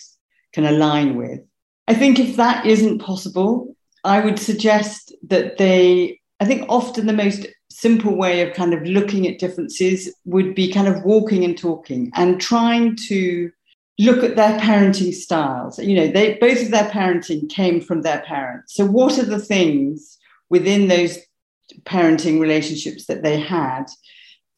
can 0.52 0.66
align 0.66 1.16
with. 1.16 1.40
I 1.86 1.94
think 1.94 2.18
if 2.18 2.36
that 2.36 2.66
isn't 2.66 2.98
possible, 2.98 3.74
I 4.04 4.20
would 4.20 4.38
suggest 4.38 5.14
that 5.28 5.58
they, 5.58 6.20
I 6.40 6.44
think 6.44 6.66
often 6.68 7.06
the 7.06 7.12
most 7.12 7.46
simple 7.70 8.16
way 8.16 8.40
of 8.42 8.54
kind 8.54 8.74
of 8.74 8.82
looking 8.82 9.26
at 9.26 9.38
differences 9.38 10.12
would 10.24 10.54
be 10.54 10.72
kind 10.72 10.88
of 10.88 11.04
walking 11.04 11.44
and 11.44 11.56
talking 11.56 12.10
and 12.14 12.40
trying 12.40 12.96
to 13.08 13.50
look 13.98 14.22
at 14.22 14.36
their 14.36 14.58
parenting 14.58 15.12
styles. 15.12 15.78
You 15.78 15.96
know, 15.96 16.08
they 16.08 16.34
both 16.34 16.62
of 16.62 16.70
their 16.70 16.88
parenting 16.90 17.48
came 17.48 17.80
from 17.80 18.02
their 18.02 18.22
parents. 18.22 18.74
So 18.74 18.86
what 18.86 19.18
are 19.18 19.24
the 19.24 19.40
things 19.40 20.18
within 20.50 20.88
those 20.88 21.18
parenting 21.84 22.40
relationships 22.40 23.06
that 23.06 23.22
they 23.22 23.38
had 23.38 23.84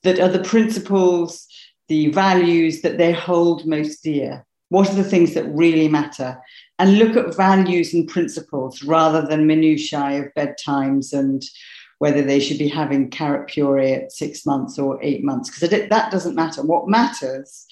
that 0.03 0.21
are 0.21 0.29
the 0.29 0.45
principles, 0.45 1.47
the 1.89 2.09
values 2.11 2.83
that 2.83 2.99
they 2.99 3.13
hold 3.13 3.67
most 3.67 4.03
dear? 4.03 4.47
What 4.69 4.89
are 4.91 4.95
the 4.95 5.05
things 5.05 5.35
that 5.35 5.53
really 5.53 5.89
matter? 5.89 6.41
And 6.81 6.99
look 6.99 7.15
at 7.15 7.37
values 7.37 7.93
and 7.93 8.09
principles 8.09 8.83
rather 8.83 9.21
than 9.21 9.47
minutiae 9.47 10.25
of 10.25 10.35
bedtimes 10.35 11.13
and 11.13 11.43
whether 11.99 12.23
they 12.23 12.41
should 12.41 12.57
be 12.59 12.69
having 12.69 13.11
carrot 13.11 13.49
puree 13.49 13.93
at 13.93 14.13
six 14.13 14.47
months 14.47 14.79
or 14.79 14.99
eight 15.03 15.23
months, 15.23 15.51
because 15.51 15.69
that 15.69 16.11
doesn't 16.11 16.35
matter. 16.35 16.63
What 16.63 16.89
matters 16.89 17.67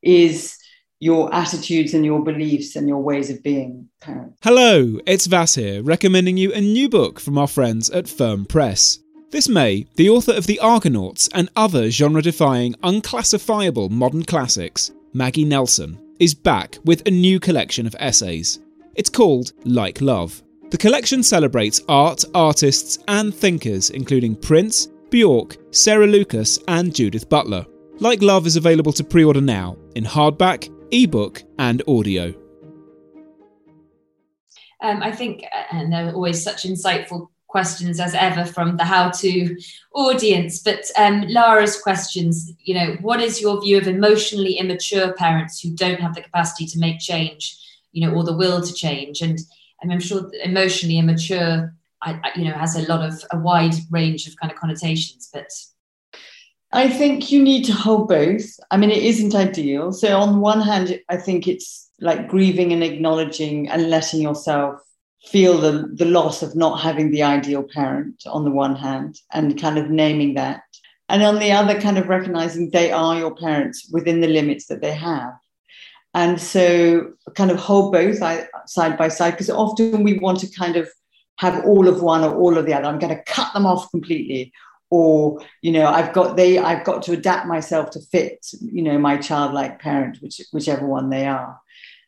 is 0.00 0.56
your 1.00 1.34
attitudes 1.34 1.92
and 1.92 2.04
your 2.04 2.22
beliefs 2.22 2.76
and 2.76 2.86
your 2.86 3.02
ways 3.02 3.30
of 3.30 3.42
being 3.42 3.88
parents. 4.00 4.38
Hello, 4.44 5.00
it's 5.06 5.26
Vas 5.26 5.56
here, 5.56 5.82
recommending 5.82 6.36
you 6.36 6.52
a 6.52 6.60
new 6.60 6.88
book 6.88 7.18
from 7.18 7.36
our 7.36 7.48
friends 7.48 7.90
at 7.90 8.08
Firm 8.08 8.44
Press. 8.44 9.00
This 9.32 9.48
May, 9.48 9.86
the 9.96 10.08
author 10.08 10.34
of 10.34 10.46
The 10.46 10.60
Argonauts 10.60 11.28
and 11.34 11.48
other 11.56 11.90
genre 11.90 12.22
defying, 12.22 12.76
unclassifiable 12.84 13.88
modern 13.88 14.22
classics, 14.22 14.92
Maggie 15.12 15.44
Nelson, 15.44 15.98
is 16.22 16.34
back 16.34 16.78
with 16.84 17.04
a 17.08 17.10
new 17.10 17.40
collection 17.40 17.84
of 17.84 17.96
essays. 17.98 18.60
It's 18.94 19.10
called 19.10 19.54
Like 19.64 20.00
Love. 20.00 20.40
The 20.70 20.78
collection 20.78 21.20
celebrates 21.20 21.80
art, 21.88 22.24
artists, 22.32 22.96
and 23.08 23.34
thinkers, 23.34 23.90
including 23.90 24.36
Prince, 24.36 24.86
Bjork, 25.10 25.56
Sarah 25.72 26.06
Lucas, 26.06 26.60
and 26.68 26.94
Judith 26.94 27.28
Butler. 27.28 27.66
Like 27.98 28.22
Love 28.22 28.46
is 28.46 28.54
available 28.54 28.92
to 28.92 29.02
pre 29.02 29.24
order 29.24 29.40
now 29.40 29.76
in 29.96 30.04
hardback, 30.04 30.72
ebook, 30.92 31.42
and 31.58 31.82
audio. 31.88 32.32
Um, 34.80 35.02
I 35.02 35.10
think, 35.10 35.42
uh, 35.52 35.64
and 35.72 35.92
they're 35.92 36.14
always 36.14 36.40
such 36.40 36.62
insightful 36.62 37.30
questions 37.52 38.00
as 38.00 38.14
ever 38.14 38.44
from 38.44 38.76
the 38.76 38.84
how 38.84 39.10
to 39.10 39.56
audience. 39.94 40.60
But 40.60 40.82
um, 40.96 41.26
Lara's 41.28 41.80
questions, 41.80 42.50
you 42.64 42.74
know, 42.74 42.96
what 43.02 43.20
is 43.20 43.40
your 43.40 43.60
view 43.60 43.76
of 43.78 43.86
emotionally 43.86 44.54
immature 44.54 45.12
parents 45.12 45.60
who 45.60 45.70
don't 45.70 46.00
have 46.00 46.14
the 46.14 46.22
capacity 46.22 46.66
to 46.66 46.80
make 46.80 46.98
change, 46.98 47.56
you 47.92 48.00
know, 48.02 48.14
or 48.14 48.24
the 48.24 48.36
will 48.36 48.60
to 48.60 48.72
change? 48.72 49.20
And 49.20 49.38
and 49.80 49.92
I'm 49.92 50.00
sure 50.00 50.30
emotionally 50.42 50.98
immature, 50.98 51.74
I, 52.00 52.12
I, 52.24 52.38
you 52.38 52.44
know, 52.46 52.54
has 52.54 52.76
a 52.76 52.88
lot 52.88 53.06
of 53.08 53.22
a 53.32 53.38
wide 53.38 53.74
range 53.90 54.26
of 54.26 54.36
kind 54.36 54.50
of 54.52 54.58
connotations. 54.58 55.28
But 55.32 55.50
I 56.72 56.88
think 56.88 57.30
you 57.30 57.42
need 57.42 57.64
to 57.66 57.72
hold 57.72 58.08
both. 58.08 58.46
I 58.70 58.76
mean, 58.78 58.90
it 58.90 59.02
isn't 59.02 59.34
ideal. 59.34 59.92
So 59.92 60.18
on 60.18 60.40
one 60.40 60.62
hand, 60.62 61.00
I 61.08 61.18
think 61.18 61.46
it's 61.46 61.90
like 62.00 62.28
grieving 62.28 62.72
and 62.72 62.82
acknowledging 62.82 63.68
and 63.68 63.90
letting 63.90 64.22
yourself 64.22 64.80
feel 65.24 65.58
the, 65.58 65.88
the 65.94 66.04
loss 66.04 66.42
of 66.42 66.56
not 66.56 66.80
having 66.80 67.10
the 67.10 67.22
ideal 67.22 67.62
parent 67.62 68.22
on 68.26 68.44
the 68.44 68.50
one 68.50 68.76
hand 68.76 69.20
and 69.32 69.60
kind 69.60 69.78
of 69.78 69.90
naming 69.90 70.34
that. 70.34 70.62
And 71.08 71.22
on 71.22 71.38
the 71.38 71.52
other, 71.52 71.80
kind 71.80 71.98
of 71.98 72.08
recognizing 72.08 72.70
they 72.70 72.90
are 72.90 73.18
your 73.18 73.34
parents 73.34 73.88
within 73.92 74.20
the 74.20 74.28
limits 74.28 74.66
that 74.66 74.80
they 74.80 74.94
have. 74.94 75.34
And 76.14 76.40
so, 76.40 77.12
kind 77.34 77.50
of 77.50 77.58
hold 77.58 77.92
both 77.92 78.18
side 78.66 78.98
by 78.98 79.08
side 79.08 79.32
because 79.32 79.50
often 79.50 80.02
we 80.02 80.18
want 80.18 80.40
to 80.40 80.50
kind 80.50 80.76
of 80.76 80.88
have 81.36 81.64
all 81.64 81.88
of 81.88 82.02
one 82.02 82.22
or 82.22 82.34
all 82.34 82.58
of 82.58 82.66
the 82.66 82.74
other. 82.74 82.86
I'm 82.86 82.98
going 82.98 83.16
to 83.16 83.22
cut 83.24 83.52
them 83.54 83.66
off 83.66 83.90
completely, 83.90 84.52
or 84.90 85.40
you 85.62 85.72
know, 85.72 85.86
I've 85.86 86.12
got 86.12 86.36
they 86.36 86.58
I've 86.58 86.84
got 86.84 87.02
to 87.04 87.12
adapt 87.12 87.46
myself 87.46 87.90
to 87.90 88.00
fit 88.00 88.46
you 88.60 88.82
know 88.82 88.98
my 88.98 89.16
childlike 89.16 89.80
parent, 89.80 90.18
which 90.20 90.40
whichever 90.52 90.86
one 90.86 91.08
they 91.08 91.26
are. 91.26 91.58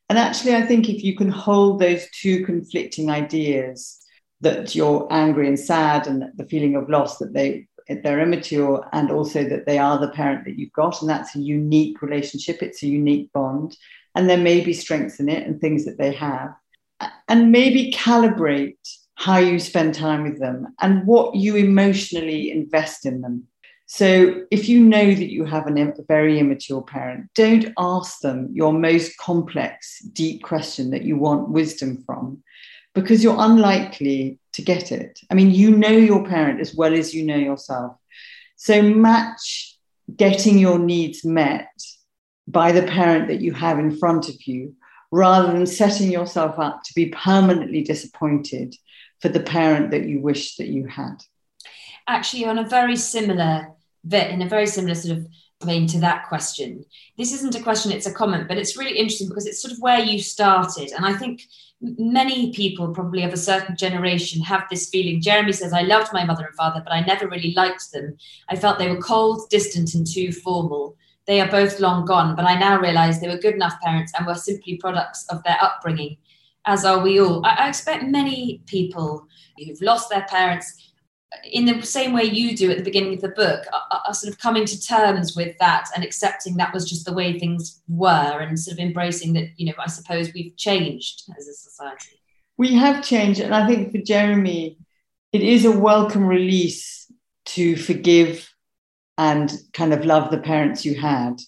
And 0.09 0.18
actually, 0.18 0.55
I 0.55 0.62
think 0.62 0.88
if 0.88 1.02
you 1.02 1.16
can 1.16 1.30
hold 1.30 1.80
those 1.80 2.07
two 2.11 2.44
conflicting 2.44 3.11
ideas 3.11 3.98
that 4.40 4.74
you're 4.74 5.07
angry 5.11 5.48
and 5.48 5.59
sad 5.59 6.07
and 6.07 6.24
the 6.36 6.46
feeling 6.46 6.76
of 6.76 6.88
loss 6.88 7.18
that 7.18 7.32
they 7.32 7.66
they're 7.88 8.20
immature 8.20 8.86
and 8.92 9.11
also 9.11 9.44
that 9.44 9.66
they 9.66 9.78
are 9.78 9.98
the 9.98 10.09
parent 10.09 10.44
that 10.44 10.59
you've 10.59 10.72
got 10.72 11.00
and 11.00 11.11
that's 11.11 11.36
a 11.36 11.40
unique 11.40 12.00
relationship 12.00 12.62
it's 12.62 12.82
a 12.82 12.86
unique 12.86 13.30
bond 13.32 13.76
and 14.14 14.28
there 14.28 14.38
may 14.38 14.61
be 14.62 14.72
strengths 14.72 15.20
in 15.20 15.28
it 15.28 15.46
and 15.46 15.61
things 15.61 15.84
that 15.84 15.98
they 15.98 16.12
have 16.12 16.55
and 17.28 17.52
maybe 17.52 17.92
calibrate 17.92 18.78
how 19.16 19.36
you 19.36 19.59
spend 19.59 19.94
time 19.94 20.22
with 20.22 20.40
them 20.40 20.66
and 20.80 21.07
what 21.07 21.34
you 21.34 21.57
emotionally 21.57 22.50
invest 22.50 23.05
in 23.05 23.20
them 23.20 23.46
so 23.87 24.43
if 24.51 24.68
you 24.68 24.80
know 24.80 25.14
that 25.14 25.30
you 25.30 25.45
have 25.45 25.66
a 25.66 25.95
very 26.09 26.39
immature 26.39 26.82
parent 26.82 27.28
don't 27.35 27.72
ask 27.78 28.20
them 28.20 28.49
your 28.53 28.72
most 28.72 29.16
complex 29.18 30.01
deep 30.12 30.43
question 30.43 30.91
that 30.91 31.05
you 31.05 31.16
want 31.16 31.49
wisdom 31.49 32.03
from 32.07 32.43
because 32.95 33.22
you're 33.22 33.37
unlikely 33.39 34.39
to 34.53 34.62
get 34.62 34.93
it. 34.93 35.20
I 35.30 35.35
mean, 35.35 35.51
you 35.51 35.76
know 35.76 35.91
your 35.91 36.24
parent 36.24 36.61
as 36.61 36.74
well 36.74 36.95
as 36.95 37.12
you 37.12 37.24
know 37.24 37.37
yourself. 37.37 37.97
So 38.57 38.80
match 38.80 39.76
getting 40.16 40.59
your 40.59 40.78
needs 40.78 41.24
met 41.24 41.68
by 42.47 42.72
the 42.72 42.82
parent 42.82 43.28
that 43.28 43.41
you 43.41 43.53
have 43.53 43.78
in 43.78 43.97
front 43.97 44.28
of 44.28 44.37
you 44.47 44.74
rather 45.11 45.53
than 45.53 45.66
setting 45.66 46.11
yourself 46.11 46.59
up 46.59 46.82
to 46.85 46.95
be 46.95 47.07
permanently 47.07 47.82
disappointed 47.82 48.74
for 49.20 49.28
the 49.28 49.41
parent 49.41 49.91
that 49.91 50.05
you 50.05 50.20
wish 50.20 50.57
that 50.57 50.68
you 50.68 50.87
had. 50.87 51.16
Actually, 52.07 52.45
on 52.45 52.59
a 52.59 52.68
very 52.68 52.97
similar, 52.97 53.68
in 54.12 54.42
a 54.42 54.48
very 54.48 54.66
similar 54.66 54.94
sort 54.94 55.18
of 55.18 55.28
vein 55.62 55.86
to 55.88 56.00
that 56.00 56.28
question, 56.28 56.84
this 57.16 57.32
isn't 57.32 57.55
a 57.55 57.62
question, 57.62 57.92
it's 57.92 58.07
a 58.07 58.12
comment, 58.12 58.48
but 58.48 58.59
it's 58.59 58.76
really 58.76 58.98
interesting 58.98 59.28
because 59.28 59.46
it's 59.46 59.62
sort 59.62 59.72
of 59.72 59.80
where 59.80 60.00
you 60.00 60.20
started. 60.20 60.92
And 60.92 61.07
I 61.07 61.14
think 61.14 61.42
many 61.80 62.52
people, 62.52 62.88
probably 62.92 63.24
of 63.24 63.32
a 63.32 63.36
certain 63.38 63.76
generation, 63.76 64.42
have 64.42 64.64
this 64.70 64.88
feeling. 64.88 65.20
Jeremy 65.20 65.52
says, 65.52 65.72
I 65.72 65.82
loved 65.82 66.12
my 66.12 66.24
mother 66.24 66.46
and 66.46 66.55
father, 66.55 66.82
but 66.84 66.92
I 66.92 67.00
never 67.00 67.28
really 67.28 67.52
liked 67.55 67.92
them. 67.92 68.16
I 68.48 68.57
felt 68.57 68.78
they 68.78 68.90
were 68.90 69.00
cold, 69.00 69.48
distant, 69.50 69.94
and 69.94 70.07
too 70.07 70.32
formal. 70.32 70.96
They 71.26 71.40
are 71.40 71.50
both 71.50 71.80
long 71.80 72.05
gone, 72.05 72.36
but 72.36 72.44
I 72.44 72.59
now 72.59 72.78
realize 72.78 73.20
they 73.20 73.28
were 73.28 73.38
good 73.38 73.55
enough 73.55 73.80
parents 73.82 74.12
and 74.16 74.26
were 74.26 74.34
simply 74.34 74.76
products 74.76 75.26
of 75.30 75.42
their 75.42 75.59
upbringing. 75.62 76.18
as 76.66 76.84
are 76.84 77.02
we 77.02 77.20
all. 77.20 77.44
I, 77.44 77.55
I 77.55 77.68
expect 77.68 78.05
many 78.05 78.62
people 78.66 79.26
who've 79.59 79.80
lost 79.80 80.11
their 80.11 80.26
parents 80.28 80.92
in 81.51 81.64
the 81.64 81.83
same 81.83 82.12
way 82.12 82.22
you 82.22 82.57
do 82.57 82.70
at 82.70 82.79
the 82.79 82.85
beginning 82.85 83.14
of 83.14 83.20
the 83.20 83.29
book 83.29 83.64
are, 83.72 84.01
are, 84.07 84.14
sort 84.14 84.33
of 84.33 84.39
coming 84.39 84.64
to 84.64 84.81
terms 84.81 85.35
with 85.35 85.57
that 85.59 85.89
and 85.95 86.05
accepting 86.05 86.57
that 86.57 86.72
was 86.72 86.89
just 86.89 87.05
the 87.05 87.12
way 87.12 87.39
things 87.39 87.83
were 87.89 88.39
and 88.41 88.59
sort 88.59 88.75
of 88.75 88.79
embracing 88.79 89.33
that 89.33 89.49
you 89.57 89.66
know 89.66 89.72
i 89.79 89.89
suppose 89.89 90.33
we've 90.33 90.57
changed 90.57 91.25
as 91.37 91.49
a 91.49 91.53
society. 91.53 92.20
We 92.57 92.75
have 92.75 93.05
changed 93.05 93.41
and 93.41 93.55
i 93.55 93.66
think 93.66 93.91
for 93.91 93.99
jeremy 93.99 94.79
it 95.33 95.43
is 95.43 95.64
a 95.64 95.77
welcome 95.77 96.25
release 96.25 97.11
to 97.47 97.77
forgive 97.77 98.55
and 99.18 99.53
kind 99.72 99.93
of 99.93 100.05
love 100.05 100.31
the 100.31 100.39
parents 100.39 100.85
you 100.85 100.95
had. 100.95 101.41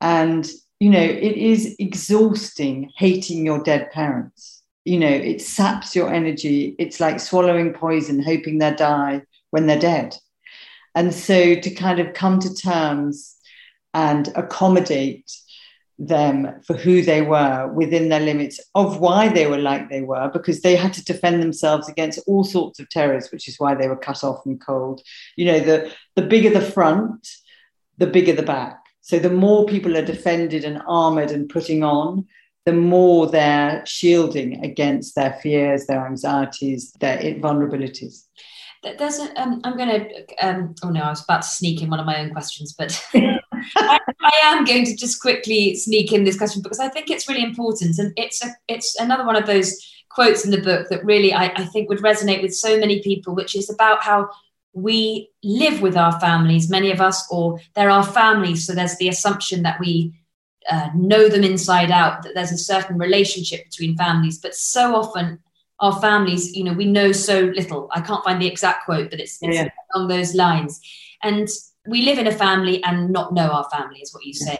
And 0.00 0.48
you 0.78 0.88
know 0.88 1.00
it 1.00 1.36
is 1.36 1.76
exhausting 1.78 2.90
hating 2.96 3.44
your 3.44 3.62
dead 3.62 3.90
parents 3.90 4.59
you 4.84 4.98
know 4.98 5.08
it 5.08 5.40
saps 5.40 5.94
your 5.94 6.12
energy. 6.12 6.74
It's 6.78 7.00
like 7.00 7.20
swallowing 7.20 7.72
poison 7.72 8.22
hoping 8.22 8.58
they 8.58 8.74
die 8.74 9.22
when 9.50 9.66
they're 9.66 9.78
dead. 9.78 10.16
And 10.94 11.14
so 11.14 11.54
to 11.54 11.70
kind 11.70 12.00
of 12.00 12.14
come 12.14 12.40
to 12.40 12.54
terms 12.54 13.36
and 13.94 14.28
accommodate 14.36 15.30
them 15.98 16.60
for 16.64 16.74
who 16.74 17.02
they 17.02 17.20
were 17.20 17.70
within 17.74 18.08
their 18.08 18.20
limits 18.20 18.58
of 18.74 19.00
why 19.00 19.28
they 19.28 19.46
were 19.46 19.58
like 19.58 19.90
they 19.90 20.00
were 20.00 20.30
because 20.32 20.62
they 20.62 20.74
had 20.74 20.94
to 20.94 21.04
defend 21.04 21.42
themselves 21.42 21.90
against 21.90 22.18
all 22.26 22.42
sorts 22.42 22.80
of 22.80 22.88
terrors 22.88 23.30
which 23.30 23.46
is 23.46 23.56
why 23.58 23.74
they 23.74 23.86
were 23.86 23.96
cut 23.96 24.24
off 24.24 24.44
and 24.46 24.60
cold. 24.60 25.02
You 25.36 25.46
know 25.46 25.60
the 25.60 25.92
the 26.16 26.22
bigger 26.22 26.50
the 26.50 26.60
front 26.60 27.28
the 27.98 28.06
bigger 28.06 28.32
the 28.32 28.42
back. 28.42 28.78
So 29.02 29.18
the 29.18 29.30
more 29.30 29.66
people 29.66 29.96
are 29.96 30.04
defended 30.04 30.64
and 30.64 30.82
armored 30.86 31.30
and 31.30 31.48
putting 31.48 31.84
on 31.84 32.26
the 32.66 32.72
more 32.72 33.26
they're 33.26 33.84
shielding 33.86 34.64
against 34.64 35.14
their 35.14 35.32
fears, 35.42 35.86
their 35.86 36.06
anxieties, 36.06 36.92
their 37.00 37.18
vulnerabilities. 37.36 38.26
There's 38.82 39.18
a, 39.18 39.40
um, 39.40 39.60
I'm 39.64 39.76
going 39.76 39.88
to, 39.88 40.46
um, 40.46 40.74
oh 40.82 40.90
no, 40.90 41.02
I 41.02 41.10
was 41.10 41.22
about 41.22 41.42
to 41.42 41.48
sneak 41.48 41.82
in 41.82 41.90
one 41.90 42.00
of 42.00 42.06
my 42.06 42.20
own 42.20 42.30
questions, 42.30 42.74
but 42.76 43.02
I, 43.14 43.98
I, 44.20 44.40
am 44.44 44.64
going 44.64 44.86
to 44.86 44.96
just 44.96 45.20
quickly 45.20 45.74
sneak 45.76 46.12
in 46.12 46.24
this 46.24 46.38
question 46.38 46.62
because 46.62 46.80
I 46.80 46.88
think 46.88 47.10
it's 47.10 47.28
really 47.28 47.42
important. 47.42 47.98
And 47.98 48.12
it's, 48.16 48.42
a, 48.42 48.48
it's 48.68 48.98
another 48.98 49.26
one 49.26 49.36
of 49.36 49.46
those 49.46 49.78
quotes 50.08 50.46
in 50.46 50.50
the 50.50 50.62
book 50.62 50.88
that 50.88 51.04
really 51.04 51.34
I, 51.34 51.52
I 51.56 51.66
think 51.66 51.90
would 51.90 51.98
resonate 51.98 52.40
with 52.40 52.54
so 52.54 52.78
many 52.78 53.02
people, 53.02 53.34
which 53.34 53.54
is 53.54 53.68
about 53.68 54.02
how 54.02 54.30
we 54.72 55.30
live 55.42 55.82
with 55.82 55.96
our 55.96 56.18
families, 56.20 56.70
many 56.70 56.90
of 56.90 57.00
us, 57.00 57.26
or 57.30 57.58
there 57.74 57.90
are 57.90 58.04
families. 58.04 58.66
So 58.66 58.74
there's 58.74 58.96
the 58.96 59.08
assumption 59.08 59.62
that 59.62 59.80
we 59.80 60.19
uh, 60.70 60.88
know 60.94 61.28
them 61.28 61.44
inside 61.44 61.90
out, 61.90 62.22
that 62.22 62.34
there's 62.34 62.52
a 62.52 62.58
certain 62.58 62.98
relationship 62.98 63.64
between 63.64 63.96
families. 63.96 64.38
But 64.38 64.54
so 64.54 64.94
often, 64.94 65.40
our 65.80 66.00
families, 66.00 66.54
you 66.54 66.64
know, 66.64 66.72
we 66.72 66.84
know 66.84 67.12
so 67.12 67.40
little. 67.40 67.88
I 67.92 68.00
can't 68.00 68.24
find 68.24 68.40
the 68.40 68.46
exact 68.46 68.84
quote, 68.84 69.10
but 69.10 69.20
it's, 69.20 69.38
it's 69.42 69.56
yeah. 69.56 69.68
along 69.94 70.08
those 70.08 70.34
lines. 70.34 70.80
And 71.22 71.48
we 71.86 72.02
live 72.02 72.18
in 72.18 72.26
a 72.26 72.32
family 72.32 72.82
and 72.84 73.10
not 73.10 73.32
know 73.32 73.50
our 73.50 73.68
family, 73.70 74.00
is 74.00 74.12
what 74.14 74.24
you 74.24 74.34
say. 74.34 74.58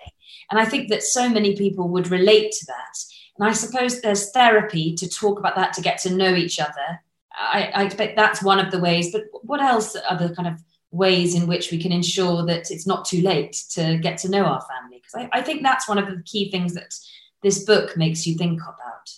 And 0.51 0.59
I 0.59 0.65
think 0.65 0.89
that 0.89 1.03
so 1.03 1.29
many 1.29 1.57
people 1.57 1.89
would 1.89 2.11
relate 2.11 2.53
to 2.53 2.67
that. 2.67 2.99
And 3.39 3.49
I 3.49 3.53
suppose 3.53 4.01
there's 4.01 4.31
therapy 4.33 4.95
to 4.97 5.09
talk 5.09 5.39
about 5.39 5.57
that, 5.57 5.73
to 5.75 5.83
get 5.83 5.99
to 6.01 6.15
know 6.15 6.35
each 6.35 6.59
other. 6.59 7.01
I, 7.33 7.71
I 7.75 7.85
expect 7.85 8.17
that's 8.17 8.43
one 8.43 8.59
of 8.59 8.71
the 8.71 8.81
ways. 8.81 9.13
But 9.13 9.25
what 9.43 9.61
else 9.61 9.97
are 9.97 10.19
the 10.19 10.35
kind 10.35 10.49
of 10.49 10.61
ways 10.91 11.35
in 11.35 11.47
which 11.47 11.71
we 11.71 11.81
can 11.81 11.93
ensure 11.93 12.45
that 12.47 12.71
it's 12.71 12.87
not 12.87 13.05
too 13.05 13.23
late 13.23 13.53
to 13.71 13.99
get 13.99 14.19
to 14.19 14.29
know 14.29 14.45
our 14.45 14.63
family? 14.63 15.00
Because 15.11 15.29
I, 15.33 15.39
I 15.39 15.43
think 15.43 15.63
that's 15.63 15.89
one 15.89 15.99
of 15.99 16.07
the 16.07 16.23
key 16.25 16.51
things 16.51 16.75
that 16.75 16.95
this 17.43 17.65
book 17.65 17.97
makes 17.97 18.27
you 18.27 18.37
think 18.37 18.61
about. 18.61 19.11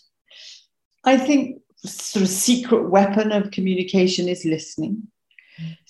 I 1.05 1.17
think 1.17 1.61
sort 1.85 2.23
of 2.23 2.29
secret 2.29 2.89
weapon 2.91 3.33
of 3.33 3.51
communication 3.51 4.29
is 4.29 4.45
listening. 4.45 5.09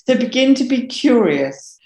So 0.07 0.17
begin 0.17 0.55
to 0.57 0.65
be 0.65 0.87
curious 0.87 1.79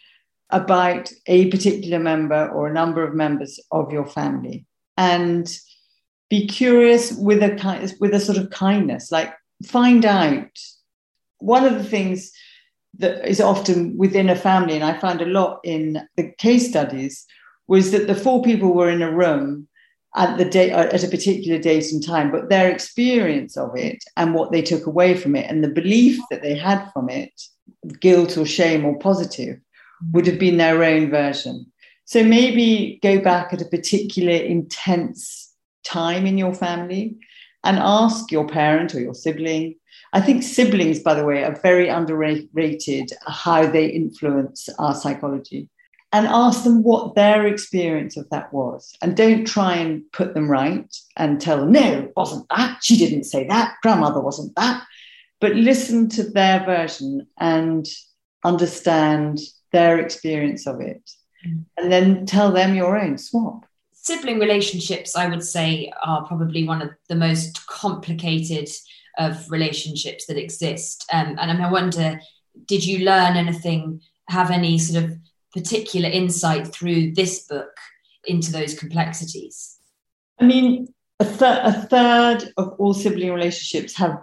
about 0.51 1.13
a 1.27 1.51
particular 1.51 1.99
member 1.99 2.49
or 2.49 2.69
a 2.69 2.73
number 2.73 3.03
of 3.03 3.15
members 3.15 3.59
of 3.73 3.93
your 3.93 4.07
family 4.07 4.65
and 4.97 5.53
be 6.31 6.47
curious 6.47 7.13
with 7.13 7.43
a 7.43 7.97
with 8.01 8.15
a 8.15 8.21
sort 8.21 8.39
of 8.39 8.51
kindness 8.51 9.11
like 9.11 9.35
find 9.65 10.05
out 10.05 10.51
one 11.39 11.65
of 11.65 11.75
the 11.75 11.85
things 11.85 12.33
that 12.99 13.29
is 13.29 13.41
often 13.41 13.97
within 13.97 14.31
a 14.31 14.37
family, 14.37 14.75
and 14.75 14.85
I 14.85 14.99
found 14.99 15.21
a 15.21 15.27
lot 15.27 15.61
in 15.65 16.01
the 16.17 16.33
case 16.39 16.69
studies, 16.69 17.27
was 17.69 17.91
that 17.91 18.07
the 18.07 18.15
four 18.15 18.43
people 18.43 18.73
were 18.73 18.91
in 18.91 19.03
a 19.03 19.13
room 19.13 19.69
at 20.15 20.39
the 20.39 20.45
day 20.45 20.71
uh, 20.71 20.85
at 20.85 21.05
a 21.05 21.09
particular 21.09 21.59
date 21.59 21.93
and 21.93 22.05
time, 22.05 22.31
but 22.31 22.49
their 22.49 22.71
experience 22.71 23.57
of 23.57 23.77
it 23.77 24.03
and 24.17 24.35
what 24.35 24.53
they 24.53 24.63
took 24.63 24.87
away 24.87 25.17
from 25.17 25.37
it 25.37 25.51
and 25.51 25.63
the 25.63 25.69
belief 25.69 26.19
that 26.31 26.43
they 26.43 26.57
had 26.57 26.91
from 26.93 27.09
it, 27.09 27.33
guilt 28.01 28.37
or 28.37 28.47
shame 28.47 28.85
or 28.85 28.99
positive, 28.99 29.59
would 30.13 30.27
have 30.27 30.39
been 30.39 30.57
their 30.57 30.83
own 30.83 31.11
version. 31.11 31.67
So 32.05 32.23
maybe 32.23 32.99
go 33.03 33.19
back 33.21 33.53
at 33.53 33.63
a 33.63 33.67
particular 33.67 34.33
intense 34.33 35.53
time 35.85 36.27
in 36.27 36.39
your 36.39 36.55
family 36.55 37.17
and 37.65 37.79
ask 37.79 38.31
your 38.31 38.47
parent 38.47 38.95
or 38.95 39.01
your 39.01 39.15
sibling 39.15 39.77
I 40.13 40.21
think 40.21 40.43
siblings, 40.43 41.01
by 41.01 41.15
the 41.15 41.25
way, 41.25 41.45
are 41.45 41.61
very 41.61 41.89
underrated 41.89 43.11
how 43.27 43.67
they 43.67 43.87
influence 43.87 44.69
our 44.79 44.95
psychology. 44.95 45.69
And 46.17 46.27
ask 46.27 46.65
them 46.65 46.83
what 46.83 47.15
their 47.15 47.47
experience 47.47 48.17
of 48.17 48.29
that 48.31 48.53
was. 48.53 48.97
And 49.03 49.17
don't 49.17 49.45
try 49.45 49.77
and 49.77 50.03
put 50.13 50.33
them 50.33 50.51
right 50.51 50.97
and 51.17 51.41
tell 51.41 51.59
them, 51.59 51.73
no, 51.73 52.05
it 52.05 52.13
wasn't 52.17 52.47
that. 52.49 52.79
She 52.83 52.97
didn't 52.97 53.25
say 53.25 53.47
that. 53.49 53.75
Grandmother 53.83 54.21
wasn't 54.21 54.55
that. 54.57 54.83
But 55.41 55.55
listen 55.55 56.09
to 56.11 56.23
their 56.23 56.65
version 56.65 57.27
and 57.39 57.87
understand 58.45 59.41
their 59.73 59.99
experience 59.99 60.67
of 60.67 60.81
it. 60.81 61.03
Mm. 61.47 61.65
And 61.77 61.93
then 61.93 62.27
tell 62.27 62.51
them 62.51 62.75
your 62.75 62.99
own 62.99 63.19
swap 63.19 63.65
sibling 63.93 64.39
relationships 64.39 65.17
i 65.17 65.27
would 65.27 65.43
say 65.43 65.91
are 66.01 66.25
probably 66.27 66.63
one 66.63 66.81
of 66.81 66.91
the 67.09 67.15
most 67.17 67.67
complicated 67.67 68.69
of 69.19 69.51
relationships 69.51 70.27
that 70.27 70.37
exist. 70.37 71.07
Um, 71.13 71.37
and 71.39 71.63
I 71.63 71.71
wonder, 71.71 72.21
did 72.67 72.85
you 72.85 73.05
learn 73.05 73.37
anything, 73.37 74.03
have 74.29 74.51
any 74.51 74.79
sort 74.79 75.05
of 75.05 75.17
particular 75.57 76.09
insight 76.09 76.69
through 76.69 77.13
this 77.13 77.47
book 77.47 77.75
into 78.27 78.53
those 78.53 78.79
complexities? 78.79 79.79
I 80.41 80.45
mean, 80.45 80.89
a, 81.19 81.25
th- 81.25 81.41
a 81.41 81.87
third 81.91 82.53
of 82.57 82.75
all 82.79 82.95
sibling 82.95 83.33
relationships 83.33 83.97
have 83.97 84.23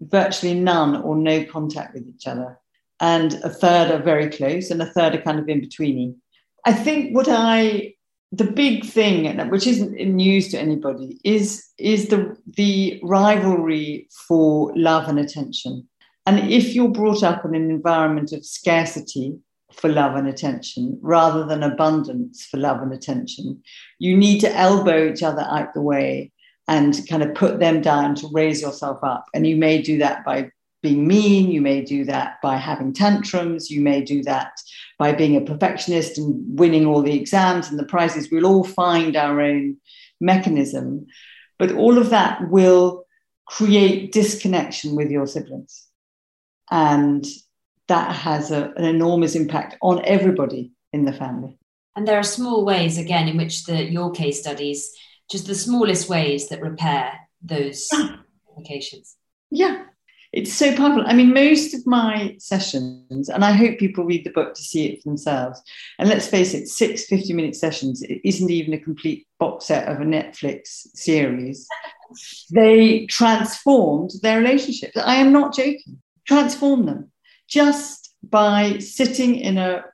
virtually 0.00 0.54
none 0.54 1.02
or 1.02 1.16
no 1.16 1.44
contact 1.44 1.94
with 1.94 2.06
each 2.06 2.26
other. 2.26 2.58
And 3.00 3.34
a 3.44 3.48
third 3.48 3.90
are 3.90 4.02
very 4.02 4.28
close, 4.28 4.70
and 4.70 4.82
a 4.82 4.92
third 4.92 5.14
are 5.14 5.22
kind 5.22 5.38
of 5.38 5.48
in 5.48 5.60
betweeny. 5.60 6.16
I 6.64 6.72
think 6.72 7.14
what 7.14 7.28
I 7.30 7.94
the 8.32 8.44
big 8.44 8.84
thing, 8.84 9.38
which 9.48 9.66
isn't 9.66 9.94
news 9.94 10.48
to 10.48 10.58
anybody, 10.58 11.18
is 11.24 11.64
is 11.78 12.08
the 12.08 12.36
the 12.46 13.00
rivalry 13.02 14.08
for 14.26 14.72
love 14.76 15.08
and 15.08 15.18
attention. 15.18 15.88
And 16.26 16.50
if 16.50 16.74
you're 16.74 16.88
brought 16.90 17.22
up 17.22 17.44
in 17.44 17.54
an 17.54 17.70
environment 17.70 18.32
of 18.32 18.44
scarcity 18.44 19.38
for 19.72 19.88
love 19.88 20.16
and 20.16 20.28
attention 20.28 20.98
rather 21.02 21.44
than 21.44 21.62
abundance 21.62 22.46
for 22.46 22.56
love 22.56 22.80
and 22.80 22.92
attention, 22.92 23.62
you 23.98 24.16
need 24.16 24.40
to 24.40 24.54
elbow 24.56 25.10
each 25.10 25.22
other 25.22 25.42
out 25.42 25.74
the 25.74 25.82
way 25.82 26.32
and 26.66 27.00
kind 27.08 27.22
of 27.22 27.34
put 27.34 27.58
them 27.58 27.80
down 27.80 28.14
to 28.14 28.28
raise 28.32 28.60
yourself 28.60 28.98
up. 29.02 29.26
And 29.34 29.46
you 29.46 29.56
may 29.56 29.80
do 29.80 29.98
that 29.98 30.24
by 30.24 30.50
being 30.82 31.06
mean, 31.06 31.50
you 31.50 31.60
may 31.60 31.82
do 31.82 32.04
that 32.04 32.36
by 32.42 32.56
having 32.56 32.92
tantrums, 32.92 33.70
you 33.70 33.80
may 33.80 34.02
do 34.02 34.22
that 34.22 34.52
by 34.98 35.12
being 35.12 35.36
a 35.36 35.40
perfectionist 35.40 36.18
and 36.18 36.58
winning 36.58 36.86
all 36.86 37.02
the 37.02 37.18
exams 37.18 37.68
and 37.68 37.78
the 37.78 37.84
prizes. 37.84 38.30
We'll 38.30 38.46
all 38.46 38.64
find 38.64 39.16
our 39.16 39.40
own 39.40 39.78
mechanism, 40.20 41.06
but 41.58 41.72
all 41.72 41.98
of 41.98 42.10
that 42.10 42.48
will 42.48 43.06
create 43.46 44.12
disconnection 44.12 44.94
with 44.94 45.10
your 45.10 45.26
siblings. 45.26 45.86
And 46.70 47.26
that 47.88 48.14
has 48.14 48.50
a, 48.50 48.72
an 48.76 48.84
enormous 48.84 49.34
impact 49.34 49.76
on 49.82 50.04
everybody 50.04 50.72
in 50.92 51.04
the 51.04 51.12
family. 51.12 51.58
And 51.96 52.06
there 52.06 52.18
are 52.18 52.22
small 52.22 52.64
ways, 52.64 52.98
again, 52.98 53.28
in 53.28 53.36
which 53.36 53.64
the 53.64 53.82
your 53.82 54.12
case 54.12 54.40
studies, 54.40 54.92
just 55.30 55.46
the 55.46 55.54
smallest 55.54 56.08
ways 56.08 56.48
that 56.48 56.62
repair 56.62 57.18
those 57.42 57.88
yeah. 57.92 58.16
implications. 58.50 59.16
Yeah, 59.50 59.84
it's 60.32 60.52
so 60.52 60.76
powerful. 60.76 61.04
I 61.06 61.14
mean, 61.14 61.32
most 61.32 61.74
of 61.74 61.86
my 61.86 62.36
sessions, 62.38 63.28
and 63.28 63.44
I 63.44 63.52
hope 63.52 63.78
people 63.78 64.04
read 64.04 64.24
the 64.24 64.30
book 64.30 64.54
to 64.54 64.62
see 64.62 64.86
it 64.86 65.02
for 65.02 65.08
themselves. 65.08 65.60
And 65.98 66.08
let's 66.08 66.28
face 66.28 66.54
it, 66.54 66.68
six 66.68 67.06
50 67.06 67.32
minute 67.32 67.56
sessions 67.56 68.02
it 68.02 68.20
isn't 68.24 68.50
even 68.50 68.74
a 68.74 68.78
complete 68.78 69.26
box 69.40 69.66
set 69.66 69.88
of 69.88 70.00
a 70.00 70.04
Netflix 70.04 70.86
series. 70.94 71.66
they 72.50 73.06
transformed 73.06 74.12
their 74.22 74.38
relationships. 74.38 74.96
I 74.96 75.16
am 75.16 75.32
not 75.32 75.54
joking. 75.54 76.02
Transform 76.26 76.84
them 76.84 77.10
just 77.48 78.14
by 78.22 78.78
sitting 78.78 79.36
in 79.36 79.58
a 79.58 79.84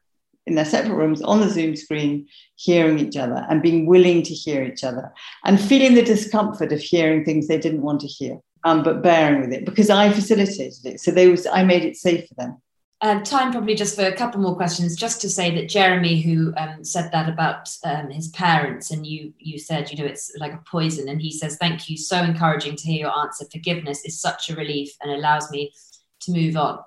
in 0.46 0.57
their 0.57 0.64
separate 0.64 0.94
rooms 0.94 1.22
on 1.22 1.40
the 1.40 1.48
Zoom 1.48 1.74
screen, 1.74 2.28
hearing 2.57 2.98
each 2.98 3.16
other 3.16 3.46
and 3.48 3.62
being 3.62 3.86
willing 3.86 4.22
to 4.22 4.34
hear 4.34 4.62
each 4.62 4.84
other 4.84 5.11
and 5.44 5.59
feeling 5.59 5.94
the 5.94 6.02
discomfort 6.02 6.70
of 6.70 6.80
hearing 6.80 7.24
things 7.24 7.48
they 7.48 7.59
didn't 7.59 7.80
want 7.80 8.00
to 8.02 8.07
hear, 8.07 8.38
um, 8.64 8.82
but 8.82 9.02
bearing 9.02 9.40
with 9.40 9.52
it 9.52 9.64
because 9.64 9.88
I 9.88 10.12
facilitated 10.12 10.84
it. 10.84 11.00
So 11.00 11.11
they 11.11 11.28
was, 11.28 11.46
I 11.46 11.64
made 11.64 11.84
it 11.84 11.96
safe 11.96 12.28
for 12.28 12.34
them. 12.34 12.61
Um, 13.00 13.22
time 13.22 13.52
probably 13.52 13.74
just 13.74 13.96
for 13.96 14.05
a 14.07 14.16
couple 14.16 14.40
more 14.40 14.57
questions. 14.57 14.96
Just 14.96 15.20
to 15.22 15.28
say 15.28 15.55
that 15.55 15.68
Jeremy, 15.68 16.22
who 16.22 16.55
um, 16.57 16.82
said 16.84 17.11
that 17.12 17.28
about 17.28 17.68
um, 17.84 18.09
his 18.09 18.28
parents, 18.28 18.90
and 18.90 19.07
you 19.07 19.34
you 19.38 19.59
said 19.59 19.90
you 19.90 19.98
know 19.98 20.07
it's 20.07 20.32
like 20.38 20.55
a 20.55 20.62
poison, 20.70 21.11
and 21.11 21.20
he 21.20 21.30
says 21.30 21.59
thank 21.61 21.90
you, 21.90 21.98
so 21.98 22.16
encouraging 22.22 22.76
to 22.76 22.86
hear 22.86 23.00
your 23.00 23.18
answer. 23.18 23.44
Forgiveness 23.52 24.07
is 24.07 24.18
such 24.18 24.48
a 24.48 24.55
relief 24.55 24.90
and 25.02 25.11
allows 25.11 25.50
me 25.50 25.74
to 26.20 26.32
move 26.32 26.57
on. 26.57 26.78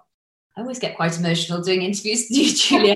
I 0.58 0.62
always 0.62 0.80
get 0.80 0.96
quite 0.96 1.16
emotional 1.16 1.62
doing 1.62 1.84
interviews 1.84 2.26
with 2.30 2.38
you, 2.38 2.54
Julia. 2.56 2.96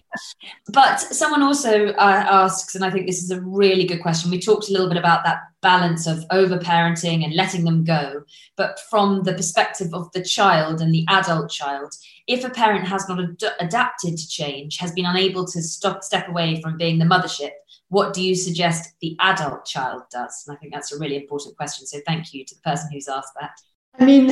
but 0.70 1.00
someone 1.00 1.44
also 1.44 1.90
uh, 1.90 2.26
asks, 2.28 2.74
and 2.74 2.84
I 2.84 2.90
think 2.90 3.06
this 3.06 3.22
is 3.22 3.30
a 3.30 3.40
really 3.40 3.86
good 3.86 4.02
question. 4.02 4.32
We 4.32 4.40
talked 4.40 4.68
a 4.68 4.72
little 4.72 4.90
bit 4.90 4.98
about 4.98 5.24
that 5.26 5.42
balance 5.62 6.08
of 6.08 6.26
over 6.32 6.58
parenting 6.58 7.24
and 7.24 7.36
letting 7.36 7.64
them 7.64 7.84
go. 7.84 8.24
But 8.58 8.80
from 8.90 9.22
the 9.24 9.34
perspective 9.34 9.94
of 9.94 10.12
the 10.12 10.24
child 10.24 10.82
and 10.82 10.92
the 10.92 11.06
adult 11.08 11.52
child, 11.52 11.94
if 12.26 12.44
a 12.44 12.50
parent 12.50 12.88
has 12.88 13.08
not 13.08 13.20
ad- 13.20 13.54
adapted 13.60 14.18
to 14.18 14.28
change, 14.28 14.78
has 14.78 14.92
been 14.94 15.06
unable 15.06 15.46
to 15.46 15.62
stop, 15.62 16.04
step 16.04 16.28
away 16.28 16.60
from 16.64 16.78
being 16.78 16.98
the 16.98 17.06
mothership, 17.06 17.52
what 17.90 18.14
do 18.14 18.24
you 18.24 18.34
suggest 18.34 18.96
the 19.02 19.16
adult 19.20 19.66
child 19.66 20.02
does? 20.10 20.46
And 20.48 20.58
I 20.58 20.60
think 20.60 20.74
that's 20.74 20.94
a 20.94 20.98
really 20.98 21.18
important 21.18 21.56
question. 21.58 21.86
So 21.86 22.00
thank 22.08 22.34
you 22.34 22.44
to 22.44 22.56
the 22.56 22.62
person 22.62 22.90
who's 22.92 23.08
asked 23.08 23.34
that. 23.40 23.52
I 24.00 24.06
mean, 24.06 24.32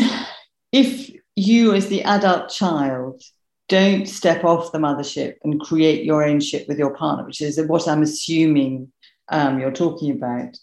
if 0.72 1.12
you 1.36 1.74
as 1.74 1.88
the 1.88 2.04
adult 2.04 2.50
child 2.50 3.22
don't 3.68 4.08
step 4.08 4.44
off 4.44 4.72
the 4.72 4.80
mothership 4.80 5.36
and 5.44 5.62
create 5.62 6.04
your 6.04 6.24
own 6.24 6.40
ship 6.40 6.68
with 6.68 6.80
your 6.80 6.96
partner, 6.96 7.26
which 7.26 7.42
is 7.42 7.62
what 7.68 7.88
I'm 7.88 8.02
assuming 8.02 8.92
um, 9.30 9.60
you're 9.60 9.72
talking 9.72 10.12
about, 10.12 10.58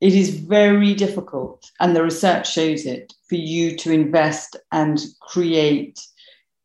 it 0.00 0.14
is 0.14 0.30
very 0.30 0.94
difficult, 0.94 1.70
and 1.80 1.94
the 1.94 2.02
research 2.02 2.52
shows 2.52 2.84
it, 2.84 3.12
for 3.28 3.36
you 3.36 3.76
to 3.76 3.92
invest 3.92 4.56
and 4.72 5.00
create 5.20 5.98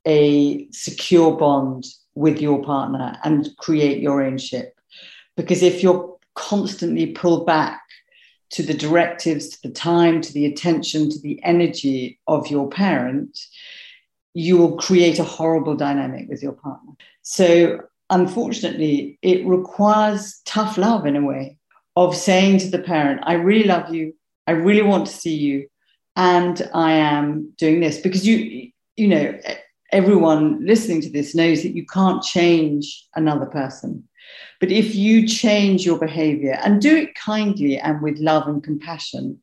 a 0.05 0.67
secure 0.71 1.37
bond 1.37 1.85
with 2.15 2.41
your 2.41 2.61
partner 2.63 3.17
and 3.23 3.49
create 3.57 4.01
your 4.01 4.21
own 4.23 4.37
ship. 4.37 4.79
Because 5.37 5.63
if 5.63 5.81
you're 5.81 6.17
constantly 6.35 7.07
pulled 7.07 7.45
back 7.45 7.81
to 8.51 8.63
the 8.63 8.73
directives, 8.73 9.49
to 9.49 9.67
the 9.67 9.73
time, 9.73 10.21
to 10.21 10.33
the 10.33 10.45
attention, 10.45 11.09
to 11.09 11.19
the 11.21 11.41
energy 11.43 12.19
of 12.27 12.47
your 12.47 12.69
parent, 12.69 13.37
you 14.33 14.57
will 14.57 14.77
create 14.77 15.19
a 15.19 15.23
horrible 15.23 15.75
dynamic 15.75 16.27
with 16.29 16.43
your 16.43 16.53
partner. 16.53 16.93
So, 17.21 17.81
unfortunately, 18.09 19.17
it 19.21 19.45
requires 19.45 20.41
tough 20.45 20.77
love 20.77 21.05
in 21.05 21.15
a 21.15 21.25
way 21.25 21.57
of 21.95 22.15
saying 22.15 22.59
to 22.59 22.69
the 22.69 22.79
parent, 22.79 23.21
I 23.23 23.33
really 23.33 23.65
love 23.65 23.93
you, 23.93 24.13
I 24.47 24.51
really 24.51 24.81
want 24.81 25.07
to 25.07 25.13
see 25.13 25.35
you, 25.35 25.67
and 26.15 26.69
I 26.73 26.93
am 26.93 27.53
doing 27.57 27.79
this 27.79 27.99
because 27.99 28.27
you, 28.27 28.71
you 28.95 29.07
know, 29.07 29.39
everyone 29.91 30.65
listening 30.65 31.01
to 31.01 31.09
this 31.09 31.35
knows 31.35 31.63
that 31.63 31.75
you 31.75 31.85
can't 31.85 32.23
change 32.23 33.07
another 33.15 33.45
person. 33.45 34.07
But 34.59 34.71
if 34.71 34.95
you 34.95 35.27
change 35.27 35.85
your 35.85 35.97
behavior 35.97 36.57
and 36.63 36.81
do 36.81 36.95
it 36.95 37.15
kindly 37.15 37.77
and 37.77 38.01
with 38.01 38.19
love 38.19 38.47
and 38.47 38.63
compassion, 38.63 39.41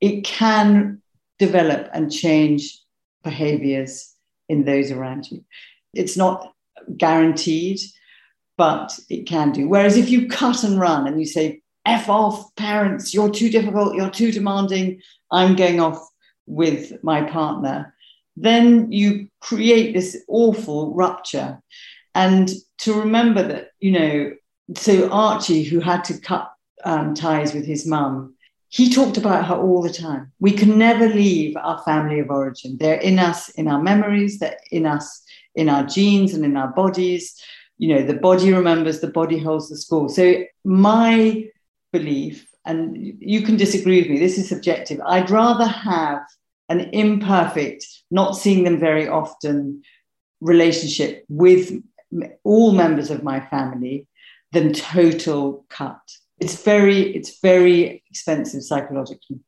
it 0.00 0.24
can 0.24 1.02
develop 1.38 1.88
and 1.92 2.12
change 2.12 2.80
behaviors 3.24 4.14
in 4.48 4.64
those 4.64 4.90
around 4.90 5.30
you. 5.30 5.44
It's 5.94 6.16
not 6.16 6.52
guaranteed, 6.96 7.80
but 8.56 8.98
it 9.08 9.26
can 9.26 9.52
do. 9.52 9.68
Whereas 9.68 9.96
if 9.96 10.10
you 10.10 10.28
cut 10.28 10.64
and 10.64 10.78
run 10.78 11.06
and 11.06 11.18
you 11.18 11.26
say, 11.26 11.62
F 11.86 12.08
off, 12.08 12.54
parents, 12.56 13.14
you're 13.14 13.30
too 13.30 13.50
difficult, 13.50 13.94
you're 13.94 14.10
too 14.10 14.32
demanding, 14.32 15.00
I'm 15.30 15.56
going 15.56 15.80
off 15.80 16.06
with 16.46 17.02
my 17.02 17.22
partner, 17.22 17.94
then 18.36 18.92
you 18.92 19.28
create 19.40 19.94
this 19.94 20.22
awful 20.28 20.94
rupture. 20.94 21.60
And 22.14 22.50
to 22.78 22.94
remember 22.94 23.42
that, 23.42 23.68
you 23.78 23.92
know, 23.92 24.32
so 24.76 25.10
Archie, 25.10 25.64
who 25.64 25.80
had 25.80 26.04
to 26.04 26.18
cut 26.18 26.52
um, 26.84 27.14
ties 27.14 27.54
with 27.54 27.66
his 27.66 27.86
mum, 27.86 28.34
he 28.68 28.92
talked 28.92 29.16
about 29.16 29.46
her 29.46 29.56
all 29.56 29.82
the 29.82 29.92
time. 29.92 30.32
We 30.38 30.52
can 30.52 30.78
never 30.78 31.08
leave 31.08 31.56
our 31.56 31.82
family 31.82 32.20
of 32.20 32.30
origin. 32.30 32.76
They're 32.78 33.00
in 33.00 33.18
us, 33.18 33.48
in 33.50 33.66
our 33.66 33.82
memories, 33.82 34.38
they're 34.38 34.58
in 34.70 34.86
us, 34.86 35.24
in 35.56 35.68
our 35.68 35.84
genes 35.84 36.34
and 36.34 36.44
in 36.44 36.56
our 36.56 36.68
bodies. 36.68 37.34
You 37.78 37.94
know, 37.94 38.02
the 38.02 38.14
body 38.14 38.52
remembers, 38.52 39.00
the 39.00 39.08
body 39.08 39.38
holds 39.38 39.68
the 39.68 39.76
score. 39.76 40.08
So, 40.08 40.44
my 40.64 41.48
belief, 41.92 42.46
and 42.64 42.96
you 43.18 43.42
can 43.42 43.56
disagree 43.56 44.02
with 44.02 44.10
me, 44.10 44.18
this 44.20 44.38
is 44.38 44.48
subjective. 44.48 45.00
I'd 45.04 45.30
rather 45.30 45.66
have 45.66 46.22
an 46.68 46.80
imperfect, 46.92 47.84
not 48.12 48.36
seeing 48.36 48.62
them 48.62 48.78
very 48.78 49.08
often 49.08 49.82
relationship 50.40 51.24
with 51.28 51.72
all 52.44 52.72
members 52.72 53.10
of 53.10 53.22
my 53.22 53.40
family 53.40 54.06
than 54.52 54.72
total 54.72 55.64
cut. 55.68 56.00
It's 56.38 56.62
very, 56.62 57.14
it's 57.14 57.40
very 57.40 58.02
expensive 58.08 58.62
psychologically. 58.62 59.40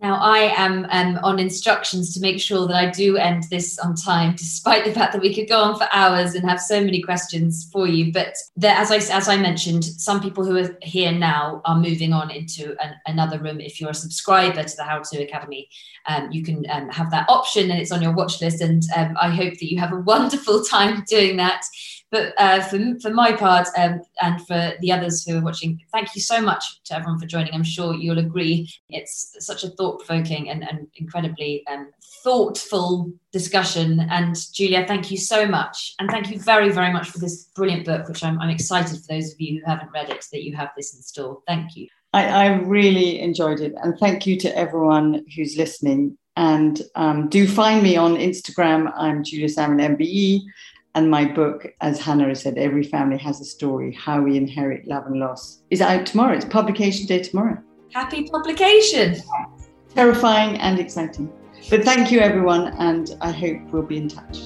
Now, 0.00 0.16
I 0.16 0.52
am 0.56 0.86
um, 0.90 1.18
on 1.22 1.38
instructions 1.38 2.12
to 2.14 2.20
make 2.20 2.40
sure 2.40 2.66
that 2.66 2.74
I 2.74 2.90
do 2.90 3.16
end 3.16 3.44
this 3.44 3.78
on 3.78 3.94
time, 3.94 4.34
despite 4.36 4.84
the 4.84 4.92
fact 4.92 5.12
that 5.12 5.22
we 5.22 5.34
could 5.34 5.48
go 5.48 5.60
on 5.60 5.78
for 5.78 5.88
hours 5.92 6.34
and 6.34 6.48
have 6.48 6.60
so 6.60 6.84
many 6.84 7.00
questions 7.00 7.70
for 7.72 7.86
you. 7.86 8.12
But 8.12 8.34
there, 8.56 8.74
as 8.74 8.90
I 8.90 8.96
as 8.96 9.28
I 9.28 9.36
mentioned, 9.36 9.84
some 9.84 10.20
people 10.20 10.44
who 10.44 10.56
are 10.56 10.76
here 10.82 11.12
now 11.12 11.62
are 11.64 11.78
moving 11.78 12.12
on 12.12 12.30
into 12.30 12.76
an, 12.82 12.94
another 13.06 13.38
room. 13.38 13.60
If 13.60 13.80
you're 13.80 13.90
a 13.90 13.94
subscriber 13.94 14.64
to 14.64 14.76
the 14.76 14.84
How 14.84 15.00
to 15.00 15.22
Academy, 15.22 15.68
um, 16.06 16.30
you 16.32 16.42
can 16.42 16.64
um, 16.70 16.88
have 16.90 17.10
that 17.12 17.26
option, 17.28 17.70
and 17.70 17.80
it's 17.80 17.92
on 17.92 18.02
your 18.02 18.12
watch 18.12 18.40
list. 18.40 18.60
And 18.60 18.82
um, 18.96 19.16
I 19.20 19.30
hope 19.30 19.54
that 19.54 19.70
you 19.70 19.78
have 19.78 19.92
a 19.92 20.00
wonderful 20.00 20.64
time 20.64 21.04
doing 21.08 21.36
that. 21.36 21.64
But 22.14 22.32
uh, 22.38 22.60
for, 22.60 22.78
for 23.02 23.10
my 23.10 23.32
part 23.32 23.66
um, 23.76 24.00
and 24.22 24.40
for 24.46 24.74
the 24.80 24.92
others 24.92 25.24
who 25.24 25.36
are 25.36 25.42
watching, 25.42 25.80
thank 25.90 26.14
you 26.14 26.20
so 26.20 26.40
much 26.40 26.80
to 26.84 26.94
everyone 26.94 27.18
for 27.18 27.26
joining. 27.26 27.52
I'm 27.52 27.64
sure 27.64 27.92
you'll 27.92 28.20
agree 28.20 28.70
it's 28.88 29.34
such 29.40 29.64
a 29.64 29.70
thought 29.70 29.98
provoking 29.98 30.48
and, 30.48 30.62
and, 30.62 30.86
incredibly 30.94 31.66
um, 31.66 31.90
thoughtful 32.22 33.12
discussion. 33.32 34.06
And 34.10 34.36
Julia, 34.52 34.86
thank 34.86 35.10
you 35.10 35.16
so 35.16 35.44
much. 35.44 35.96
And 35.98 36.08
thank 36.08 36.30
you 36.30 36.38
very, 36.38 36.70
very 36.70 36.92
much 36.92 37.10
for 37.10 37.18
this 37.18 37.46
brilliant 37.56 37.84
book, 37.84 38.06
which 38.06 38.22
I'm, 38.22 38.40
I'm 38.40 38.50
excited 38.50 38.96
for 38.96 39.12
those 39.12 39.32
of 39.32 39.40
you 39.40 39.58
who 39.58 39.68
haven't 39.68 39.90
read 39.90 40.08
it 40.08 40.24
that 40.30 40.44
you 40.44 40.54
have 40.54 40.70
this 40.76 40.94
in 40.94 41.02
store. 41.02 41.42
Thank 41.48 41.74
you. 41.74 41.88
I, 42.12 42.28
I 42.28 42.46
really 42.58 43.18
enjoyed 43.18 43.58
it. 43.58 43.74
And 43.82 43.98
thank 43.98 44.24
you 44.24 44.38
to 44.38 44.56
everyone 44.56 45.26
who's 45.34 45.56
listening. 45.56 46.16
And 46.36 46.80
um, 46.94 47.28
do 47.28 47.48
find 47.48 47.82
me 47.82 47.96
on 47.96 48.14
Instagram. 48.14 48.92
I'm 48.96 49.24
Julia 49.24 49.48
Samuel 49.48 49.96
MBE. 49.96 50.42
And 50.96 51.10
my 51.10 51.24
book, 51.24 51.66
as 51.80 52.00
Hannah 52.00 52.28
has 52.28 52.42
said, 52.42 52.56
Every 52.56 52.84
Family 52.84 53.18
Has 53.18 53.40
a 53.40 53.44
Story 53.44 53.92
How 53.94 54.20
We 54.20 54.36
Inherit 54.36 54.86
Love 54.86 55.06
and 55.06 55.18
Loss, 55.18 55.62
is 55.70 55.80
out 55.80 56.06
tomorrow. 56.06 56.36
It's 56.36 56.44
publication 56.44 57.06
day 57.06 57.20
tomorrow. 57.20 57.58
Happy 57.92 58.28
publication. 58.28 59.16
Terrifying 59.92 60.56
and 60.58 60.78
exciting. 60.78 61.32
But 61.68 61.84
thank 61.84 62.12
you, 62.12 62.20
everyone, 62.20 62.68
and 62.78 63.16
I 63.20 63.32
hope 63.32 63.58
we'll 63.72 63.82
be 63.82 63.96
in 63.96 64.08
touch. 64.08 64.38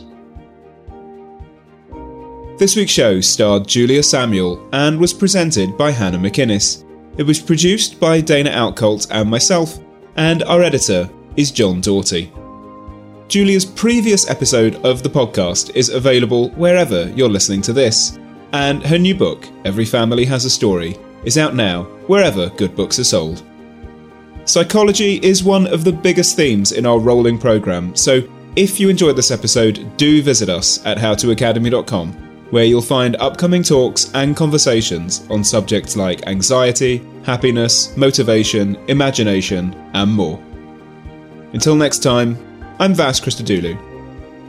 This 2.57 2.77
week's 2.77 2.93
show 2.93 3.21
starred 3.21 3.69
Julia 3.69 4.03
Samuel 4.03 4.67
and 4.73 4.99
was 4.99 5.13
presented 5.13 5.77
by 5.77 5.91
Hannah 5.91 6.19
McInnes. 6.19 6.85
It 7.19 7.25
was 7.25 7.41
produced 7.41 8.01
by 8.01 8.23
Dana 8.23 8.51
Outcolt 8.51 9.09
and 9.11 9.29
myself, 9.29 9.79
and 10.17 10.43
our 10.45 10.63
editor 10.63 11.11
is 11.37 11.51
John 11.51 11.83
Doughty. 11.83 12.33
Julia's 13.29 13.67
previous 13.67 14.31
episode 14.31 14.77
of 14.87 15.03
the 15.03 15.11
podcast 15.11 15.77
is 15.77 15.91
available 15.91 16.49
wherever 16.53 17.11
you're 17.11 17.29
listening 17.29 17.61
to 17.61 17.75
this, 17.75 18.19
and 18.55 18.83
her 18.83 18.97
new 18.97 19.15
book, 19.15 19.47
Every 19.67 19.85
Family 19.85 20.25
Has 20.25 20.47
a 20.47 20.51
Story, 20.51 20.97
is 21.25 21.37
out 21.37 21.55
now 21.55 21.83
wherever 22.07 22.49
good 22.49 22.75
books 22.75 22.99
are 22.99 23.05
sold. 23.05 23.43
Psychology 24.47 25.17
is 25.23 25.45
one 25.45 25.67
of 25.67 25.85
the 25.85 25.93
biggest 25.93 26.37
themes 26.37 26.73
in 26.73 26.87
our 26.87 26.99
rolling 26.99 27.37
programme, 27.37 27.95
so 27.95 28.23
if 28.57 28.81
you 28.81 28.89
enjoyed 28.89 29.17
this 29.17 29.31
episode, 29.31 29.95
do 29.99 30.23
visit 30.23 30.49
us 30.49 30.83
at 30.87 30.97
howtoacademy.com, 30.97 32.13
where 32.49 32.65
you'll 32.65 32.81
find 32.81 33.15
upcoming 33.17 33.63
talks 33.63 34.11
and 34.15 34.39
conversations 34.39 35.27
on 35.29 35.45
subjects 35.45 35.99
like 35.99 36.27
anxiety, 36.27 37.07
happiness, 37.25 37.95
motivation, 37.95 38.77
imagination, 38.89 39.75
and 39.93 40.11
more. 40.11 40.43
Until 41.53 41.77
next 41.77 41.99
time, 41.99 42.48
I'm 42.81 42.95
Vas 42.95 43.21
Christodoulou. 43.21 43.77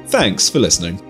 Thanks 0.07 0.49
for 0.49 0.59
listening. 0.59 1.08